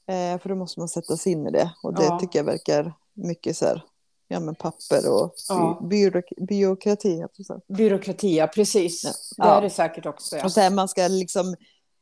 Eh, 0.08 0.40
för 0.40 0.50
då 0.50 0.56
måste 0.56 0.80
man 0.80 0.90
sätta 0.90 1.18
sig 1.18 1.32
in 1.32 1.48
i 1.48 1.52
det. 1.52 1.72
Och 1.84 1.94
det 1.94 2.04
Ja. 2.04 2.20
tycker 2.20 2.40
jag 2.40 2.44
verkar 2.44 2.94
mycket 3.14 3.58
så 3.58 3.66
här, 3.66 3.84
ja 4.28 4.40
men 4.40 4.56
papper 4.56 5.10
och 5.14 5.34
Ja. 5.50 5.82
byråk 5.90 6.26
byråkrati. 6.38 7.24
Byråkrati, 7.68 8.36
ja 8.38 8.48
precis. 8.48 9.04
Ja. 9.38 9.46
Det 9.46 9.52
är 9.52 9.62
det 9.62 9.70
säkert 9.70 10.06
också. 10.06 10.38
Och 10.44 10.52
så 10.52 10.60
här, 10.62 10.70
man 10.70 10.88
ska 10.88 11.08
liksom 11.08 11.56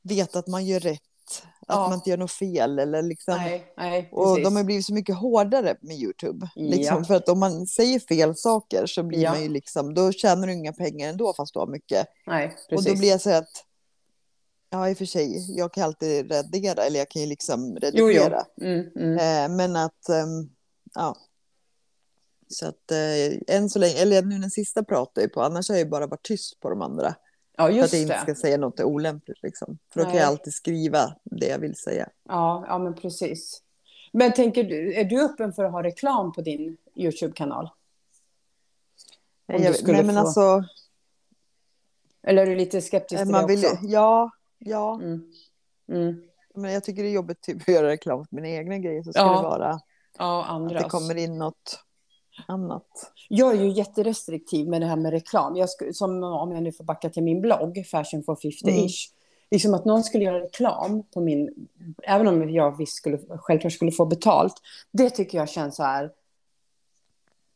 veta 0.04 0.40
att 0.40 0.48
man 0.48 0.66
gör 0.66 0.80
rätt. 0.80 1.00
Ja. 1.68 1.84
att 1.84 1.90
man 1.90 1.94
inte 1.98 2.10
gör 2.10 2.18
något 2.18 2.32
fel. 2.32 2.80
Eller 2.80 3.02
liksom, 3.02 3.36
Nej, 3.38 3.74
nej, 3.78 4.10
och 4.12 4.42
de 4.42 4.56
har 4.56 4.64
blivit 4.64 4.86
så 4.86 4.94
mycket 4.94 5.16
hårdare 5.18 5.76
med 5.82 5.96
Youtube. 5.98 6.50
Liksom, 6.56 6.98
Ja. 6.98 7.04
För 7.04 7.16
att 7.16 7.30
om 7.30 7.40
man 7.40 7.68
säger 7.68 8.00
fel 8.00 8.36
saker 8.36 8.86
så 8.86 9.04
blir 9.04 9.20
Ja. 9.20 9.32
man 9.32 9.44
ju 9.44 9.50
liksom, 9.50 9.94
då 9.94 10.12
tjänar 10.12 10.48
du 10.48 10.54
inga 10.54 10.74
pengar 10.74 11.10
ändå 11.10 11.34
fast 11.34 11.54
du 11.54 11.60
har 11.60 11.68
mycket. 11.68 12.08
Nej, 12.28 12.48
precis. 12.70 12.88
Och 12.88 12.94
då 12.94 13.00
blir 13.00 13.10
jag 13.10 13.22
så 13.22 13.30
att, 13.30 13.50
ja 14.70 14.90
i 14.90 14.94
och 14.94 14.98
för 14.98 15.06
sig, 15.06 15.58
jag 15.58 15.74
kan 15.74 15.84
alltid 15.84 16.32
redigera 16.32 16.84
eller 16.84 17.00
jag 17.00 17.10
kan 17.10 17.22
ju 17.22 17.28
liksom 17.28 17.70
Jo, 17.72 17.78
redigera. 18.08 18.46
jo. 18.56 18.68
Mm, 18.68 18.88
mm. 18.96 19.18
Eh, 19.52 19.56
men 19.58 19.76
att, 19.76 20.10
ehm, 20.10 20.50
ja. 20.94 21.16
Så 22.48 22.68
att 22.68 22.92
eh, 22.92 23.56
än 23.56 23.70
så 23.70 23.80
länge, 23.80 23.94
eller 24.02 24.22
nu 24.22 24.38
den 24.40 24.50
sista 24.52 24.84
pratar 24.84 25.22
jag 25.22 25.34
på, 25.34 25.42
annars 25.42 25.70
har 25.70 25.76
jag 25.76 25.84
ju 25.86 25.90
bara 25.90 26.08
varit 26.08 26.24
tyst 26.24 26.60
på 26.60 26.70
de 26.70 26.82
andra. 26.82 27.16
Ja, 27.58 27.64
För 27.64 27.70
att 27.70 27.76
just 27.76 27.94
jag 27.94 28.02
inte 28.02 28.20
ska 28.20 28.36
säga 28.36 28.58
något 28.58 28.80
olämpligt 28.80 29.44
liksom. 29.44 29.78
För 29.94 30.00
då 30.00 30.06
kan 30.06 30.16
jag 30.16 30.28
alltid 30.28 30.54
skriva 30.54 31.16
det 31.24 31.48
jag 31.48 31.60
vill 31.60 31.76
säga. 31.76 32.10
Ja, 32.30 32.66
ja, 32.68 32.78
men 32.78 32.96
precis. 32.96 33.62
Men 34.12 34.34
tänker 34.34 34.64
du, 34.64 34.94
är 34.94 35.04
du 35.04 35.22
öppen 35.26 35.54
för 35.54 35.64
att 35.64 35.72
ha 35.72 35.84
reklam 35.84 36.32
på 36.34 36.42
din 36.42 36.78
YouTube-kanal? 36.96 37.70
Jag, 39.46 39.60
nej 39.84 40.04
men 40.04 40.16
få- 40.16 40.20
alltså, 40.22 40.64
Eller 42.24 42.42
är 42.42 42.46
du 42.46 42.56
lite 42.56 42.82
skeptisk 42.82 43.24
till 43.24 43.32
man 43.32 43.42
det 43.48 43.56
vill 43.56 43.66
också? 43.66 43.78
ja, 43.82 44.32
ja. 44.58 44.96
Mm. 44.96 45.32
Mm. 45.90 46.24
Men 46.56 46.72
jag 46.74 46.84
tycker 46.84 47.04
det 47.04 47.10
är 47.10 47.14
jobbigt 47.14 47.42
typ, 47.42 47.62
att 47.62 47.68
göra 47.68 47.88
reklam 47.88 48.26
för 48.28 48.36
mina 48.36 48.48
egna 48.48 48.78
grejer. 48.78 49.04
Så 49.04 49.14
ska 49.14 49.22
Ja, 49.22 49.36
det 49.38 49.44
vara 49.44 49.80
Ja, 50.18 50.46
att 50.46 50.70
det 50.70 50.90
kommer 50.90 51.16
in 51.16 51.38
något 51.38 51.80
annat. 52.48 53.12
Jag 53.30 53.52
är 53.56 53.62
ju 53.64 53.70
jätterestriktiv 53.70 54.68
med 54.70 54.82
det 54.82 54.86
här 54.88 54.96
med 54.96 55.12
reklam. 55.12 55.56
Jag 55.56 55.68
sk- 55.68 55.94
som 55.94 56.24
om 56.24 56.52
jag 56.52 56.64
nu 56.64 56.72
får 56.72 56.84
backa 56.84 57.10
till 57.10 57.24
min 57.24 57.42
blogg, 57.42 57.86
Fashion 57.92 58.24
for 58.24 58.36
50-ish. 58.36 59.10
Liksom 59.52 59.74
att 59.74 59.86
någon 59.86 60.04
skulle 60.04 60.24
göra 60.24 60.40
reklam 60.40 61.04
på 61.14 61.22
min... 61.22 61.68
Även 62.04 62.28
om 62.28 62.50
jag 62.50 62.78
visst 62.78 62.96
skulle, 62.98 63.18
självklart 63.38 63.74
skulle 63.74 63.92
få 63.92 64.06
betalt. 64.06 64.54
Det 64.92 65.10
tycker 65.10 65.38
jag 65.38 65.50
känns 65.50 65.76
så 65.76 65.84
här... 65.84 66.12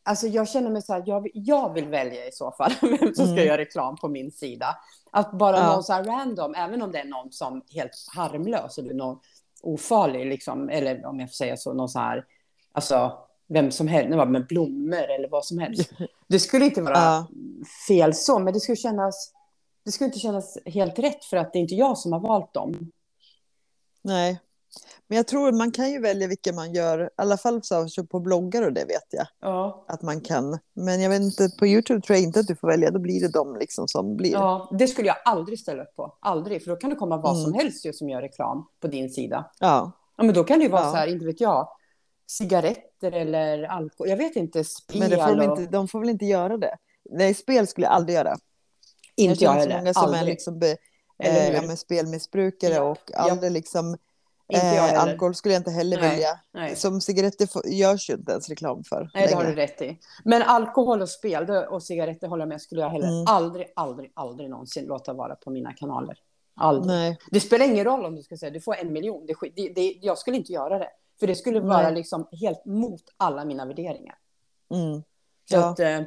Alltså 0.04 0.28
jag 0.28 0.50
känner 0.50 0.69
mig 0.69 0.82
så 0.82 0.93
här, 0.93 1.04
jag, 1.06 1.28
jag 1.34 1.73
vill 1.73 1.88
välja 1.88 2.28
i 2.28 2.32
så 2.32 2.52
fall 2.52 2.71
vem 2.82 2.97
som 2.97 3.26
ska 3.26 3.34
Mm. 3.34 3.45
göra 3.47 3.58
reklam 3.58 3.95
på 3.95 4.08
min 4.08 4.32
sida. 4.32 4.76
Att 5.12 5.32
bara 5.32 5.58
Ja. 5.58 5.73
någon 5.73 5.84
så 5.84 5.93
här 5.93 6.04
random, 6.04 6.56
även 6.56 6.82
om 6.82 6.91
det 6.91 7.00
är 7.00 7.06
någon 7.06 7.32
som 7.32 7.62
helt 7.69 7.91
harmlös 8.15 8.78
eller 8.78 8.93
någon 8.93 9.19
ofarlig, 9.62 10.26
liksom, 10.26 10.69
eller 10.69 11.06
om 11.06 11.19
jag 11.19 11.30
får 11.30 11.34
säga 11.34 11.58
så, 11.58 11.73
någon 11.73 11.89
så 11.89 12.00
här, 12.00 12.26
alltså 12.71 13.17
vem 13.49 13.71
som 13.71 13.88
helst, 13.88 14.10
med 14.29 14.47
blommor 14.47 15.10
eller 15.12 15.29
vad 15.29 15.45
som 15.45 15.57
helst. 15.60 15.89
Det 16.27 16.39
skulle 16.39 16.65
inte 16.65 16.81
vara 16.81 16.93
Ja. 16.97 17.27
fel 17.88 18.13
så, 18.13 18.39
men 18.39 18.53
det 18.53 18.60
skulle 18.60 18.75
kännas, 18.75 19.31
det 19.86 19.91
skulle 19.91 20.05
inte 20.05 20.19
kännas 20.19 20.57
helt 20.65 20.99
rätt 20.99 21.25
för 21.25 21.38
att 21.38 21.53
det 21.53 21.60
är 21.60 21.62
inte 21.62 21.75
jag 21.75 21.97
som 21.97 22.13
har 22.13 22.19
valt 22.19 22.53
dem. 22.53 22.91
Nej. 24.01 24.39
Men 25.07 25.15
jag 25.15 25.27
tror 25.27 25.51
man 25.51 25.71
kan 25.71 25.91
ju 25.91 25.99
välja 26.01 26.27
vilka 26.27 26.53
man 26.53 26.73
gör, 26.73 27.05
i 27.05 27.10
alla 27.15 27.38
fall 27.38 27.62
på 28.10 28.19
bloggar 28.19 28.62
och 28.65 28.73
det 28.73 28.86
vet 28.86 29.05
jag 29.10 29.27
Ja. 29.41 29.86
att 29.88 30.01
man 30.01 30.21
kan. 30.21 30.60
Men 30.73 31.01
jag 31.01 31.10
vet 31.10 31.21
inte, 31.21 31.49
på 31.60 31.67
Youtube 31.67 32.01
tror 32.01 32.15
jag 32.17 32.23
inte 32.23 32.39
att 32.39 32.47
du 32.47 32.55
får 32.55 32.67
välja, 32.67 32.91
då 32.91 32.99
blir 32.99 33.21
det 33.21 33.27
de 33.31 33.55
liksom 33.55 33.88
som 33.88 34.15
blir. 34.17 34.31
ja, 34.31 34.69
det 34.79 34.88
skulle 34.88 35.07
jag 35.07 35.17
aldrig 35.25 35.60
ställa 35.60 35.83
upp 35.83 35.95
på. 35.95 36.17
Aldrig, 36.21 36.63
för 36.63 36.69
då 36.71 36.75
kan 36.75 36.89
det 36.89 36.95
komma 36.95 37.17
vad 37.17 37.38
som 37.38 37.49
Mm. 37.53 37.60
helst 37.60 37.86
ju 37.86 37.93
som 37.93 38.10
gör 38.10 38.21
reklam 38.21 38.65
på 38.81 38.88
din 38.88 39.10
sida. 39.10 39.51
Ja. 39.60 39.91
Ja, 40.17 40.23
men 40.23 40.36
då 40.36 40.43
kan 40.43 40.60
det 40.60 40.65
ju 40.65 40.71
vara 40.71 40.81
Ja. 40.83 40.91
så 40.91 40.95
här, 40.97 41.07
inte 41.07 41.25
vet 41.25 41.41
jag, 41.41 41.69
cigaretter 43.01 43.12
eller 43.21 43.63
alkohol. 43.63 44.10
Jag 44.10 44.17
vet 44.17 44.36
inte, 44.36 44.63
spel 44.63 44.99
Men 44.99 45.10
det 45.10 45.15
får 45.17 45.36
de, 45.36 45.49
och... 45.49 45.60
inte, 45.60 45.71
de 45.71 45.88
får 45.88 45.99
väl 45.99 46.10
inte 46.10 46.25
göra 46.25 46.57
det? 46.57 46.77
Nej, 47.10 47.33
spel 47.33 47.67
skulle 47.67 47.88
jag 47.88 47.93
aldrig 47.93 48.15
göra. 48.17 48.36
Inte 49.15 49.43
jag 49.43 49.51
heller. 49.51 49.77
många 49.77 49.93
som 49.93 50.03
är 50.03 50.07
Aldrig. 50.07 50.25
liksom 50.33 50.60
be, 50.60 50.77
eh, 51.23 51.53
ja, 51.53 51.62
men 51.62 51.77
spelmissbrukare 51.77 52.73
Ja, 52.73 52.81
och 52.81 52.99
ja. 53.07 53.31
aldrig 53.31 53.51
liksom... 53.51 53.97
Inte 54.49 54.65
jag 54.65 54.93
Eh, 54.93 55.01
alkohol 55.03 55.36
skulle 55.36 55.53
jag 55.53 55.60
inte 55.60 55.71
heller 55.71 55.97
Nej, 56.01 56.10
välja. 56.10 56.39
Nej. 56.53 56.75
Som 56.75 57.01
cigaretter 57.01 57.47
får, 57.47 57.67
görs 57.67 58.10
ju 58.10 58.13
inte 58.13 58.31
ens 58.31 58.49
reklam 58.49 58.83
för. 58.83 59.10
Nej, 59.13 59.27
det 59.27 59.33
har 59.36 59.43
längre. 59.43 59.55
du 59.55 59.62
rätt 59.62 59.81
i. 59.81 59.97
Men 60.25 60.41
alkohol 60.41 61.01
och 61.01 61.10
spel 61.10 61.49
och 61.49 61.83
cigaretter 61.83 62.27
håller 62.27 62.41
jag 62.41 62.49
med, 62.49 62.62
skulle 62.62 62.81
jag 62.81 62.89
heller 62.89 63.07
Mm. 63.07 63.23
aldrig, 63.27 63.67
aldrig, 63.75 64.12
aldrig 64.13 64.49
någonsin 64.49 64.86
låta 64.86 65.13
vara 65.13 65.36
på 65.36 65.49
mina 65.51 65.73
kanaler. 65.73 66.17
Aldrig. 66.55 66.88
Nej. 66.88 67.17
Det 67.31 67.39
spelar 67.39 67.65
ingen 67.65 67.86
roll 67.86 68.05
om 68.05 68.15
du 68.15 68.23
ska 68.23 68.38
säga 68.38 68.51
du 68.51 68.62
får 68.62 68.75
en 68.75 68.93
miljon. 68.93 69.25
Det, 69.25 69.33
skit- 69.33 69.53
det, 69.55 69.69
det, 69.69 69.97
jag 70.01 70.17
skulle 70.17 70.38
inte 70.38 70.51
göra 70.53 70.79
det. 70.79 70.89
För 71.19 71.27
det 71.27 71.36
skulle 71.36 71.60
vara 71.60 71.82
Nej. 71.84 71.93
liksom 71.95 72.27
helt 72.32 72.65
mot 72.65 73.01
alla 73.17 73.45
mina 73.45 73.65
värderingar. 73.65 74.17
Mm. 74.73 75.01
Så 75.49 75.56
Ja. 75.56 75.69
att, 75.69 75.80
eh, 75.80 76.01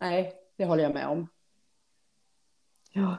nej, 0.00 0.34
det 0.56 0.64
håller 0.64 0.82
jag 0.82 0.94
med 0.94 1.08
om. 1.08 1.28
Ja. 2.92 3.16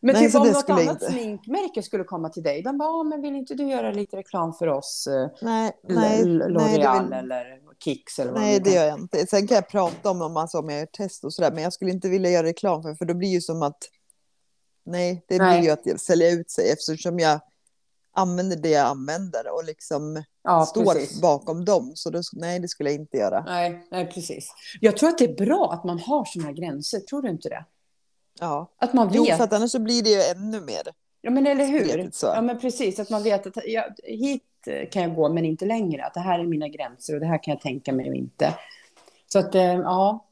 Men 0.00 0.14
Nej, 0.14 0.26
typ 0.26 0.40
om 0.40 0.46
något 0.48 0.70
annat 0.70 0.82
inte. 1.02 1.12
sminkmärke 1.12 1.82
skulle 1.82 2.04
komma 2.04 2.28
till 2.28 2.42
dig. 2.42 2.62
De 2.62 2.78
bara, 2.78 2.88
"Ja, 2.88 3.02
men 3.02 3.22
vill 3.22 3.36
inte 3.36 3.54
du 3.54 3.68
göra 3.68 3.90
lite 3.90 4.16
reklam 4.16 4.52
för 4.54 4.66
oss? 4.66 5.06
Eh, 5.06 5.28
Nej, 5.42 5.72
nej, 5.82 6.24
L'Oreal 6.24 7.02
vill- 7.04 7.12
eller 7.12 7.60
Kicks 7.84 8.18
eller 8.18 8.32
vad 8.32 8.40
nej, 8.40 8.60
de 8.60 8.70
det 8.70 8.76
gör 8.76 8.84
jag 8.86 8.98
inte. 8.98 9.26
Sen 9.26 9.46
kan 9.46 9.54
jag 9.54 9.68
prata 9.68 10.10
om, 10.10 10.22
om, 10.22 10.36
alltså, 10.36 10.58
om 10.58 10.68
jag 10.68 10.78
gör 10.78 10.86
test 10.86 11.24
och 11.24 11.32
sådär, 11.34 11.50
men 11.52 11.62
jag 11.62 11.72
skulle 11.72 11.90
inte 11.90 12.08
vilja 12.08 12.30
göra 12.30 12.46
reklam 12.46 12.82
för, 12.82 12.94
för 12.94 13.04
då 13.04 13.14
blir 13.14 13.28
ju 13.28 13.40
som 13.40 13.62
att, 13.62 13.78
nej, 14.84 15.24
det 15.28 15.38
Nej. 15.38 15.60
blir 15.60 15.68
ju 15.68 15.72
att 15.94 16.00
sälja 16.00 16.30
ut 16.30 16.50
sig 16.50 16.70
eftersom 16.72 17.18
jag 17.18 17.40
använder 18.14 18.56
det 18.56 18.68
jag 18.70 18.86
använder 18.86 19.54
och 19.54 19.64
liksom 19.64 20.22
Ja, 20.42 20.66
står 20.66 20.94
precis. 20.94 21.20
bakom 21.20 21.64
dem. 21.64 21.92
Så 21.94 22.10
då, 22.10 22.20
nej, 22.32 22.58
det 22.58 22.68
skulle 22.68 22.90
jag 22.90 23.00
inte 23.00 23.16
göra. 23.16 23.44
Nej, 23.44 23.86
nej, 23.90 24.06
precis. 24.10 24.48
Jag 24.80 24.96
tror 24.96 25.08
att 25.08 25.18
det 25.18 25.24
är 25.24 25.46
bra 25.46 25.72
att 25.72 25.84
man 25.84 25.98
har 25.98 26.24
såna 26.24 26.44
här 26.44 26.52
gränser. 26.52 27.00
Tror 27.00 27.22
du 27.22 27.28
inte 27.30 27.48
det? 27.48 27.64
Ja. 28.40 28.70
Att 28.78 28.92
man 28.94 29.10
Jo, 29.12 29.24
vet. 29.24 29.36
för 29.36 29.44
att 29.44 29.52
annars 29.52 29.70
så 29.70 29.78
blir 29.78 30.02
det 30.02 30.10
ju 30.10 30.22
ännu 30.22 30.60
mer. 30.60 30.82
Ja, 31.20 31.30
men 31.30 31.46
eller 31.46 31.64
hur? 31.66 32.10
Ja, 32.22 32.40
men 32.42 32.58
precis. 32.60 32.98
Att 32.98 33.10
man 33.10 33.22
vet 33.22 33.46
att 33.46 33.56
ja, 33.66 33.84
hit 34.04 34.42
eh, 34.66 34.88
kan 34.90 35.02
jag 35.02 35.14
gå, 35.14 35.28
men 35.28 35.44
inte 35.44 35.64
längre. 35.64 36.04
Att 36.04 36.14
det 36.14 36.20
här 36.20 36.38
är 36.38 36.44
mina 36.44 36.68
gränser 36.68 37.14
och 37.14 37.20
det 37.20 37.26
här 37.26 37.42
kan 37.42 37.52
jag 37.54 37.60
tänka 37.60 37.92
mig 37.92 38.08
och 38.08 38.14
inte. 38.16 38.54
Så 39.32 39.38
att, 39.38 39.54
eh, 39.54 39.62
ja. 39.64 40.24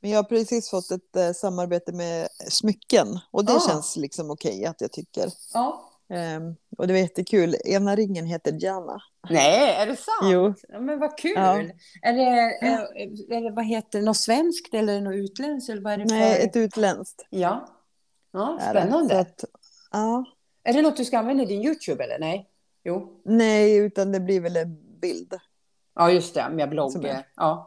Men 0.00 0.10
jag 0.10 0.18
har 0.18 0.24
precis 0.24 0.70
fått 0.70 0.90
ett 0.90 1.16
eh, 1.16 1.32
samarbete 1.32 1.92
med 1.92 2.28
smycken 2.48 3.18
och 3.30 3.44
det 3.44 3.52
Ah. 3.56 3.68
känns 3.68 3.96
liksom 3.96 4.30
okej 4.30 4.64
att 4.66 4.80
jag 4.80 4.92
tycker. 4.92 5.30
ja. 5.54 5.89
Ehm, 6.10 6.56
och 6.78 6.86
det 6.86 6.92
var 6.92 7.00
jättekul. 7.00 7.54
Ena 7.64 7.96
ringen 7.96 8.26
heter 8.26 8.52
Gianna. 8.52 9.02
Nej, 9.30 9.74
är 9.74 9.86
det 9.86 9.96
sant? 9.96 10.32
Jo. 10.32 10.54
Ja, 10.68 10.80
men 10.80 10.98
vad 10.98 11.18
kul. 11.18 11.32
Ja. 11.36 11.58
Är, 12.02 12.12
det, 12.12 12.22
är, 12.22 12.98
är 13.32 13.40
det, 13.40 13.50
vad 13.50 13.64
heter 13.66 13.98
det, 13.98 14.04
något 14.04 14.16
svenskt 14.16 14.74
eller 14.74 15.00
något 15.00 15.14
utländskt? 15.14 15.70
Eller 15.70 15.82
vad 15.82 15.92
är 15.92 15.98
det 15.98 16.08
för? 16.08 16.16
Nej, 16.16 16.42
ett 16.44 16.56
utländskt. 16.56 17.26
Ja. 17.30 17.68
Ja, 18.32 18.58
är 18.60 18.74
det. 18.74 18.80
spännande. 18.80 19.14
Så 19.14 19.20
att, 19.20 19.44
ja. 19.92 20.24
Är 20.64 20.72
det 20.72 20.82
något 20.82 20.96
du 20.96 21.04
ska 21.04 21.18
använda 21.18 21.42
i 21.42 21.46
din 21.46 21.62
YouTube 21.64 22.04
eller? 22.04 22.18
Nej? 22.18 22.48
Jo. 22.84 23.20
Nej, 23.24 23.76
utan 23.76 24.12
det 24.12 24.20
blir 24.20 24.40
väl 24.40 24.56
en 24.56 25.00
bild. 25.00 25.34
Ja, 25.94 26.10
just 26.10 26.34
det. 26.34 26.48
Med 26.50 26.68
blogg. 26.70 27.04
Är- 27.04 27.26
Ja. 27.36 27.66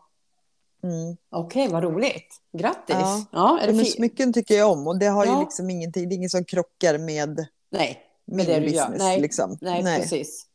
Mm. 0.83 1.17
Okej, 1.29 1.67
vad 1.67 1.83
roligt. 1.83 2.35
Grattis. 2.57 2.95
Ja, 2.95 3.25
Ja. 3.31 3.59
är 3.61 3.67
det 3.67 3.73
Men 3.73 3.85
smycken 3.85 4.33
tycker 4.33 4.55
jag 4.55 4.71
om 4.71 4.87
och 4.87 4.99
det 4.99 5.05
har 5.05 5.25
Ja. 5.25 5.33
ju 5.33 5.39
liksom 5.39 5.69
ingenting, 5.69 6.09
det 6.09 6.15
är 6.15 6.17
inget 6.17 6.31
som 6.31 6.45
krockar 6.45 6.97
med 6.97 7.47
Nej, 7.71 7.99
med 8.25 8.45
det 8.45 8.59
du 8.59 8.67
gör. 8.67 8.89
Nej, 8.97 9.21
Liksom. 9.21 9.57
nej, 9.61 9.83
precis. 10.01 10.47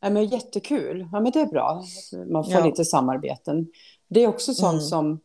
Ja, 0.00 0.10
men 0.10 0.24
jättekul. 0.26 1.08
Ja, 1.12 1.20
men 1.20 1.32
det 1.32 1.40
är 1.40 1.46
bra. 1.46 1.84
Man 2.26 2.44
får 2.44 2.52
Ja. 2.52 2.64
lite 2.66 2.84
samarbeten. 2.84 3.66
Det 4.08 4.20
är 4.24 4.28
också 4.28 4.54
sånt 4.54 4.72
Mm. 4.72 4.84
som... 4.86 5.20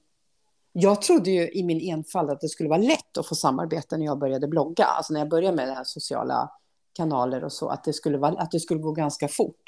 Jag 0.72 1.02
trodde 1.02 1.32
ju 1.32 1.52
i 1.52 1.64
min 1.64 1.80
enfald 1.98 2.30
att 2.30 2.42
det 2.42 2.50
skulle 2.50 2.70
vara 2.70 2.80
lätt 2.82 3.18
att 3.18 3.28
få 3.28 3.36
samarbete 3.36 3.98
när 3.98 4.06
jag 4.06 4.20
började 4.20 4.48
blogga. 4.48 4.86
Alltså 4.86 5.14
när 5.14 5.20
jag 5.20 5.30
började 5.30 5.56
med 5.56 5.68
det 5.68 5.74
här 5.74 5.84
sociala 5.84 6.52
kanaler 6.94 7.44
och 7.44 7.54
så. 7.54 7.70
Att 7.70 7.84
det 7.84 7.94
skulle, 7.94 8.18
vara, 8.18 8.40
att 8.42 8.52
det 8.52 8.60
skulle 8.60 8.80
gå 8.80 8.92
ganska 8.92 9.28
fort. 9.28 9.64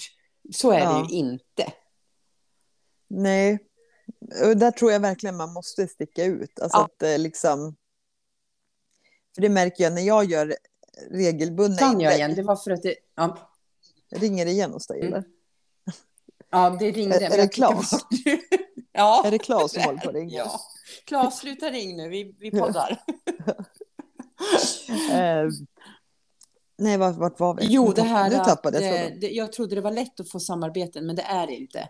Så 0.54 0.72
är 0.72 0.80
Ja. 0.80 0.94
det 0.94 1.14
ju 1.14 1.20
inte. 1.20 1.74
Nej, 3.08 3.60
och 4.46 4.58
där 4.58 4.72
tror 4.72 4.92
jag 4.92 5.00
verkligen 5.00 5.38
man 5.38 5.54
måste 5.54 5.88
sticka 5.88 6.24
ut. 6.26 6.60
Alltså 6.60 6.78
Ja. 6.78 6.86
att 6.86 7.04
eh, 7.04 7.18
liksom... 7.20 7.76
För 9.36 9.42
det 9.42 9.50
märker 9.50 9.84
jag 9.84 9.94
när 9.94 10.02
jag 10.02 10.26
gör 10.26 10.56
regelbundna 11.12 11.78
Kan 11.78 12.00
jag 12.00 12.16
igen? 12.16 12.36
Det 12.36 12.44
var 12.44 12.56
för 12.56 12.72
att 12.72 12.84
det... 12.84 12.96
Ja, 13.16 13.38
Ringer 14.10 14.46
det 14.46 14.52
igen 14.52 14.72
hos 14.74 14.88
dig 14.88 15.02
eller? 15.02 15.24
ja 16.52 16.78
det 16.80 16.92
ringde. 16.92 17.16
Är- 17.26 17.32
är 17.34 17.38
det 17.38 17.48
Claes? 17.48 17.92
ja. 18.92 19.24
Är 19.26 19.32
det 19.32 19.40
Claes 19.40 19.72
som 19.72 19.84
håller 19.84 20.00
på 20.00 20.10
att 20.10 20.16
ringa? 20.16 20.38
Ja. 20.38 20.60
Claes, 21.06 21.38
sluta 21.40 21.70
ring 21.70 21.98
nu. 21.98 22.10
Vi, 22.10 22.36
vi 22.40 22.52
poddar. 22.52 23.02
Eh, 25.12 25.50
nej, 26.78 26.98
vart, 26.98 27.16
vart 27.16 27.40
var 27.40 27.54
vi? 27.56 27.66
Jo, 27.70 27.92
det 27.96 28.02
här 28.02 28.30
Nu 28.30 28.36
tappade 28.36 28.86
jag 28.86 29.06
eh, 29.06 29.12
det, 29.22 29.28
Jag 29.30 29.52
trodde 29.54 29.76
det 29.76 29.82
var 29.82 29.92
lätt 29.92 30.20
att 30.20 30.30
få 30.30 30.40
samarbeten, 30.40 31.06
men 31.06 31.16
det 31.16 31.22
är 31.22 31.48
det 31.48 31.54
inte. 31.54 31.90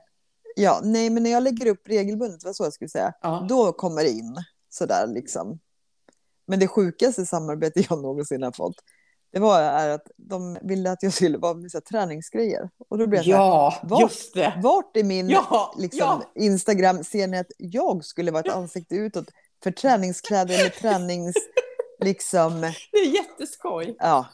Ja, 0.56 0.80
nej, 0.84 1.10
men 1.10 1.24
när 1.24 1.30
jag 1.30 1.44
lägger 1.44 1.66
upp 1.66 1.88
regelbundet, 1.88 2.44
vad 2.44 2.56
så 2.56 2.64
jag 2.64 2.74
skulle 2.74 2.90
säga, 2.90 3.14
Ja. 3.22 3.46
då 3.50 3.74
kommer 3.74 4.04
det 4.04 4.10
in 4.10 4.36
sådär 4.70 5.08
liksom. 5.08 5.60
Men 6.48 6.60
det 6.60 6.68
sjukaste 6.68 7.26
samarbetet 7.26 7.86
jag 7.90 8.02
någonsin 8.02 8.44
har 8.44 8.52
fått, 8.52 8.76
det 9.32 9.40
var 9.40 9.62
är 9.62 9.90
att 9.90 10.08
de 10.18 10.58
ville 10.62 10.92
att 10.92 11.04
jag 11.04 11.14
skulle 11.14 11.38
vara 11.38 11.54
med 11.54 11.72
så 11.72 11.78
här, 11.78 11.82
träningsgrejer. 11.82 12.70
Och 12.90 12.98
då 12.98 13.08
blev 13.08 13.18
jag 13.24 13.26
så 13.26 13.32
här, 13.32 13.38
Ja, 13.48 13.80
vart- 13.84 14.02
just 14.02 14.34
det. 14.34 14.54
vart 14.64 14.98
i 14.98 15.04
min 15.04 15.30
Ja, 15.30 15.76
liksom, 15.78 16.00
ja. 16.00 16.42
Instagram 16.44 17.04
ser 17.04 17.28
ni 17.28 17.38
att 17.40 17.52
jag 17.58 18.06
skulle 18.06 18.32
vara 18.32 18.44
ett 18.48 18.54
ansikte 18.54 18.96
utåt 18.96 19.26
för 19.64 19.72
träningskläder 19.72 20.60
eller 20.60 20.70
tränings... 20.70 21.36
liksom, 22.04 22.62
Det 22.92 22.98
är 22.98 23.16
jätteskoj. 23.16 23.96
ja. 24.00 24.26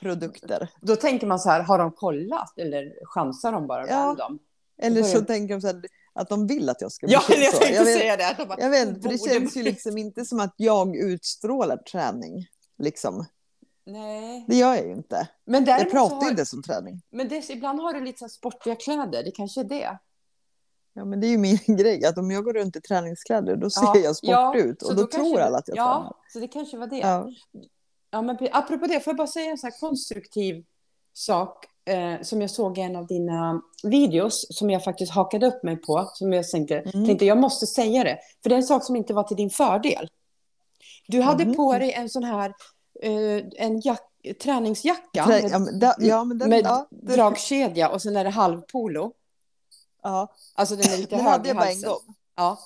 produkter. 0.00 0.68
Då 0.80 0.96
tänker 0.96 1.26
man 1.26 1.38
så 1.38 1.48
här, 1.50 1.60
har 1.62 1.78
de 1.78 1.92
kollat 1.92 2.58
eller 2.58 2.92
chansar 3.06 3.52
de 3.52 3.66
bara 3.66 3.88
Ja. 3.88 3.96
random? 3.96 4.38
Eller 4.82 5.02
så 5.02 5.20
tänker 5.20 5.54
de 5.54 5.60
så 5.60 5.66
här, 5.66 5.82
att 6.12 6.28
de 6.28 6.46
vill 6.46 6.68
att 6.68 6.80
jag 6.80 6.92
ska 6.92 7.06
Ja, 7.08 7.22
bli 7.28 7.44
jag 7.44 7.52
så. 7.54 7.58
tänkte 7.58 7.74
Jag 7.76 7.84
vet, 7.84 7.98
säga 7.98 8.16
det. 8.16 8.34
De 8.38 8.44
bara, 8.48 8.60
jag 8.60 8.70
vet 8.70 9.02
för 9.02 9.08
det 9.08 9.18
känns 9.30 9.56
ju 9.56 9.62
liksom 9.62 9.98
inte 9.98 10.24
som 10.24 10.40
att 10.40 10.54
jag 10.56 10.96
utstrålar 10.96 11.76
träning. 11.76 12.46
Liksom. 12.78 13.24
Nej. 13.92 14.44
Det 14.48 14.56
gör 14.56 14.74
jag 14.74 14.86
ju 14.86 14.92
inte. 14.92 15.28
Men 15.44 15.64
Jag 15.64 15.90
pratar 15.90 16.16
har, 16.16 16.24
ju 16.24 16.30
inte 16.30 16.46
som 16.46 16.62
träning. 16.62 17.02
Men 17.10 17.28
det, 17.28 17.50
ibland 17.50 17.80
har 17.80 17.92
du 17.94 18.00
lite 18.04 18.18
så 18.18 18.28
sportiga 18.28 18.76
kläder, 18.76 19.22
det 19.24 19.30
kanske 19.30 19.60
är 19.60 19.64
det. 19.64 19.98
Ja, 20.92 21.04
men 21.04 21.20
det 21.20 21.26
är 21.26 21.28
ju 21.30 21.38
min 21.38 21.58
grej, 21.66 22.04
att 22.04 22.18
om 22.18 22.30
jag 22.30 22.44
går 22.44 22.52
runt 22.52 22.76
i 22.76 22.80
träningskläder 22.80 23.56
då 23.56 23.70
ser 23.70 23.82
Ja, 23.82 23.96
jag 23.96 24.16
sport 24.16 24.30
ja, 24.30 24.56
ut. 24.56 24.82
Och 24.82 24.96
då, 24.96 25.02
kanske 25.06 25.18
tror 25.18 25.36
det- 25.38 25.44
alla 25.44 25.58
att 25.58 25.68
jag 25.68 25.76
tränar. 25.76 25.90
Ja, 25.90 26.14
så 26.32 26.38
det 26.40 26.48
kanske 26.48 26.76
var 26.78 26.86
det. 26.86 26.96
Ja. 26.98 27.28
Ja. 28.10 28.22
men 28.22 28.38
apropå 28.52 28.86
det, 28.86 29.00
får 29.00 29.10
jag 29.10 29.16
bara 29.16 29.26
säga 29.26 29.50
en 29.50 29.58
så 29.58 29.66
här 29.66 29.80
konstruktiv 29.80 30.64
sak 31.12 31.64
eh, 31.84 32.22
som 32.22 32.40
jag 32.40 32.50
såg 32.50 32.78
i 32.78 32.80
en 32.80 32.96
av 32.96 33.06
dina 33.06 33.62
videos 33.82 34.46
som 34.58 34.70
jag 34.70 34.84
faktiskt 34.84 35.12
hakade 35.12 35.46
upp 35.46 35.62
mig 35.62 35.76
på. 35.76 36.10
Som 36.14 36.32
jag 36.32 36.48
tänkte, 36.48 36.78
Mm. 36.78 37.06
tänkte 37.06 37.24
jag 37.24 37.38
måste 37.38 37.66
säga 37.66 38.04
det. 38.04 38.18
För 38.42 38.48
det 38.50 38.54
är 38.54 38.56
en 38.56 38.62
sak 38.62 38.84
som 38.84 38.96
inte 38.96 39.14
var 39.14 39.22
till 39.22 39.36
din 39.36 39.50
fördel. 39.50 40.08
Du 41.08 41.20
hade 41.20 41.44
Mhm. 41.44 41.54
på 41.54 41.72
dig 41.78 41.92
en 41.92 42.08
sån 42.08 42.24
här 42.24 42.54
en 43.56 43.80
jack, 43.80 44.02
träningsjacka 44.42 45.24
Trä- 45.24 45.42
med, 45.42 45.50
ja, 45.50 45.58
men, 45.58 45.78
da, 45.78 45.94
ja, 45.98 46.24
men 46.24 46.38
den, 46.38 46.48
med 46.50 46.64
ja, 46.64 46.86
det, 46.90 47.14
dragkedja 47.14 47.88
och 47.88 48.02
sen 48.02 48.16
är 48.16 48.24
det 48.24 48.30
halvpolo. 48.30 49.12
ja, 50.02 50.32
Alltså 50.54 50.76
den 50.76 50.92
är 50.92 50.96
lite 50.96 51.10
den 51.16 51.20
hög 51.24 51.32
hade 51.32 51.48
jag 51.48 51.56
bara 51.56 51.70
en 51.70 51.82
gång. 51.82 52.14
Ja. 52.36 52.58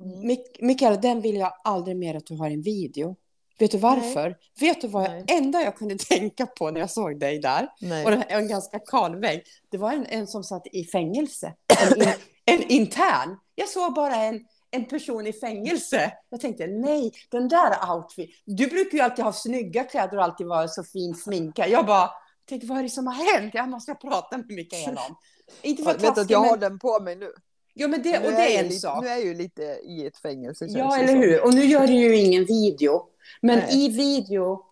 Mm. 0.00 0.20
Mik- 0.30 0.58
Mikael, 0.60 1.00
den 1.00 1.20
vill 1.20 1.36
jag 1.36 1.52
aldrig 1.64 1.96
mer 1.96 2.14
att 2.14 2.26
du 2.26 2.36
har 2.36 2.50
en 2.50 2.62
video. 2.62 3.16
Vet 3.58 3.70
du 3.70 3.78
varför? 3.78 4.36
Vet 4.60 4.80
du 4.80 4.88
vad 4.88 5.04
jag, 5.04 5.10
Nej. 5.10 5.24
enda 5.28 5.62
jag 5.62 5.76
kunde 5.76 5.98
tänka 6.08 6.46
på 6.46 6.70
när 6.70 6.80
jag 6.80 6.90
såg 6.90 7.18
dig 7.20 7.38
där, 7.38 7.68
Nej. 7.80 8.04
och 8.04 8.12
var 8.12 8.24
en 8.28 8.48
ganska 8.48 8.78
kal 8.78 9.16
vägg, 9.20 9.42
det 9.70 9.78
var 9.78 9.92
en, 9.92 10.06
en 10.06 10.26
som 10.26 10.44
satt 10.44 10.66
i 10.66 10.84
fängelse. 10.84 11.54
En, 11.82 12.02
in, 12.02 12.08
en 12.44 12.62
intern. 12.62 13.36
Jag 13.54 13.68
såg 13.68 13.94
bara 13.94 14.16
en, 14.16 14.40
en 14.74 14.84
person 14.84 15.26
i 15.26 15.32
fängelse. 15.32 16.12
Jag 16.30 16.40
tänkte, 16.40 16.66
nej, 16.66 17.12
den 17.30 17.48
där 17.48 17.92
outfit. 17.94 18.30
Du 18.44 18.66
brukar 18.66 18.98
ju 18.98 19.04
alltid 19.04 19.24
ha 19.24 19.32
snygga 19.32 19.84
kläder 19.84 20.16
och 20.16 20.22
alltid 20.24 20.46
vara 20.46 20.68
så 20.68 20.84
fin 20.84 21.14
sminkad. 21.14 21.68
Jag 21.70 21.86
bara, 21.86 22.10
tänkte, 22.48 22.66
vad 22.66 22.78
är 22.78 22.82
det 22.82 22.88
som 22.88 23.06
har 23.06 23.32
hänt? 23.34 23.54
Här 23.54 23.66
måste 23.66 23.90
jag 23.90 24.00
prata 24.00 24.36
med 24.36 24.46
Mikael 24.46 24.96
om. 25.08 25.16
Inte 25.62 25.82
för 25.82 25.90
Jag 25.90 25.96
att 25.96 26.02
vet 26.02 26.08
att 26.10 26.16
taska, 26.16 26.32
jag 26.32 26.38
har 26.38 26.50
men, 26.50 26.60
den 26.60 26.78
på 26.78 27.00
mig 27.00 27.16
nu. 27.16 27.30
ja, 27.74 27.88
men 27.88 28.02
det, 28.02 28.16
och 28.18 28.22
det 28.32 28.36
är 28.36 28.50
jag 28.50 28.54
en 28.60 28.64
lite, 28.68 28.80
sak. 28.80 29.02
Nu 29.02 29.08
är 29.08 29.16
jag 29.16 29.24
ju 29.24 29.34
lite 29.34 29.62
i 29.62 30.06
ett 30.06 30.18
fängelse. 30.18 30.66
Ja, 30.68 30.96
eller 30.96 31.16
hur? 31.16 31.44
Och 31.44 31.54
nu 31.54 31.64
gör 31.64 31.86
du 31.86 31.92
ju 31.92 32.16
ingen 32.16 32.44
video. 32.44 33.02
Men 33.42 33.58
Nej. 33.58 33.84
i 33.84 33.88
video, 33.88 34.62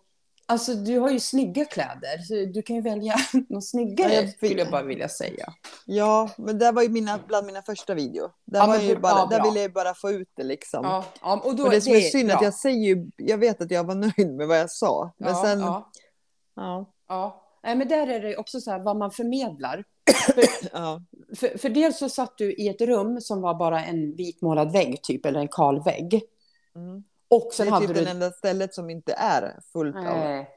alltså 0.45 0.73
du 0.73 0.99
har 0.99 1.09
ju 1.09 1.19
snygga 1.19 1.65
kläder. 1.65 2.17
Så 2.17 2.33
du 2.53 2.61
kan 2.61 2.75
ju 2.75 2.81
välja 2.81 3.15
något 3.49 3.65
snyggare, 3.65 4.13
Ja, 4.13 4.27
skulle 4.27 4.59
jag 4.59 4.71
bara 4.71 4.83
vilja 4.83 5.09
säga. 5.09 5.53
Ja, 5.85 6.29
men 6.37 6.59
det 6.59 6.71
var 6.71 6.81
ju 6.81 6.89
mina, 6.89 7.19
bland 7.27 7.45
mina 7.45 7.61
första 7.61 7.93
video. 7.93 8.29
Där, 8.45 8.59
Ja, 8.59 8.67
var 8.67 8.77
men 8.77 8.87
ju 8.87 8.95
bara, 8.95 9.11
ja, 9.11 9.27
där 9.31 9.43
ville 9.43 9.61
jag 9.61 9.73
bara 9.73 9.93
få 9.93 10.11
ut 10.11 10.29
det 10.35 10.43
liksom. 10.43 10.85
Ja, 10.85 11.05
ja, 11.21 11.41
och 11.45 11.55
då, 11.55 11.63
och 11.63 11.69
det 11.69 11.81
som 11.81 11.93
är 11.93 11.99
synd 12.01 12.31
är 12.31 12.35
att 12.35 12.41
jag 12.41 12.53
säger 12.53 12.95
ju, 12.95 13.11
jag 13.17 13.37
vet 13.37 13.61
att 13.61 13.71
jag 13.71 13.83
var 13.83 13.95
nöjd 13.95 14.35
med 14.35 14.47
vad 14.47 14.59
jag 14.59 14.71
sa. 14.71 15.13
Men 15.17 15.29
ja, 15.29 15.43
sen, 15.43 15.59
ja, 15.59 15.91
ja, 16.55 16.93
ja. 17.07 17.39
Nej, 17.63 17.75
men 17.75 17.87
där 17.87 18.07
är 18.07 18.19
det 18.19 18.37
också 18.37 18.61
så 18.61 18.71
här 18.71 18.79
vad 18.79 18.97
man 18.97 19.11
förmedlar. 19.11 19.83
För, 20.25 20.43
ja, 20.73 21.01
för, 21.35 21.57
för 21.57 21.69
dels 21.69 21.97
så 21.97 22.09
satt 22.09 22.37
du 22.37 22.53
i 22.53 22.69
ett 22.69 22.81
rum 22.81 23.21
som 23.21 23.41
var 23.41 23.53
bara 23.53 23.85
en 23.85 24.15
vitmålad 24.15 24.71
vägg 24.71 25.03
typ, 25.03 25.25
eller 25.25 25.39
en 25.39 25.47
kal 25.47 25.83
vägg. 25.83 26.21
mm. 26.75 27.03
Och 27.35 27.47
Det 27.49 27.55
sen 27.55 27.67
är 27.67 27.71
hade 27.71 27.87
typ 27.87 27.95
du... 27.95 28.03
det 28.03 28.09
enda 28.11 28.31
stället 28.31 28.73
som 28.73 28.89
inte 28.89 29.13
är 29.13 29.59
fullt 29.73 29.95
av 29.95 30.03
Nej. 30.03 30.47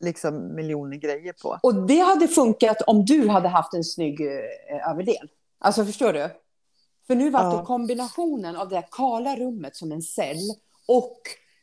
liksom, 0.00 0.54
miljoner 0.54 0.96
grejer 0.96 1.32
på. 1.42 1.58
Och 1.62 1.74
det 1.86 1.98
hade 1.98 2.28
funkat 2.28 2.76
om 2.86 3.04
du 3.04 3.28
hade 3.28 3.48
haft 3.48 3.74
en 3.74 3.84
snygg 3.84 4.20
eh, 4.20 4.90
överdel. 4.90 5.28
Alltså 5.58 5.84
förstår 5.84 6.12
du? 6.12 6.28
För 7.06 7.14
nu 7.14 7.30
var 7.30 7.40
Ja. 7.44 7.56
det 7.58 7.64
kombinationen 7.64 8.56
av 8.56 8.68
det 8.68 8.74
här 8.76 8.86
kala 8.90 9.36
rummet 9.36 9.76
som 9.76 9.92
en 9.92 10.02
cell 10.02 10.36
och 10.88 11.20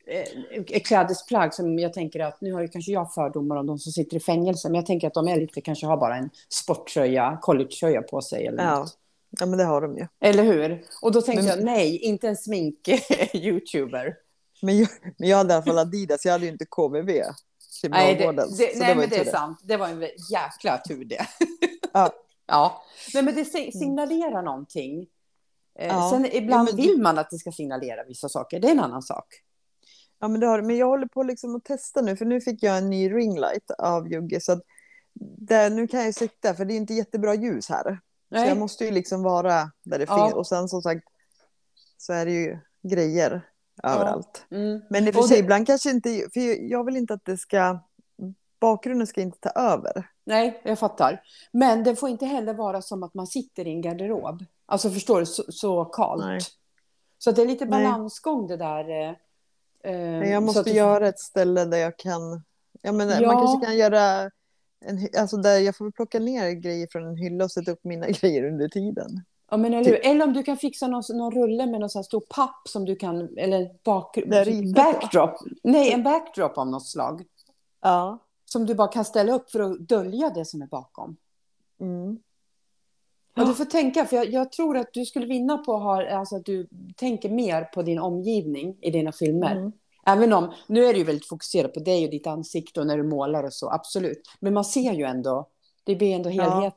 eh, 0.08 0.64
klädesplagg 0.64 1.54
som 1.54 1.80
jag 1.80 1.94
tänker 1.94 2.20
att, 2.20 2.42
nu 2.42 2.54
har 2.54 2.62
ju 2.62 2.68
kanske 2.68 2.92
jag 2.92 3.14
fördomar 3.14 3.56
om 3.56 3.68
de 3.68 3.80
som 3.80 3.92
sitter 3.92 4.18
i 4.18 4.20
fängelse, 4.20 4.70
men 4.70 4.76
jag 4.76 4.86
tänker 4.86 5.08
att 5.08 5.14
de 5.14 5.28
är 5.28 5.36
lite, 5.38 5.62
kanske 5.62 5.86
har 5.86 5.98
bara 5.98 6.16
en 6.16 6.30
sporttröja, 6.50 7.38
collegetröja 7.42 8.02
på 8.02 8.22
sig 8.22 8.46
eller 8.48 8.64
Ja. 8.64 8.80
något. 8.80 8.98
ja, 9.40 9.46
men 9.46 9.58
det 9.58 9.64
har 9.66 9.82
de 9.82 9.98
ju. 9.98 10.08
Eller 10.20 10.44
hur? 10.44 10.84
Och 11.02 11.12
då 11.12 11.22
tänkte 11.22 11.46
Men- 11.46 11.56
jag, 11.58 11.66
nej, 11.66 11.98
inte 11.98 12.28
en 12.28 12.36
smink-youtuber. 12.36 14.14
Men 14.62 14.78
jag, 14.78 14.90
men 15.18 15.30
jag 15.30 15.38
hade 15.38 15.54
i 15.54 15.56
alla 15.56 15.66
fall 15.66 15.78
Adidas, 15.78 16.26
jag 16.26 16.32
hade 16.32 16.46
ju 16.46 16.52
inte 16.52 16.66
KVV. 16.66 17.06
Nej, 17.90 18.16
det, 18.16 18.32
det, 18.32 18.42
så 18.48 18.56
nej 18.80 18.88
var 18.88 18.96
men 18.96 19.10
det 19.10 19.18
är 19.18 19.26
sant. 19.32 19.60
Det 19.64 19.78
var 19.78 19.88
en 19.88 20.02
jäkla 20.32 20.78
tur 20.88 21.06
det. 21.06 21.26
Ja. 21.94 22.10
ja. 22.46 22.84
Nej, 23.14 23.24
men 23.24 23.36
det 23.36 23.46
si- 23.46 23.72
signalerar 23.72 24.42
någonting. 24.42 25.08
Eh, 25.80 25.88
Ja. 25.88 26.10
Sen 26.12 26.26
ibland 26.26 26.70
Ja, 26.70 26.74
men- 26.74 26.82
vill 26.82 27.02
man 27.02 27.18
att 27.18 27.30
det 27.30 27.38
ska 27.38 27.52
signalera 27.52 28.04
vissa 28.04 28.30
saker. 28.30 28.60
Det 28.60 28.68
är 28.68 28.72
en 28.72 28.80
annan 28.80 29.02
sak. 29.02 29.26
Ja, 30.20 30.28
men, 30.28 30.40
det 30.42 30.48
har, 30.48 30.62
men 30.62 30.78
jag 30.78 30.88
håller 30.88 31.08
på 31.08 31.24
liksom 31.24 31.56
att 31.56 31.64
testa 31.64 32.02
nu, 32.02 32.16
för 32.16 32.26
nu 32.26 32.42
fick 32.42 32.64
jag 32.64 32.78
en 32.78 32.90
ny 32.90 33.10
ringlight 33.14 33.72
av 33.72 34.08
Jugge. 34.12 34.42
Så 34.42 34.52
att 34.52 34.62
där, 35.38 35.70
nu 35.70 35.88
kan 35.88 36.04
jag 36.06 36.16
sitta, 36.16 36.54
för 36.54 36.66
det 36.66 36.74
är 36.74 36.76
inte 36.78 36.94
jättebra 36.94 37.36
ljus 37.36 37.70
här. 37.70 37.84
Så 38.30 38.36
Nej. 38.36 38.48
jag 38.48 38.58
måste 38.58 38.86
ju 38.86 38.92
liksom 38.92 39.24
vara 39.24 39.72
där 39.84 40.00
det 40.00 40.06
Ja. 40.08 40.24
finns. 40.26 40.34
Och 40.36 40.48
sen 40.48 40.68
som 40.70 40.82
sagt 40.82 41.04
så 41.98 42.14
är 42.14 42.26
det 42.26 42.32
ju 42.32 42.58
grejer 42.84 43.42
överallt. 43.84 44.46
Mm. 44.52 44.82
Men 44.90 45.08
i 45.08 45.10
och 45.10 45.14
för 45.16 45.22
sig, 45.22 45.38
det- 45.38 45.44
ibland 45.44 45.68
kanske 45.68 45.90
inte, 45.90 46.10
för 46.34 46.70
jag 46.72 46.84
vill 46.86 46.98
inte 46.98 47.14
att 47.14 47.26
det 47.26 47.38
ska, 47.38 47.80
bakgrunden 48.60 49.08
ska 49.08 49.22
inte 49.22 49.38
ta 49.40 49.50
över. 49.50 50.10
Nej, 50.24 50.62
jag 50.64 50.80
fattar. 50.80 51.22
Men 51.52 51.84
det 51.84 51.96
får 51.96 52.10
inte 52.10 52.26
heller 52.26 52.54
vara 52.54 52.82
som 52.82 53.04
att 53.04 53.14
man 53.14 53.28
sitter 53.28 53.68
i 53.68 53.72
en 53.72 53.82
garderob. 53.82 54.46
Alltså 54.66 54.90
förstår 54.90 55.20
du, 55.20 55.26
så, 55.26 55.44
så 55.50 55.86
kallt. 55.86 56.26
Nej. 56.26 56.40
Så 57.18 57.30
att 57.30 57.36
det 57.36 57.42
är 57.42 57.46
lite 57.46 57.66
balansgång 57.66 58.48
det 58.48 58.58
där. 58.58 58.90
eh, 58.90 59.16
eh, 59.94 60.32
jag 60.32 60.44
måste 60.44 60.60
att 60.60 60.68
göra 60.74 61.08
ett 61.08 61.20
ställe 61.20 61.66
där 61.66 61.78
jag 61.78 61.98
kan, 61.98 62.42
ja, 62.82 62.92
men 62.92 63.10
Ja. 63.10 63.28
man 63.34 63.38
kanske 63.48 63.66
kan 63.66 63.78
göra, 63.78 64.32
en, 64.86 65.08
alltså 65.18 65.38
där 65.38 65.60
jag 65.60 65.76
får 65.76 65.92
plocka 65.92 66.20
ner 66.20 66.52
grejer 66.52 66.88
från 66.92 67.06
en 67.06 67.18
hylla 67.18 67.44
och 67.44 67.52
sätta 67.52 67.72
upp 67.72 67.84
mina 67.84 68.08
grejer 68.10 68.44
under 68.44 68.68
tiden. 68.68 69.22
Ja, 69.52 69.58
men 69.58 69.74
eller, 69.74 69.92
hur? 69.92 70.06
eller 70.06 70.26
om 70.26 70.34
du 70.34 70.44
kan 70.44 70.58
fixa 70.58 70.88
någon, 70.88 71.04
någon 71.14 71.32
rulle 71.32 71.66
med 71.66 71.80
någon 71.80 71.90
sån 71.90 72.00
här 72.00 72.04
stor 72.04 72.24
papp 72.30 72.68
som 72.68 72.86
du 72.86 72.96
kan, 72.96 73.38
eller 73.38 73.70
bak, 73.84 74.14
på. 74.14 74.74
backdrop. 74.76 75.40
Nej, 75.64 75.92
en 75.92 76.04
backdrop 76.04 76.58
av 76.58 76.68
något 76.68 76.88
slag. 76.88 77.24
Ja. 77.82 78.20
Som 78.46 78.66
du 78.66 78.76
bara 78.76 78.88
kan 78.88 79.06
ställa 79.06 79.34
upp 79.34 79.52
för 79.52 79.60
att 79.60 79.80
dölja 79.80 80.30
det 80.30 80.46
som 80.46 80.62
är 80.62 80.68
bakom. 80.68 81.18
Mm. 81.82 82.20
Och 83.38 83.46
du 83.46 83.54
får 83.54 83.66
tänka, 83.66 84.06
för 84.06 84.16
jag, 84.16 84.30
jag 84.30 84.52
tror 84.52 84.78
att 84.78 84.94
du 84.94 85.06
skulle 85.06 85.26
vinna 85.26 85.58
på 85.58 85.76
att, 85.76 85.84
ha, 85.84 86.10
alltså 86.10 86.36
att 86.36 86.46
du 86.46 86.68
tänker 86.96 87.30
mer 87.30 87.64
på 87.64 87.82
din 87.82 88.00
omgivning 88.00 88.78
i 88.82 88.92
dina 88.92 89.12
filmer. 89.12 89.56
Mm. 89.56 89.72
Även 90.06 90.34
om, 90.34 90.54
nu 90.68 90.86
är 90.86 90.94
du 90.94 91.00
ju 91.00 91.06
väldigt 91.06 91.28
fokuserad 91.28 91.74
på 91.74 91.80
dig 91.80 92.06
och 92.06 92.12
ditt 92.12 92.28
ansikte 92.28 92.80
och 92.80 92.88
när 92.88 92.98
du 92.98 93.04
målar 93.04 93.44
och 93.44 93.54
så, 93.54 93.70
absolut. 93.70 94.22
Men 94.40 94.54
man 94.54 94.66
ser 94.66 94.94
ju 94.94 95.04
ändå, 95.04 95.48
det 95.84 95.96
blir 95.96 96.16
ändå 96.16 96.30
Ja. 96.32 96.72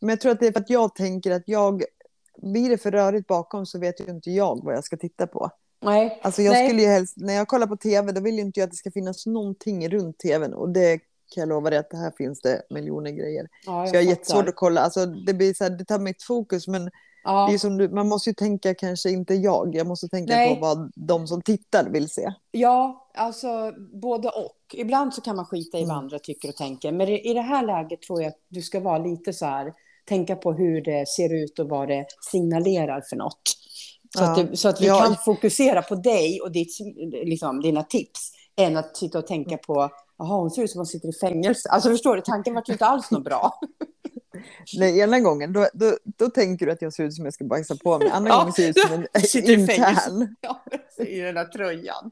Men 0.00 0.08
jag 0.08 0.20
tror 0.20 0.32
att 0.32 0.40
det 0.40 0.46
är 0.46 0.52
för 0.52 0.60
att 0.60 0.70
jag 0.70 0.94
tänker 0.94 1.30
att 1.30 1.42
jag, 1.46 1.82
blir 2.42 2.68
det 2.70 2.78
för 2.78 2.90
rörigt 2.90 3.26
bakom 3.26 3.66
så 3.66 3.78
vet 3.78 4.00
ju 4.00 4.04
inte 4.10 4.30
jag 4.30 4.64
vad 4.64 4.74
jag 4.74 4.84
ska 4.84 4.96
titta 4.96 5.26
på. 5.26 5.50
Nej, 5.82 6.20
Alltså 6.22 6.42
jag 6.42 6.52
Nej. 6.52 6.68
skulle 6.68 6.82
ju 6.82 6.88
helst, 6.88 7.14
när 7.16 7.32
jag 7.34 7.48
kollar 7.48 7.66
på 7.66 7.76
tv 7.76 8.12
då 8.12 8.20
vill 8.20 8.34
ju 8.34 8.40
inte 8.40 8.60
jag 8.60 8.64
att 8.66 8.70
det 8.70 8.76
ska 8.76 8.90
finnas 8.90 9.26
någonting 9.26 9.88
runt 9.88 10.18
tvn 10.18 10.54
och 10.54 10.68
det 10.68 10.98
kan 11.34 11.40
jag 11.40 11.48
lova 11.48 11.70
dig 11.70 11.78
att 11.78 11.90
det 11.90 11.96
här 11.96 12.12
finns 12.18 12.40
det 12.40 12.62
miljoner 12.70 13.10
grejer. 13.10 13.48
ja, 13.66 13.86
Så 13.86 13.94
jag 13.96 14.02
har 14.02 14.08
jättesvårt 14.08 14.48
att 14.48 14.56
kolla, 14.56 14.80
alltså 14.80 15.06
det 15.06 15.34
blir 15.34 15.54
så 15.54 15.64
här, 15.64 15.70
det 15.70 15.84
tar 15.84 15.98
mitt 15.98 16.22
fokus 16.22 16.68
men 16.68 16.84
det 16.84 16.90
Ja. 17.24 17.48
är 17.48 17.52
ju 17.52 17.58
som 17.58 17.78
du, 17.78 17.88
man 17.88 18.08
måste 18.08 18.30
ju 18.30 18.34
tänka 18.34 18.74
kanske 18.74 19.10
inte 19.10 19.34
jag, 19.34 19.74
jag 19.74 19.86
måste 19.86 20.08
tänka 20.08 20.32
Nej. 20.36 20.54
på 20.54 20.60
vad 20.60 20.92
de 20.96 21.26
som 21.26 21.42
tittar 21.42 21.90
vill 21.90 22.08
se. 22.10 22.32
Ja, 22.50 23.10
alltså 23.14 23.72
både 24.02 24.28
och. 24.28 24.56
Ibland 24.74 25.14
så 25.14 25.20
kan 25.20 25.36
man 25.36 25.44
skita 25.46 25.78
i 25.78 25.80
vad 25.80 25.90
Mm. 25.90 25.98
andra 25.98 26.18
tycker 26.18 26.48
och 26.48 26.56
tänker. 26.56 26.92
Men 26.92 27.08
i 27.08 27.34
det 27.34 27.40
här 27.40 27.66
läget 27.66 28.02
tror 28.02 28.22
jag 28.22 28.28
att 28.28 28.38
du 28.48 28.62
ska 28.62 28.80
vara 28.80 28.98
lite 28.98 29.32
så 29.32 29.46
här, 29.46 29.74
tänka 30.08 30.36
på 30.36 30.52
hur 30.52 30.80
det 30.84 31.08
ser 31.08 31.34
ut 31.44 31.58
och 31.58 31.68
vad 31.68 31.88
det 31.88 32.06
signalerar 32.30 33.00
för 33.10 33.16
något. 33.16 33.42
Så, 34.16 34.22
Ja. 34.22 34.30
att, 34.30 34.50
det, 34.50 34.56
så 34.56 34.68
att 34.68 34.80
vi 34.80 34.86
Ja. 34.86 35.00
kan 35.02 35.16
fokusera 35.24 35.82
på 35.82 35.94
dig 35.94 36.40
och 36.40 36.52
ditt, 36.52 36.76
liksom, 37.24 37.60
dina 37.62 37.82
tips, 37.82 38.32
än 38.56 38.76
att 38.76 38.96
sitta 38.96 39.18
och 39.18 39.26
tänka 39.26 39.56
på 39.56 39.90
Jaha, 40.18 40.36
hon 40.40 40.50
ser 40.50 40.62
ut 40.62 40.70
som 40.70 40.78
hon 40.78 40.86
sitter 40.86 41.08
i 41.08 41.12
fängelse. 41.12 41.68
Alltså 41.68 41.90
förstår 41.90 42.16
du, 42.16 42.22
tanken 42.22 42.54
var 42.54 42.64
inte 42.70 42.86
alls 42.86 43.10
något 43.10 43.24
bra. 43.24 43.60
Nej, 44.78 45.00
ena 45.00 45.20
gången 45.20 45.52
då, 45.52 45.68
då, 45.74 45.96
då 46.18 46.28
tänker 46.30 46.66
du 46.66 46.72
att 46.72 46.82
jag 46.82 46.92
ser 46.92 47.04
ut 47.04 47.14
som 47.14 47.24
jag 47.24 47.34
ska 47.34 47.44
bajsa 47.44 47.76
på 47.76 47.98
mig, 47.98 48.08
andra 48.10 48.30
Ja, 48.30 48.38
gången 48.38 48.52
ser 48.52 48.62
jag 48.62 48.70
ut 48.70 48.78
som 48.78 49.06
en 49.12 49.20
sitter 49.22 49.52
i 49.58 49.66
fängelse. 49.66 50.10
intern. 50.10 50.36
Ja, 50.40 50.60
i 51.04 51.18
den 51.20 51.34
där 51.34 51.44
tröjan. 51.44 52.10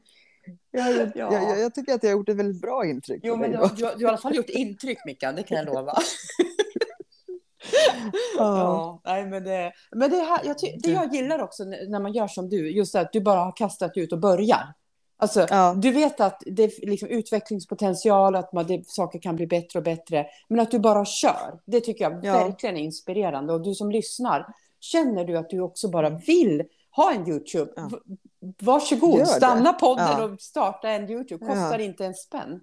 Jag, 0.71 1.11
Ja. 1.15 1.33
jag, 1.33 1.59
jag 1.59 1.75
tycker 1.75 1.93
att 1.93 2.03
jag 2.03 2.09
har 2.09 2.17
gjort 2.17 2.29
ett 2.29 2.35
väldigt 2.35 2.61
bra 2.61 2.85
intryck. 2.85 3.21
Jo, 3.23 3.35
men 3.35 3.51
du, 3.51 3.57
du, 3.57 3.63
har- 3.63 3.75
du 3.75 3.85
har 3.85 4.01
i 4.01 4.05
alla 4.05 4.17
fall 4.17 4.35
gjort 4.35 4.49
intryck, 4.49 4.97
Mickan, 5.05 5.35
det 5.35 5.43
kan 5.43 5.57
jag 5.57 5.65
lova. 5.65 5.93
Ja. 8.37 8.57
Ja, 8.57 9.01
nej, 9.05 9.25
men 9.25 9.43
det, 9.43 9.71
men 9.91 10.09
det, 10.09 10.15
här, 10.17 10.39
jag 10.45 10.59
ty, 10.59 10.67
det 10.83 10.91
jag 10.91 11.13
gillar 11.13 11.41
också 11.43 11.63
när 11.63 11.99
man 11.99 12.13
gör 12.13 12.27
som 12.27 12.49
du, 12.49 12.71
just 12.71 12.95
att 12.95 13.13
du 13.13 13.21
bara 13.21 13.39
har 13.39 13.55
kastat 13.55 13.97
ut 13.97 14.11
och 14.13 14.19
börjar. 14.19 14.73
Alltså, 15.21 15.47
Ja. 15.49 15.73
Du 15.77 15.91
vet 15.91 16.19
att 16.21 16.43
det 16.45 16.63
är 16.63 16.85
liksom 16.89 17.09
utvecklingspotential, 17.09 18.35
att 18.35 18.53
man, 18.53 18.67
det, 18.67 18.87
saker 18.89 19.19
kan 19.19 19.35
bli 19.35 19.47
bättre 19.47 19.79
och 19.79 19.85
bättre. 19.85 20.25
Men 20.47 20.59
att 20.59 20.71
du 20.71 20.79
bara 20.79 21.05
kör, 21.05 21.59
det 21.65 21.81
tycker 21.81 22.03
jag 22.03 22.25
Ja. 22.25 22.33
verkligen 22.33 22.77
är 22.77 22.81
inspirerande. 22.81 23.53
Och 23.53 23.61
du 23.61 23.75
som 23.75 23.91
lyssnar, 23.91 24.47
känner 24.79 25.25
du 25.25 25.37
att 25.37 25.49
du 25.49 25.59
också 25.61 25.89
bara 25.89 26.09
vill 26.09 26.63
ha 26.95 27.13
en 27.13 27.29
YouTube? 27.29 27.71
Ja. 27.75 27.89
Varsågod, 28.61 29.27
stanna 29.27 29.73
podden 29.73 30.05
Ja. 30.17 30.23
och 30.23 30.41
starta 30.41 30.89
en 30.89 31.09
YouTube. 31.09 31.45
Kostar 31.45 31.79
Ja. 31.79 31.85
inte 31.85 32.05
en 32.05 32.13
spänn. 32.13 32.59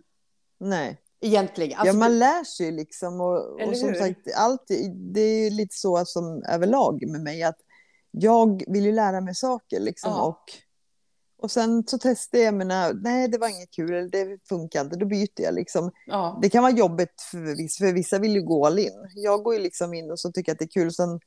Nej. 0.59 1.01
Egentligen. 1.27 1.79
Alltså, 1.79 1.95
ja, 1.95 1.99
man 1.99 2.19
lär 2.19 2.45
sig 2.45 2.73
liksom. 2.73 3.21
Och, 3.21 3.61
och 3.63 3.77
som 3.77 3.89
hur? 3.89 3.95
sagt, 3.95 4.21
allt, 4.37 4.65
det 4.95 5.21
är 5.21 5.51
lite 5.51 5.75
så 5.75 6.05
som 6.05 6.43
överlag 6.43 7.07
med 7.07 7.21
mig. 7.21 7.43
att 7.43 7.59
Jag 8.11 8.65
vill 8.67 8.85
ju 8.85 8.93
lära 8.93 9.21
mig 9.21 9.35
saker 9.35 9.81
liksom. 9.81 10.11
Ja. 10.11 10.27
Och, 10.27 10.45
och 11.43 11.51
sen 11.51 11.85
så 11.87 11.99
testar 11.99 12.39
jag 12.39 12.55
mina, 12.55 12.93
nej 12.93 13.29
det 13.29 13.39
var 13.39 13.49
inget 13.49 13.71
kul, 13.71 13.95
eller 13.95 14.09
det 14.09 14.39
funkar 14.49 14.81
inte, 14.81 14.97
då 14.97 15.07
byter 15.07 15.41
jag 15.41 15.55
liksom. 15.55 15.91
ja. 16.07 16.39
Det 16.43 16.51
kan 16.51 16.63
vara 16.63 16.73
jobbigt 16.73 17.23
för 17.31 17.57
vissa, 17.57 17.85
för 17.85 17.93
vissa 17.93 18.19
vill 18.19 18.35
ju 18.35 18.43
gå 18.43 18.67
all 18.67 18.79
in. 18.79 19.11
Jag 19.15 19.43
går 19.43 19.55
ju 19.55 19.61
liksom 19.61 19.95
in 19.95 20.11
och 20.11 20.21
så 20.21 20.33
tycker 20.33 20.53
att 20.53 20.59
det 20.59 20.65
är 20.65 20.81
kul, 20.81 20.93
sen 20.93 21.21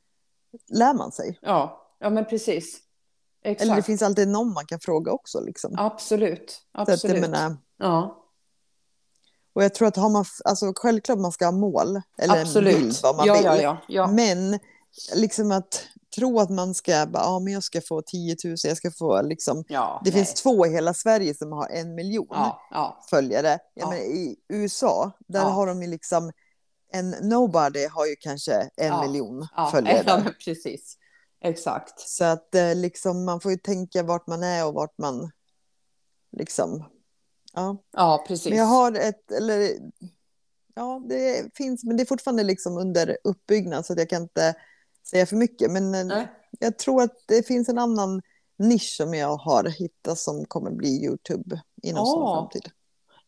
lär 0.72 0.94
man 0.94 1.12
sig. 1.12 1.38
Ja. 1.42 1.86
ja, 2.00 2.10
men 2.10 2.24
precis. 2.24 2.78
Exakt. 3.42 3.62
Eller 3.62 3.76
det 3.76 3.82
finns 3.82 4.02
alltid 4.02 4.28
någon 4.28 4.52
man 4.52 4.66
kan 4.66 4.80
fråga 4.80 5.12
också. 5.12 5.40
Liksom. 5.40 5.74
Absolut. 5.78 6.50
Så 6.50 6.80
att 6.80 6.88
Absolut. 6.88 7.20
menar, 7.20 7.56
ja. 7.78 8.19
Och 9.60 9.64
jag 9.64 9.74
tror 9.74 9.88
att 9.88 9.96
har 9.96 10.08
man, 10.08 10.24
alltså 10.44 10.72
självklart 10.76 11.18
man 11.18 11.32
ska 11.32 11.44
ha 11.44 11.52
mål, 11.52 12.00
eller 12.18 12.40
Absolut. 12.40 12.74
en 12.74 12.80
bild 12.82 12.96
vad 13.02 13.16
man 13.16 13.26
ja, 13.26 13.34
vill. 13.34 13.44
ja, 13.44 13.56
ja, 13.60 13.78
ja. 13.88 14.06
Men 14.06 14.58
liksom 15.14 15.52
att 15.52 15.82
tro 16.16 16.40
att 16.40 16.50
man 16.50 16.74
ska, 16.74 17.06
bara, 17.06 17.22
ja 17.22 17.38
men 17.38 17.52
jag 17.52 17.62
ska 17.64 17.80
få 17.80 18.02
10 18.02 18.36
000, 18.44 18.56
jag 18.64 18.76
ska 18.76 18.90
få 18.90 19.22
liksom, 19.22 19.64
ja 19.68 20.00
det 20.04 20.10
nej. 20.10 20.18
finns 20.18 20.34
två 20.42 20.66
i 20.66 20.70
hela 20.70 20.94
Sverige 20.94 21.34
som 21.34 21.52
har 21.52 21.68
en 21.68 21.94
miljon 21.94 22.26
Ja, 22.30 22.60
ja. 22.70 23.04
följare. 23.10 23.58
Menar, 23.76 23.94
I 23.96 24.36
USA, 24.48 25.10
där 25.28 25.44
har 25.44 25.66
de 25.66 25.82
ju 25.82 25.88
liksom, 25.88 26.32
en 26.92 27.10
nobody 27.10 27.86
har 27.86 28.06
ju 28.06 28.16
kanske 28.20 28.70
en 28.76 29.00
miljon 29.00 29.48
Ja, 29.56 29.66
följare. 29.72 30.04
ja, 30.06 30.20
men 30.24 30.34
precis. 30.44 30.96
Exakt. 31.44 32.00
Så 32.00 32.24
att 32.24 32.54
eh, 32.54 32.74
liksom, 32.74 33.24
man 33.24 33.40
får 33.40 33.52
ju 33.52 33.58
tänka 33.58 34.02
vart 34.02 34.26
man 34.26 34.42
är 34.42 34.66
och 34.66 34.74
vart 34.74 34.98
man 34.98 35.30
liksom, 36.36 36.84
ja. 37.54 37.76
Ja, 37.92 38.24
precis. 38.28 38.48
Men 38.48 38.58
jag 38.58 38.64
har 38.64 38.92
ett, 38.92 39.30
eller 39.30 39.70
ja, 40.74 41.02
det 41.08 41.56
finns, 41.56 41.84
men 41.84 41.96
det 41.96 42.02
är 42.02 42.06
fortfarande 42.06 42.42
liksom 42.42 42.78
under 42.78 43.16
uppbyggnad 43.24 43.86
så 43.86 43.92
att 43.92 43.98
jag 43.98 44.08
kan 44.10 44.22
inte 44.22 44.54
säga 45.10 45.26
för 45.26 45.36
mycket. 45.36 45.70
Men 45.70 45.94
eh, 45.94 46.04
Nej. 46.04 46.26
jag 46.58 46.78
tror 46.78 47.02
att 47.02 47.14
det 47.28 47.46
finns 47.46 47.68
en 47.68 47.78
annan 47.78 48.22
nisch 48.58 48.96
som 48.96 49.14
jag 49.14 49.36
har 49.36 49.64
hittat 49.64 50.18
som 50.18 50.44
kommer 50.44 50.70
bli 50.70 51.04
YouTube 51.04 51.60
inom 51.82 52.02
Åh, 52.02 52.14
snar 52.14 52.34
framtid. 52.36 52.70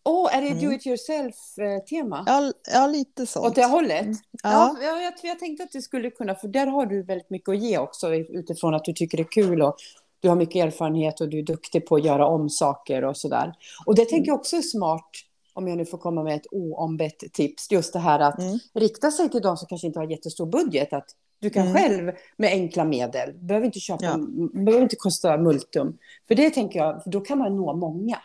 Åh, 0.04 0.36
är 0.36 0.42
det 0.42 0.48
Mm. 0.48 0.64
do 0.64 0.72
it 0.72 0.86
yourself-tema? 0.86 2.24
Ja, 2.26 2.52
ja, 2.72 2.86
lite 2.86 3.26
sånt. 3.26 3.46
Åt 3.46 3.54
det 3.54 3.64
hållet? 3.64 4.06
Ja. 4.42 4.76
Ja, 4.80 4.96
jag, 5.00 5.12
jag 5.22 5.38
tänkte 5.38 5.64
att 5.64 5.72
det 5.72 5.82
skulle 5.82 6.10
kunna, 6.10 6.34
för 6.34 6.48
där 6.48 6.66
har 6.66 6.86
du 6.86 7.02
väldigt 7.02 7.30
mycket 7.30 7.48
att 7.48 7.58
ge 7.58 7.78
också 7.78 8.14
utifrån 8.14 8.74
att 8.74 8.84
du 8.84 8.92
tycker 8.92 9.16
det 9.18 9.22
är 9.22 9.32
kul 9.32 9.62
och 9.62 9.76
du 10.22 10.28
har 10.28 10.36
mycket 10.36 10.64
erfarenhet 10.66 11.20
och 11.20 11.28
du 11.28 11.38
är 11.38 11.42
duktig 11.42 11.86
på 11.86 11.96
att 11.96 12.04
göra 12.04 12.26
om 12.26 12.50
saker 12.50 13.04
och 13.04 13.16
sådär. 13.16 13.52
Och 13.86 13.94
det 13.94 14.04
tänker 14.04 14.28
jag 14.30 14.38
också 14.40 14.56
är 14.56 14.62
smart, 14.62 15.10
om 15.54 15.68
jag 15.68 15.76
nu 15.78 15.86
får 15.86 15.98
komma 15.98 16.22
med 16.22 16.34
ett 16.36 16.46
oombett 16.50 17.18
tips, 17.32 17.70
just 17.70 17.92
det 17.92 17.98
här 17.98 18.20
att 18.20 18.38
Mm. 18.38 18.58
rikta 18.74 19.10
sig 19.10 19.28
till 19.30 19.42
de 19.42 19.56
som 19.56 19.66
kanske 19.68 19.86
inte 19.86 19.98
har 19.98 20.06
jättestor 20.06 20.46
budget, 20.46 20.92
att 20.92 21.08
du 21.38 21.50
kan 21.50 21.62
Mm. 21.68 21.74
själv 21.74 22.12
med 22.36 22.50
enkla 22.50 22.84
medel, 22.84 23.32
behöver 23.34 23.66
inte 23.66 23.80
köpa, 23.80 24.04
Ja. 24.04 24.16
behöver 24.64 24.82
inte 24.82 24.96
kosta 24.96 25.36
multum. 25.38 25.98
För 26.28 26.34
det 26.34 26.50
tänker 26.50 26.78
jag, 26.78 27.02
då 27.06 27.20
kan 27.20 27.38
man 27.38 27.56
nå 27.56 27.74
många 27.76 28.18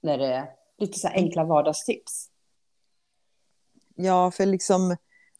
när 0.00 0.18
det 0.18 0.26
är 0.26 0.46
lite 0.78 0.98
så 0.98 1.06
här 1.08 1.14
Mm. 1.14 1.24
enkla 1.24 1.44
vardagstips. 1.44 2.28
ja, 3.94 4.30
för 4.30 4.46
liksom 4.46 4.96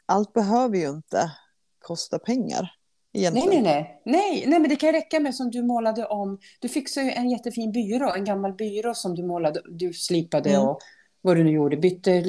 allt 0.07 0.33
behöver 0.33 0.77
ju 0.79 0.89
inte 0.91 1.33
kosta 1.79 2.19
pengar. 2.19 2.75
Nej, 3.15 3.23
Egentligen. 3.23 3.63
nej, 3.65 4.01
nej, 4.05 4.05
nej. 4.05 4.45
Nej, 4.47 4.61
men 4.61 4.69
det 4.71 4.77
kan 4.77 4.93
räcka 4.93 5.21
med 5.21 5.35
som 5.35 5.51
du 5.51 5.63
målade 5.63 6.07
om. 6.07 6.39
Du 6.61 6.69
fixade 6.69 7.07
ju 7.07 7.13
en 7.13 7.31
jättefin 7.31 7.73
byrå, 7.73 8.13
en 8.15 8.25
gammal 8.25 8.53
byrå 8.53 8.95
som 8.95 9.15
du 9.15 9.23
målade, 9.27 9.63
du 9.69 9.93
slipade 9.93 10.51
Mm. 10.51 10.69
och 10.69 10.79
vad 11.21 11.37
du 11.37 11.45
nu 11.45 11.51
gjorde. 11.51 11.77
Bytte 11.77 12.23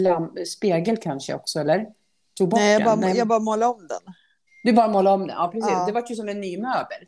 spegel 0.45 0.97
kanske 0.97 1.34
också, 1.34 1.59
eller? 1.59 1.86
Tog 2.38 2.49
bort 2.49 2.59
Nej, 2.59 2.73
jag 2.73 2.84
bara, 2.84 2.95
den? 2.95 2.99
Nej, 2.99 3.17
jag 3.17 3.27
bara 3.27 3.39
målade 3.39 3.71
om 3.73 3.88
den. 3.88 4.13
Du 4.63 4.73
bara 4.73 4.88
målade 4.88 5.13
om 5.13 5.19
den, 5.27 5.29
ja 5.38 5.49
precis. 5.53 5.71
Ja. 5.71 5.86
Det 5.86 5.91
var 5.91 6.03
ju 6.09 6.15
som 6.15 6.29
en 6.29 6.41
ny 6.41 6.57
möbel. 6.57 7.07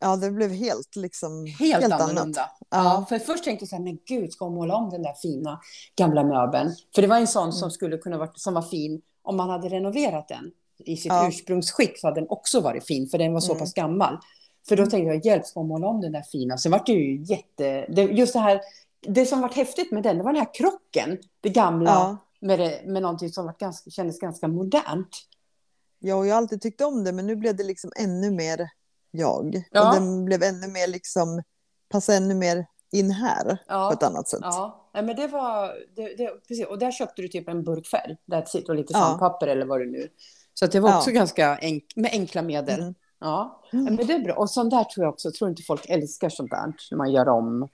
Ja, 0.00 0.16
det 0.16 0.30
blev 0.30 0.50
helt 0.50 0.96
liksom 0.96 1.46
Helt, 1.58 1.84
annat. 1.84 2.00
annorlunda. 2.00 2.40
Ja. 2.58 2.66
Ja. 2.70 3.06
för 3.08 3.18
först 3.18 3.44
tänkte 3.44 3.62
jag 3.62 3.68
så 3.68 3.76
här, 3.76 3.82
men 3.82 3.98
gud, 4.06 4.32
ska 4.32 4.44
hon 4.44 4.54
måla 4.54 4.74
om 4.74 4.90
den 4.90 5.02
där 5.02 5.12
fina 5.22 5.60
gamla 5.96 6.24
möbeln? 6.24 6.70
För 6.94 7.02
det 7.02 7.08
var 7.08 7.16
en 7.16 7.26
sån 7.26 7.52
som 7.52 7.70
skulle 7.70 7.98
kunna 7.98 8.18
vara, 8.18 8.30
som 8.34 8.54
var 8.54 8.62
fin 8.62 9.02
om 9.22 9.36
man 9.36 9.50
hade 9.50 9.68
renoverat 9.68 10.28
den 10.28 10.50
i 10.86 10.96
sitt 10.96 11.06
Ja. 11.12 11.28
ursprungsskick 11.28 11.98
så 12.00 12.06
hade 12.06 12.20
den 12.20 12.28
också 12.30 12.60
varit 12.60 12.86
fin, 12.86 13.08
för 13.08 13.18
den 13.18 13.32
var 13.32 13.40
så 13.40 13.52
Mm. 13.52 13.60
pass 13.60 13.74
gammal. 13.74 14.18
För 14.68 14.76
då 14.76 14.86
tänkte 14.86 15.14
jag, 15.14 15.26
hjälp, 15.26 15.46
ska 15.46 15.62
måla 15.62 15.86
om 15.86 16.00
den 16.00 16.12
där 16.12 16.22
fina? 16.22 16.58
Sen 16.58 16.72
var 16.72 16.82
det 16.86 16.92
ju 16.92 17.22
jätte... 17.22 17.86
Det, 17.88 18.02
just 18.02 18.32
det 18.32 18.38
här, 18.40 18.60
det 19.06 19.26
som 19.26 19.40
var 19.40 19.48
häftigt 19.48 19.92
med 19.92 20.02
den, 20.02 20.18
det 20.18 20.24
var 20.24 20.32
den 20.32 20.42
här 20.42 20.54
krocken, 20.54 21.18
det 21.40 21.48
gamla, 21.48 21.90
Ja. 21.90 22.16
med, 22.40 22.58
det, 22.58 22.80
med 22.86 23.02
någonting 23.02 23.28
som 23.30 23.46
var 23.46 23.54
ganska, 23.58 23.90
kändes 23.90 24.18
ganska 24.18 24.48
modernt. 24.48 25.08
Ja, 25.98 26.14
och 26.14 26.26
jag 26.26 26.34
har 26.34 26.38
alltid 26.38 26.62
tyckt 26.62 26.80
om 26.80 27.04
det, 27.04 27.12
men 27.12 27.26
nu 27.26 27.36
blev 27.36 27.56
det 27.56 27.64
liksom 27.64 27.90
ännu 27.96 28.30
mer 28.30 28.68
jag. 29.10 29.62
Ja. 29.70 29.88
Och 29.88 29.94
den 29.94 30.24
blev 30.24 30.42
ännu 30.42 30.68
mer 30.68 30.86
liksom, 30.86 31.42
passade 31.88 32.18
ännu 32.18 32.34
mer 32.34 32.66
in 32.92 33.10
här 33.10 33.58
Ja. 33.68 33.88
på 33.88 33.92
ett 33.92 34.02
annat 34.02 34.28
sätt. 34.28 34.40
Ja, 34.42 34.90
nej, 34.94 35.02
men 35.02 35.16
det 35.16 35.26
var... 35.26 35.66
Det, 35.96 36.14
det, 36.16 36.28
precis. 36.48 36.66
Och 36.66 36.78
där 36.78 36.90
köpte 36.92 37.22
du 37.22 37.28
typ 37.28 37.48
en 37.48 37.64
burk 37.64 37.86
färg, 37.86 38.16
that's 38.26 38.56
it, 38.56 38.68
och 38.68 38.74
lite 38.74 38.92
sandpapper 38.92 39.46
eller 39.46 39.66
vad 39.66 39.80
det 39.80 39.86
nu 39.86 40.08
Så 40.60 40.66
det 40.66 40.80
var 40.80 40.90
Ja. 40.90 40.98
också 40.98 41.10
ganska 41.10 41.58
enk, 41.58 41.84
med 41.96 42.10
enkla 42.12 42.42
medel. 42.42 42.80
Mm. 42.80 42.94
Ja, 43.20 43.62
Mm. 43.72 43.84
men 43.84 43.96
det 44.06 44.12
är 44.12 44.18
bra. 44.20 44.34
Och 44.34 44.50
sånt 44.50 44.70
där 44.70 44.84
tror 44.84 45.04
jag 45.06 45.12
också, 45.12 45.30
tror 45.32 45.50
inte 45.50 45.62
folk 45.62 45.86
älskar 45.88 46.28
sånt 46.28 46.50
där, 46.50 46.74
när 46.90 46.98
man 46.98 47.12
gör 47.12 47.28
om 47.28 47.68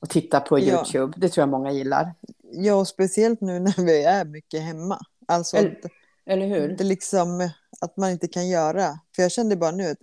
och 0.00 0.08
tittar 0.10 0.40
på 0.40 0.58
Ja. 0.58 0.64
YouTube. 0.64 1.12
Det 1.16 1.28
tror 1.28 1.42
jag 1.42 1.48
många 1.48 1.72
gillar. 1.72 2.14
Ja, 2.52 2.74
och 2.74 2.88
speciellt 2.88 3.40
nu 3.40 3.58
när 3.60 3.84
vi 3.86 4.04
är 4.04 4.24
mycket 4.24 4.62
hemma. 4.62 4.98
Alltså 5.28 5.56
Eller- 5.56 5.70
att, 5.70 5.90
Eller 6.26 6.46
hur? 6.46 6.68
det 6.76 6.84
liksom, 6.84 7.50
att 7.80 7.96
man 7.96 8.10
inte 8.10 8.28
kan 8.28 8.48
göra. 8.48 8.98
För 9.16 9.22
jag 9.22 9.32
kände 9.32 9.56
bara 9.56 9.70
nu 9.70 9.90
att 9.90 9.98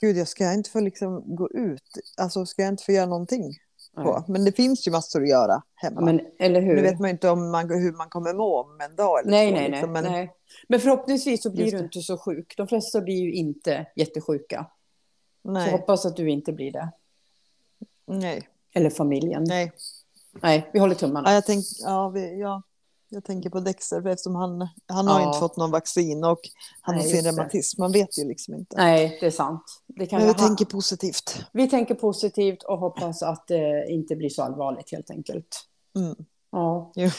gud, 0.00 0.16
jag 0.16 0.28
ska 0.28 0.52
inte 0.52 0.70
få 0.70 0.80
liksom 0.80 1.36
gå 1.36 1.50
ut. 1.50 1.98
Alltså 2.16 2.46
ska 2.46 2.62
jag 2.62 2.68
inte 2.72 2.84
få 2.84 2.92
göra 2.92 3.06
någonting 3.06 3.56
på. 3.94 4.24
Men 4.28 4.44
det 4.44 4.52
finns 4.52 4.86
ju 4.86 4.90
massor 4.90 5.22
att 5.22 5.28
göra 5.28 5.62
hemma. 5.74 6.00
Ja, 6.00 6.04
men, 6.04 6.20
eller 6.38 6.60
hur? 6.60 6.76
Nu 6.76 6.82
vet 6.82 7.00
man 7.00 7.08
ju 7.08 7.12
inte 7.12 7.30
om 7.30 7.50
man, 7.50 7.70
hur 7.70 7.92
man 7.92 8.08
kommer 8.08 8.34
må 8.34 8.60
om 8.60 8.80
en 8.80 8.96
dag 8.96 9.20
eller 9.20 9.30
nej, 9.30 9.48
så. 9.48 9.54
nej, 9.54 9.70
liksom. 9.70 9.92
Men, 9.92 10.04
nej. 10.04 10.32
Men 10.68 10.80
förhoppningsvis 10.80 11.42
så 11.42 11.50
blir 11.50 11.72
du 11.72 11.78
inte 11.78 12.00
så 12.00 12.18
sjuk. 12.18 12.54
De 12.56 12.68
flesta 12.68 13.00
blir 13.00 13.22
ju 13.22 13.32
inte 13.32 13.86
jättesjuka. 13.96 14.66
Så 15.42 15.50
nej, 15.50 15.70
hoppas 15.70 16.06
att 16.06 16.16
du 16.16 16.30
inte 16.30 16.52
blir 16.52 16.72
det. 16.72 16.92
nej, 18.06 18.48
Eller 18.74 18.90
familjen. 18.90 19.44
Nej, 19.48 19.72
nej. 20.42 20.70
vi 20.72 20.78
håller 20.78 20.94
tummarna. 20.94 21.28
Ja, 21.28 21.34
jag, 21.34 21.46
tänk, 21.46 21.64
ja, 21.84 22.08
vi, 22.08 22.40
ja, 22.40 22.62
jag 23.14 23.24
tänker 23.24 23.50
på 23.50 23.60
Dexter 23.60 24.02
för 24.02 24.08
eftersom 24.08 24.34
han, 24.34 24.68
han 24.88 25.06
har 25.08 25.20
Ja. 25.20 25.26
inte 25.26 25.38
fått 25.38 25.56
någon 25.56 25.70
vaccin 25.70 26.24
och 26.24 26.38
han 26.80 26.94
Nej, 26.94 27.04
har 27.04 27.10
sin 27.10 27.24
reumatism. 27.24 27.80
Man 27.82 27.92
vet 27.92 28.18
ju 28.18 28.24
liksom 28.28 28.54
inte. 28.54 28.76
Nej, 28.76 29.18
det 29.20 29.26
är 29.26 29.30
sant. 29.30 29.62
Det 29.86 30.12
Men 30.12 30.20
vi 30.20 30.26
ha- 30.26 30.34
tänker 30.34 30.64
positivt. 30.64 31.44
vi 31.52 31.70
tänker 31.70 31.94
positivt 31.94 32.62
och 32.62 32.78
hoppas 32.78 33.22
att 33.22 33.46
det 33.48 33.86
inte 33.88 34.16
blir 34.16 34.28
så 34.28 34.42
allvarligt 34.42 34.90
helt 34.92 35.10
enkelt. 35.10 35.64
Mm. 35.96 36.14
Ja, 36.50 36.92
Jo. 36.94 37.10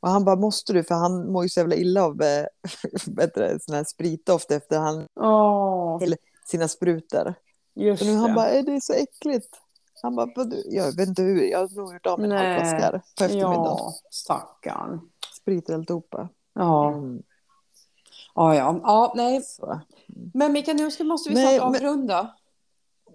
Och 0.00 0.08
han 0.08 0.24
bara, 0.24 0.36
måste 0.36 0.72
du? 0.72 0.84
För 0.84 0.94
han 0.94 1.32
mår 1.32 1.42
ju 1.42 1.48
så 1.48 1.60
jävla 1.60 1.74
illa 1.76 2.02
av 2.04 2.22
eh, 2.22 2.44
bättre, 3.06 3.58
sån 3.60 3.74
här 3.74 3.84
spritdoft 3.84 4.50
efter 4.50 4.78
han, 4.78 5.06
Åh, 5.20 6.02
sina 6.46 6.68
sprutor. 6.68 7.34
just 7.74 8.02
Så 8.02 8.08
nu 8.08 8.16
han 8.16 8.28
det. 8.28 8.34
bara, 8.34 8.48
är 8.50 8.62
det 8.62 8.72
är 8.72 8.80
så 8.80 8.92
äckligt? 8.92 9.48
Han 10.02 10.16
bara, 10.16 10.28
"Vad 10.36 10.50
du? 10.50 10.62
jag 10.66 10.96
vet 10.96 11.08
inte 11.08 11.22
hur, 11.22 11.42
jag 11.42 11.58
har 11.58 11.76
nog 11.76 11.92
gjort 11.94 12.06
av 12.06 12.20
med 12.20 12.30
en 12.30 12.36
halv 12.36 12.48
Nej. 12.48 12.58
flaska 12.60 12.78
här 12.84 12.92
på 13.18 13.24
eftermiddagen. 13.24 13.64
Ja, 13.64 13.92
stackarn. 14.10 15.00
Sprit 15.42 15.68
och 15.68 15.74
alltihopa. 15.74 16.28
Ja, 16.54 16.88
Mm. 16.88 17.22
ja, 18.34 18.54
ja. 18.54 18.80
ja 18.82 19.12
nej. 19.16 19.42
Så. 19.42 19.80
Men 20.34 20.52
Mikael, 20.52 20.76
nu 20.76 20.84
måste 21.04 21.30
vi 21.30 21.36
snart 21.36 21.60
avrunda. 21.60 22.34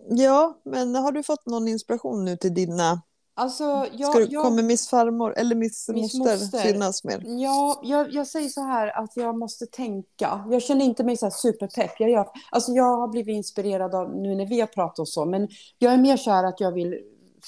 Ja, 0.10 0.58
men 0.66 0.96
har 0.96 1.12
du 1.12 1.24
fått 1.24 1.46
någon 1.46 1.68
inspiration 1.68 2.26
nu 2.26 2.38
till 2.38 2.54
dina... 2.54 3.02
Alltså, 3.40 3.86
jag, 3.94 4.10
Ska 4.10 4.20
du, 4.20 4.26
jag, 4.26 4.44
Kommer 4.44 4.64
Miss 4.64 4.88
farmor 4.90 5.34
eller 5.38 5.56
Miss, 5.56 5.90
Miss 5.90 6.14
moster, 6.14 6.34
moster. 6.38 6.60
synas 6.60 7.04
mer? 7.04 7.24
Ja, 7.26 7.80
jag, 7.84 8.12
jag 8.14 8.28
säger 8.28 8.50
så 8.50 8.62
här 8.62 9.00
att 9.04 9.18
jag 9.18 9.38
måste 9.38 9.66
tänka. 9.66 10.46
Jag 10.50 10.62
känner 10.62 10.86
inte 10.86 11.04
mig 11.04 11.18
så 11.18 11.26
här 11.26 11.32
superpepp. 11.32 11.92
Jag, 12.00 12.10
gör, 12.10 12.28
alltså 12.52 12.72
jag 12.72 12.98
har 12.98 13.08
blivit 13.08 13.36
inspirerad 13.36 13.96
av 13.96 14.16
nu 14.16 14.36
när 14.36 14.46
vi 14.46 14.60
har 14.60 14.68
pratat 14.68 15.00
och 15.00 15.10
så, 15.10 15.26
men 15.26 15.48
jag 15.78 15.94
är 15.94 15.98
mer 15.98 16.18
så 16.18 16.32
här 16.32 16.44
att 16.44 16.60
jag 16.60 16.72
vill 16.72 17.00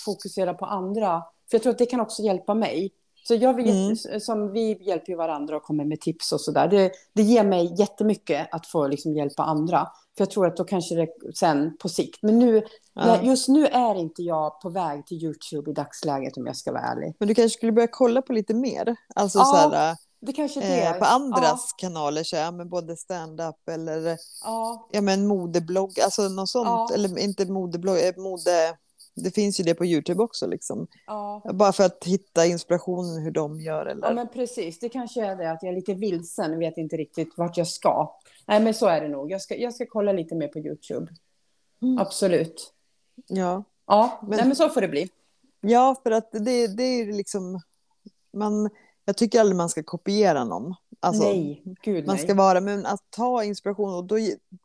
fokusera 0.05 0.53
på 0.53 0.65
andra. 0.65 1.23
För 1.49 1.55
jag 1.57 1.61
tror 1.63 1.71
att 1.71 1.77
det 1.79 1.85
kan 1.85 1.99
också 1.99 2.21
hjälpa 2.23 2.53
mig. 2.53 2.91
Så 3.29 3.35
jag 3.35 3.53
vill, 3.53 3.69
Mm. 4.05 4.19
som 4.19 4.51
vi 4.51 4.83
hjälper 4.83 5.15
varandra 5.15 5.55
och 5.57 5.63
kommer 5.63 5.85
med 5.85 6.01
tips 6.01 6.31
och 6.31 6.41
så 6.41 6.51
där. 6.51 6.67
Det, 6.67 6.91
det 7.13 7.21
ger 7.23 7.43
mig 7.43 7.75
jättemycket 7.79 8.47
att 8.51 8.67
få 8.67 8.87
liksom 8.87 9.13
hjälpa 9.15 9.43
andra. 9.43 9.77
För 10.17 10.21
jag 10.21 10.31
tror 10.31 10.47
att 10.47 10.57
då 10.57 10.63
kanske 10.63 10.95
det 10.95 11.07
sen 11.35 11.77
på 11.77 11.89
sikt. 11.89 12.19
Men 12.21 12.39
nu, 12.39 12.63
Ja. 12.93 13.21
just 13.21 13.47
nu 13.49 13.65
är 13.67 13.95
inte 13.95 14.21
jag 14.23 14.61
på 14.61 14.69
väg 14.69 15.05
till 15.05 15.23
YouTube 15.23 15.71
i 15.71 15.73
dagsläget 15.73 16.37
om 16.37 16.47
jag 16.47 16.55
ska 16.55 16.71
vara 16.71 16.81
ärlig. 16.83 17.15
Men 17.19 17.27
du 17.27 17.35
kanske 17.35 17.57
skulle 17.57 17.71
börja 17.71 17.87
kolla 17.91 18.21
på 18.21 18.33
lite 18.33 18.53
mer. 18.53 18.95
Alltså 19.15 19.39
Ja, 19.39 19.45
så 19.45 19.55
här, 19.75 19.95
Det 20.21 20.33
kanske 20.33 20.59
det 20.59 20.65
eh, 20.81 20.91
är. 20.91 20.99
på 20.99 21.05
andras 21.05 21.73
kanaler, 21.77 22.23
så 22.23 22.35
ja, 22.35 22.51
men 22.51 22.69
både 22.69 22.97
stand-up 22.97 23.69
eller 23.71 24.17
Ja, 24.43 24.87
ja, 24.91 25.01
men 25.01 25.27
modeblogg, 25.27 25.99
alltså 25.99 26.21
något 26.29 26.49
sånt. 26.49 26.67
Ja. 26.67 26.89
Eller 26.93 27.19
inte 27.19 27.45
modeblogg, 27.51 27.97
eh, 27.97 28.13
mode... 28.17 28.77
Det 29.15 29.31
finns 29.31 29.59
ju 29.59 29.63
det 29.63 29.75
på 29.75 29.85
YouTube 29.85 30.23
också 30.23 30.47
liksom. 30.47 30.87
ja. 31.07 31.41
Bara 31.53 31.71
för 31.71 31.83
att 31.83 32.03
hitta 32.05 32.45
inspiration 32.45 33.21
hur 33.23 33.31
de 33.31 33.61
gör 33.61 33.85
eller... 33.85 34.07
Ja, 34.07 34.13
men 34.13 34.27
precis. 34.27 34.79
Det 34.79 34.89
kanske 34.89 35.25
är 35.25 35.35
det 35.35 35.51
att 35.51 35.63
jag 35.63 35.71
är 35.71 35.75
lite 35.75 35.93
vilsen 35.93 36.53
och 36.53 36.61
vet 36.61 36.77
inte 36.77 36.97
riktigt 36.97 37.37
vart 37.37 37.57
jag 37.57 37.67
ska. 37.67 38.15
Nej, 38.47 38.59
men 38.59 38.73
så 38.73 38.87
är 38.87 39.01
det 39.01 39.07
nog. 39.07 39.31
Jag 39.31 39.41
ska, 39.41 39.55
jag 39.57 39.73
ska 39.73 39.85
kolla 39.89 40.11
lite 40.11 40.35
mer 40.35 40.47
på 40.47 40.59
YouTube. 40.59 41.11
Mm. 41.81 41.97
Absolut. 41.99 42.73
ja. 43.27 43.63
Ja, 43.87 44.19
Men- 44.21 44.29
Nej, 44.37 44.47
men 44.47 44.55
så 44.55 44.69
får 44.69 44.81
det 44.81 44.87
bli. 44.87 45.09
ja, 45.61 45.95
för 46.03 46.11
att 46.11 46.31
det, 46.31 46.67
det 46.67 46.83
är 46.83 47.13
liksom... 47.13 47.61
Man, 48.33 48.69
jag 49.05 49.17
tycker 49.17 49.39
aldrig 49.39 49.55
man 49.57 49.69
ska 49.69 49.83
kopiera 49.83 50.43
någon. 50.43 50.75
Alltså, 50.99 51.23
nej, 51.23 51.63
gud 51.81 52.07
Man 52.07 52.15
nej. 52.15 52.25
ska 52.25 52.33
vara, 52.33 52.61
men 52.61 52.85
att 52.85 53.03
ta 53.09 53.43
inspiration 53.43 53.93
och 53.93 54.03
då 54.05 54.15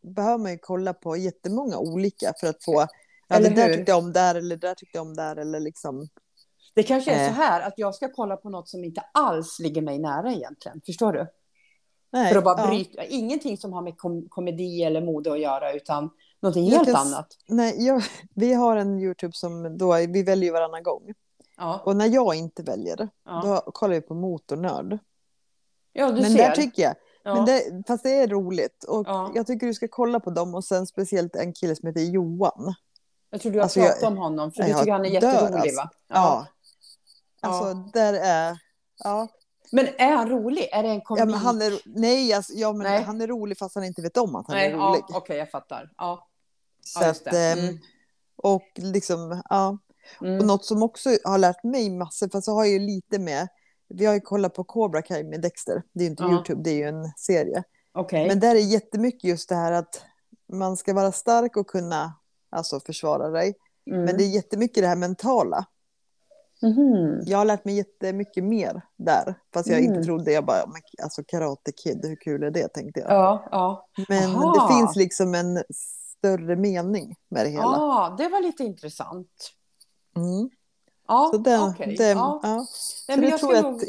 behöver 0.03 0.39
man 0.39 0.53
ju 0.53 0.59
kolla 0.59 0.95
på 0.95 1.17
jättemånga 1.17 1.79
olika 1.79 2.33
för 2.41 2.47
att 2.47 2.65
få, 2.65 2.87
ja 3.29 3.37
Eller 3.37 3.51
där 3.51 3.67
hur? 3.69 3.75
tyckte 3.75 3.91
jag 3.93 3.99
om 3.99 4.13
där 4.13 4.35
eller 4.35 4.57
det 4.57 4.67
där 4.67 4.75
tyckte 4.75 4.99
jag 4.99 5.07
om 5.07 5.15
där 5.17 5.37
eller 5.37 5.61
liksom. 5.61 6.09
Det 6.75 6.83
kanske 6.83 7.13
är 7.13 7.25
Eh. 7.29 7.35
så 7.35 7.35
här 7.43 7.61
att 7.69 7.75
jag 7.77 7.95
ska 7.95 8.09
kolla 8.13 8.37
på 8.37 8.49
något 8.49 8.69
som 8.69 8.85
inte 8.85 9.01
alls 9.15 9.59
ligger 9.59 9.83
mig 9.83 9.99
nära 9.99 10.33
egentligen. 10.33 10.81
Förstår 10.87 11.13
du? 11.13 11.27
Nej, 12.13 12.33
För 12.33 12.39
att 12.39 12.45
bara 12.45 12.61
ja. 12.61 12.67
bryta. 12.67 13.05
Ingenting 13.05 13.59
som 13.59 13.73
har 13.73 13.83
med 13.83 13.99
kom 13.99 14.29
komedi 14.29 14.83
eller 14.85 15.01
mode 15.01 15.33
att 15.33 15.41
göra, 15.41 15.73
utan 15.73 16.11
någonting 16.43 16.71
helt 16.71 16.85
kan 16.85 16.97
annat. 16.97 17.27
Nej, 17.49 17.87
jag, 17.87 18.03
vi 18.35 18.55
har 18.55 18.77
en 18.77 18.99
YouTube 19.01 19.33
som 19.33 19.79
då, 19.79 19.93
vi 19.95 20.23
väljer 20.23 20.53
varannan 20.53 20.83
gång. 20.83 21.13
Ja, 21.57 21.83
Och 21.85 21.97
när 21.97 22.07
jag 22.07 22.35
inte 22.35 22.63
väljer, 22.63 23.09
ja. 23.25 23.43
då 23.45 23.71
kollar 23.73 23.95
vi 23.95 24.01
på 24.01 24.15
Motornörd. 24.15 24.99
ja 25.93 26.07
du 26.13 26.21
Men 26.23 26.31
ser. 26.31 26.39
där 26.39 26.51
tycker 26.55 26.83
jag, 26.83 26.95
ja. 27.25 27.35
men 27.35 27.45
det, 27.45 27.83
fast 27.87 28.03
det 28.03 28.11
är 28.19 28.29
roligt. 28.29 28.85
Och 28.85 29.05
Ja. 29.07 29.33
jag 29.35 29.47
tycker 29.47 29.67
du 29.67 29.75
ska 29.75 29.89
kolla 29.91 30.21
på 30.21 30.31
dem 30.31 30.55
och 30.55 30.65
sen 30.65 30.87
speciellt 30.87 31.37
en 31.37 31.53
kille 31.53 31.77
som 31.77 31.87
heter 31.87 32.01
Johan. 32.01 32.75
Jag 33.35 33.41
tror 33.43 33.53
du 33.53 33.59
har 33.59 33.63
alltså, 33.63 33.81
jag- 33.81 33.89
pratat 33.89 34.09
om 34.09 34.17
honom, 34.17 34.53
för 34.53 34.63
du 34.63 34.69
jag 34.69 34.79
tycker 34.79 34.93
han 34.93 35.05
är 35.05 35.09
jätterolig, 35.09 35.55
alltså. 35.61 35.77
va? 35.77 35.91
Ja. 36.09 36.47
Alltså 37.41 37.65
Ja. 37.69 37.91
där 37.93 38.15
är, 38.15 38.59
ja. 39.05 39.29
Men 39.73 39.89
är 39.99 40.13
han 40.17 40.29
rolig? 40.29 40.69
Är 40.73 40.83
det 40.83 40.89
en 40.89 40.95
Ja, 40.95 41.01
komedi? 41.05 41.27
men 41.27 41.35
han 41.41 41.63
är, 41.63 41.81
nej, 41.85 42.33
alltså, 42.33 42.53
ja, 42.53 42.73
men 42.73 42.83
Nej. 42.83 43.03
han 43.03 43.21
är 43.21 43.27
rolig 43.27 43.59
fast 43.59 43.75
han 43.75 43.85
inte 43.85 44.03
vet 44.03 44.17
om 44.17 44.35
att 44.37 44.47
han 44.47 44.57
Nej, 44.57 44.71
är 44.73 44.77
rolig. 44.77 45.03
ja, 45.09 45.17
Okej, 45.17 45.37
jag 45.37 45.51
fattar. 45.51 45.91
Ja, 45.97 46.29
Så 46.85 47.03
ja 47.03 47.11
att, 47.11 47.25
det. 47.25 47.53
ehm, 47.53 47.59
Mm. 47.59 47.79
Och 48.37 48.63
liksom, 48.77 49.43
ja. 49.51 49.79
Och 50.21 50.27
Mm. 50.27 50.47
något 50.47 50.65
som 50.65 50.83
också 50.83 51.11
har 51.25 51.39
lärt 51.39 51.65
mig 51.65 51.91
massor, 51.91 52.29
för 52.29 52.41
så 52.41 52.53
har 52.53 52.65
jag 52.65 52.73
ju 52.73 52.79
lite 52.79 53.19
med, 53.19 53.49
vi 53.89 54.07
har 54.07 54.15
ju 54.15 54.21
kollat 54.21 54.55
på 54.55 54.65
Cobra 54.65 55.03
Kai 55.03 55.25
med 55.25 55.41
Dexter, 55.41 55.83
det 55.93 56.01
är 56.01 56.05
ju 56.05 56.11
inte 56.11 56.23
Ja. 56.23 56.31
YouTube, 56.33 56.63
det 56.63 56.71
är 56.71 56.75
ju 56.75 56.85
en 56.89 57.13
serie. 57.17 57.63
Okej. 57.93 58.29
Men 58.29 58.41
där 58.41 58.55
är 58.55 58.59
jättemycket 58.61 59.25
just 59.25 59.49
det 59.49 59.55
här 59.55 59.73
att 59.73 60.03
man 60.53 60.77
ska 60.77 60.95
vara 60.95 61.13
stark 61.13 61.57
och 61.57 61.67
kunna 61.67 62.15
alltså, 62.55 62.81
försvara 62.81 63.29
dig. 63.31 63.55
Mm. 63.91 64.05
Men 64.05 64.17
det 64.17 64.25
är 64.25 64.29
jättemycket 64.29 64.83
det 64.83 64.89
här 64.89 64.97
mentala. 64.97 65.67
Mhm. 66.63 67.21
Jag 67.27 67.39
har 67.39 67.45
lärt 67.45 67.65
mig 67.65 67.77
jättemycket 67.77 68.45
mer 68.45 68.83
där. 68.97 69.35
Fast 69.55 69.69
jag 69.69 69.79
Mm. 69.79 69.93
inte 69.93 70.05
trodde, 70.05 70.33
jag 70.33 70.45
bara, 70.45 70.63
alltså 71.03 71.23
Karate 71.25 71.73
Kid, 71.73 72.01
hur 72.05 72.17
kul 72.17 72.43
är 72.43 72.51
det 72.51 72.69
tänkte 72.69 73.01
jag. 73.01 73.11
Ja, 73.11 73.49
ja. 73.51 73.89
Men 74.09 74.31
Aha. 74.37 74.53
det 74.69 74.75
finns 74.75 74.97
liksom 74.97 75.35
en 75.35 75.63
större 76.19 76.57
mening 76.57 77.17
med 77.29 77.47
det 77.47 77.51
hela. 77.51 77.63
Ja, 77.63 78.15
det 78.19 78.29
var 78.29 78.41
lite 78.41 78.65
intressant. 78.65 79.51
Mm. 80.17 80.51
Ja, 81.09 81.31
Så 81.33 81.41
okej. 81.71 81.97
den, 81.97 82.19
ja. 82.19 82.41
ja. 82.43 82.57
Nej, 82.57 82.67
Så 82.71 83.13
men 83.13 83.21
det 83.21 83.29
jag 83.29 83.41
tror 83.41 83.49
ska 83.51 83.57
jag 83.57 83.65
nog... 83.73 83.75
att, 83.83 83.89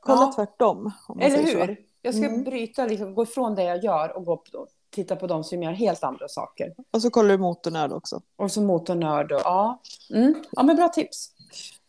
kolla 0.00 0.20
Ja. 0.22 0.32
tvärtom. 0.34 0.90
Eller 1.20 1.42
hur? 1.42 1.76
Jag 2.02 2.14
ska 2.14 2.24
Mm. 2.26 2.44
bryta, 2.44 2.86
liksom, 2.86 3.14
gå 3.14 3.22
ifrån 3.22 3.54
det 3.54 3.62
jag 3.62 3.84
gör 3.84 4.16
och 4.16 4.24
gå 4.24 4.36
på, 4.36 4.66
titta 4.90 5.16
på 5.16 5.26
de 5.26 5.44
som 5.44 5.62
gör 5.62 5.72
helt 5.72 6.04
andra 6.04 6.28
saker. 6.28 6.74
Och 6.90 7.02
så 7.02 7.10
kollar 7.10 7.28
du 7.30 7.38
motornörd 7.38 7.92
också. 7.92 8.20
Och 8.36 8.50
så 8.52 8.62
motornörd 8.62 9.32
och 9.32 9.40
ja. 9.44 9.80
Mm. 10.14 10.34
Ja, 10.52 10.62
men 10.62 10.76
bra 10.76 10.88
tips. 10.88 11.30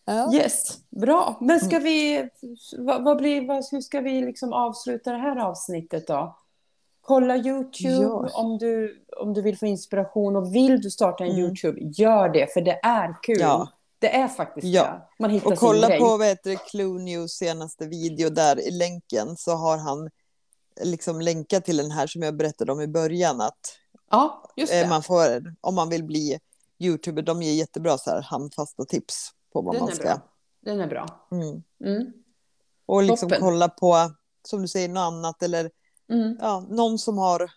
Ja. 0.05 0.33
Yes, 0.33 0.77
bra. 0.89 1.37
Men 1.41 1.59
ska 1.59 1.79
vi, 1.79 2.29
vad, 2.77 3.03
vad 3.03 3.17
blir, 3.17 3.47
vad, 3.47 3.65
hur 3.71 3.81
ska 3.81 3.99
vi 4.01 4.21
liksom 4.21 4.53
avsluta 4.53 5.11
det 5.11 5.17
här 5.17 5.35
avsnittet 5.37 6.07
då? 6.07 6.35
Kolla 7.01 7.37
YouTube 7.37 7.93
Ja. 8.03 8.29
om, 8.33 8.57
du, 8.57 9.03
om 9.17 9.33
du 9.33 9.41
vill 9.41 9.57
få 9.57 9.65
inspiration 9.65 10.35
och 10.35 10.55
vill 10.55 10.81
du 10.81 10.91
starta 10.91 11.23
en 11.23 11.29
Mm. 11.29 11.41
YouTube, 11.41 11.79
gör 11.81 12.29
det 12.29 12.53
för 12.53 12.61
det 12.61 12.79
är 12.83 13.15
kul. 13.23 13.37
Ja. 13.39 13.67
Det 13.99 14.15
är 14.15 14.27
faktiskt 14.27 14.67
Ja. 14.67 14.83
det. 14.83 15.01
Man 15.19 15.29
hittar 15.29 15.45
Och 15.51 15.59
sin 15.59 15.67
kolla 15.67 15.87
grej. 15.87 15.99
på 15.99 16.17
vad 16.17 16.27
heter 16.27 16.49
det, 16.49 16.55
Clue 16.55 16.99
News 16.99 17.31
senaste 17.31 17.87
video 17.87 18.29
där 18.29 18.67
i 18.67 18.71
länken 18.71 19.37
så 19.37 19.51
har 19.51 19.77
han 19.77 20.09
liksom 20.83 21.21
länkat 21.21 21.65
till 21.65 21.77
den 21.77 21.91
här 21.91 22.07
som 22.07 22.21
jag 22.21 22.35
berättade 22.37 22.71
om 22.71 22.81
i 22.81 22.87
början 22.87 23.41
att 23.41 23.59
Ja, 24.11 24.51
just 24.55 24.71
det. 24.71 24.81
eh, 24.81 24.89
man 24.89 25.03
får, 25.03 25.55
om 25.61 25.75
man 25.75 25.89
vill 25.89 26.03
bli 26.03 26.39
youtuber, 26.79 27.21
de 27.21 27.41
ger 27.41 27.53
jättebra 27.53 27.97
så 27.97 28.09
här 28.09 28.21
handfasta 28.21 28.85
tips 28.85 29.29
på 29.53 29.61
vad 29.61 29.75
Den 29.75 29.83
man 29.83 29.95
ska. 29.95 30.03
bra. 30.03 30.21
Den 30.61 30.79
är 30.81 30.87
bra. 30.87 31.27
Mm. 31.31 31.63
Mm. 31.85 32.13
Och 32.85 33.03
liksom 33.03 33.29
Toppen. 33.29 33.41
kolla 33.41 33.69
på, 33.69 34.11
som 34.47 34.61
du 34.61 34.67
säger, 34.67 34.89
något 34.89 35.01
annat 35.13 35.43
eller 35.43 35.71
Mm. 36.11 36.37
ja, 36.39 36.65
någon 36.69 36.99
som 36.99 37.17
har 37.17 37.51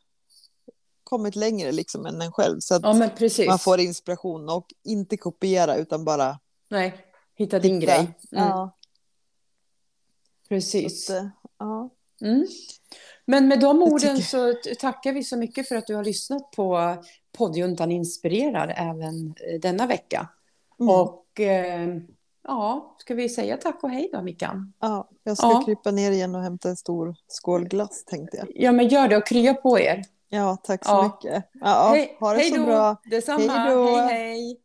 kommit 1.04 1.36
längre 1.36 1.72
liksom 1.72 2.06
än 2.06 2.20
en 2.22 2.32
själv. 2.32 2.60
Så 2.60 2.74
att 2.74 2.82
Ja, 2.82 3.10
man 3.48 3.58
får 3.58 3.80
inspiration 3.80 4.48
och 4.48 4.66
inte 4.84 5.16
kopiera 5.16 5.76
utan 5.76 6.04
bara 6.04 6.38
Nej, 6.68 7.04
hitta 7.34 7.58
din 7.58 7.80
hitta. 7.80 7.86
grej. 7.86 7.98
Mm. 8.32 8.48
Ja, 8.48 8.76
Precis. 10.48 11.10
att, 11.10 11.16
eh, 11.16 11.26
ja. 11.58 11.90
Mm. 12.22 12.46
Men 13.24 13.48
med 13.48 13.60
de 13.60 13.82
orden 13.82 14.22
så 14.22 14.54
tackar 14.80 15.12
vi 15.12 15.24
så 15.24 15.36
mycket 15.36 15.68
för 15.68 15.76
att 15.76 15.86
du 15.86 15.94
har 15.94 16.04
lyssnat 16.04 16.50
på 16.50 16.96
poddjuntan 17.38 17.90
inspirerar 17.92 18.74
även 18.76 19.34
eh, 19.52 19.60
denna 19.60 19.86
vecka. 19.86 20.28
Mm. 20.80 20.94
Och 20.94 21.40
eh, 21.40 21.88
ja, 22.48 22.96
ska 22.98 23.14
vi 23.14 23.28
säga 23.28 23.56
tack 23.56 23.84
och 23.84 23.90
hej 23.90 24.08
då 24.12 24.22
Mickan? 24.22 24.72
ja, 24.80 25.08
jag 25.24 25.36
ska 25.36 25.46
Ja. 25.46 25.62
krypa 25.64 25.90
ner 25.90 26.10
igen 26.12 26.34
och 26.34 26.42
hämta 26.42 26.68
en 26.68 26.76
stor 26.76 27.14
skål 27.28 27.68
glass 27.68 28.04
tänkte 28.04 28.36
jag. 28.36 28.46
Ja, 28.54 28.72
men 28.72 28.88
gör 28.88 29.08
det 29.08 29.16
och 29.16 29.26
krya 29.26 29.54
på 29.54 29.78
er. 29.78 30.02
Ja, 30.28 30.56
tack 30.62 30.84
så 30.84 30.90
Ja. 30.90 31.02
mycket. 31.02 31.44
Ja, 31.52 31.90
hej, 31.94 32.16
ha 32.20 32.32
det 32.32 32.38
hej 32.38 32.50
så 32.50 32.56
då. 32.56 32.64
bra. 32.64 32.96
Detsamma. 33.10 33.52
Hej 33.52 33.74
då. 33.74 33.96
hej. 33.96 34.06
hej. 34.08 34.58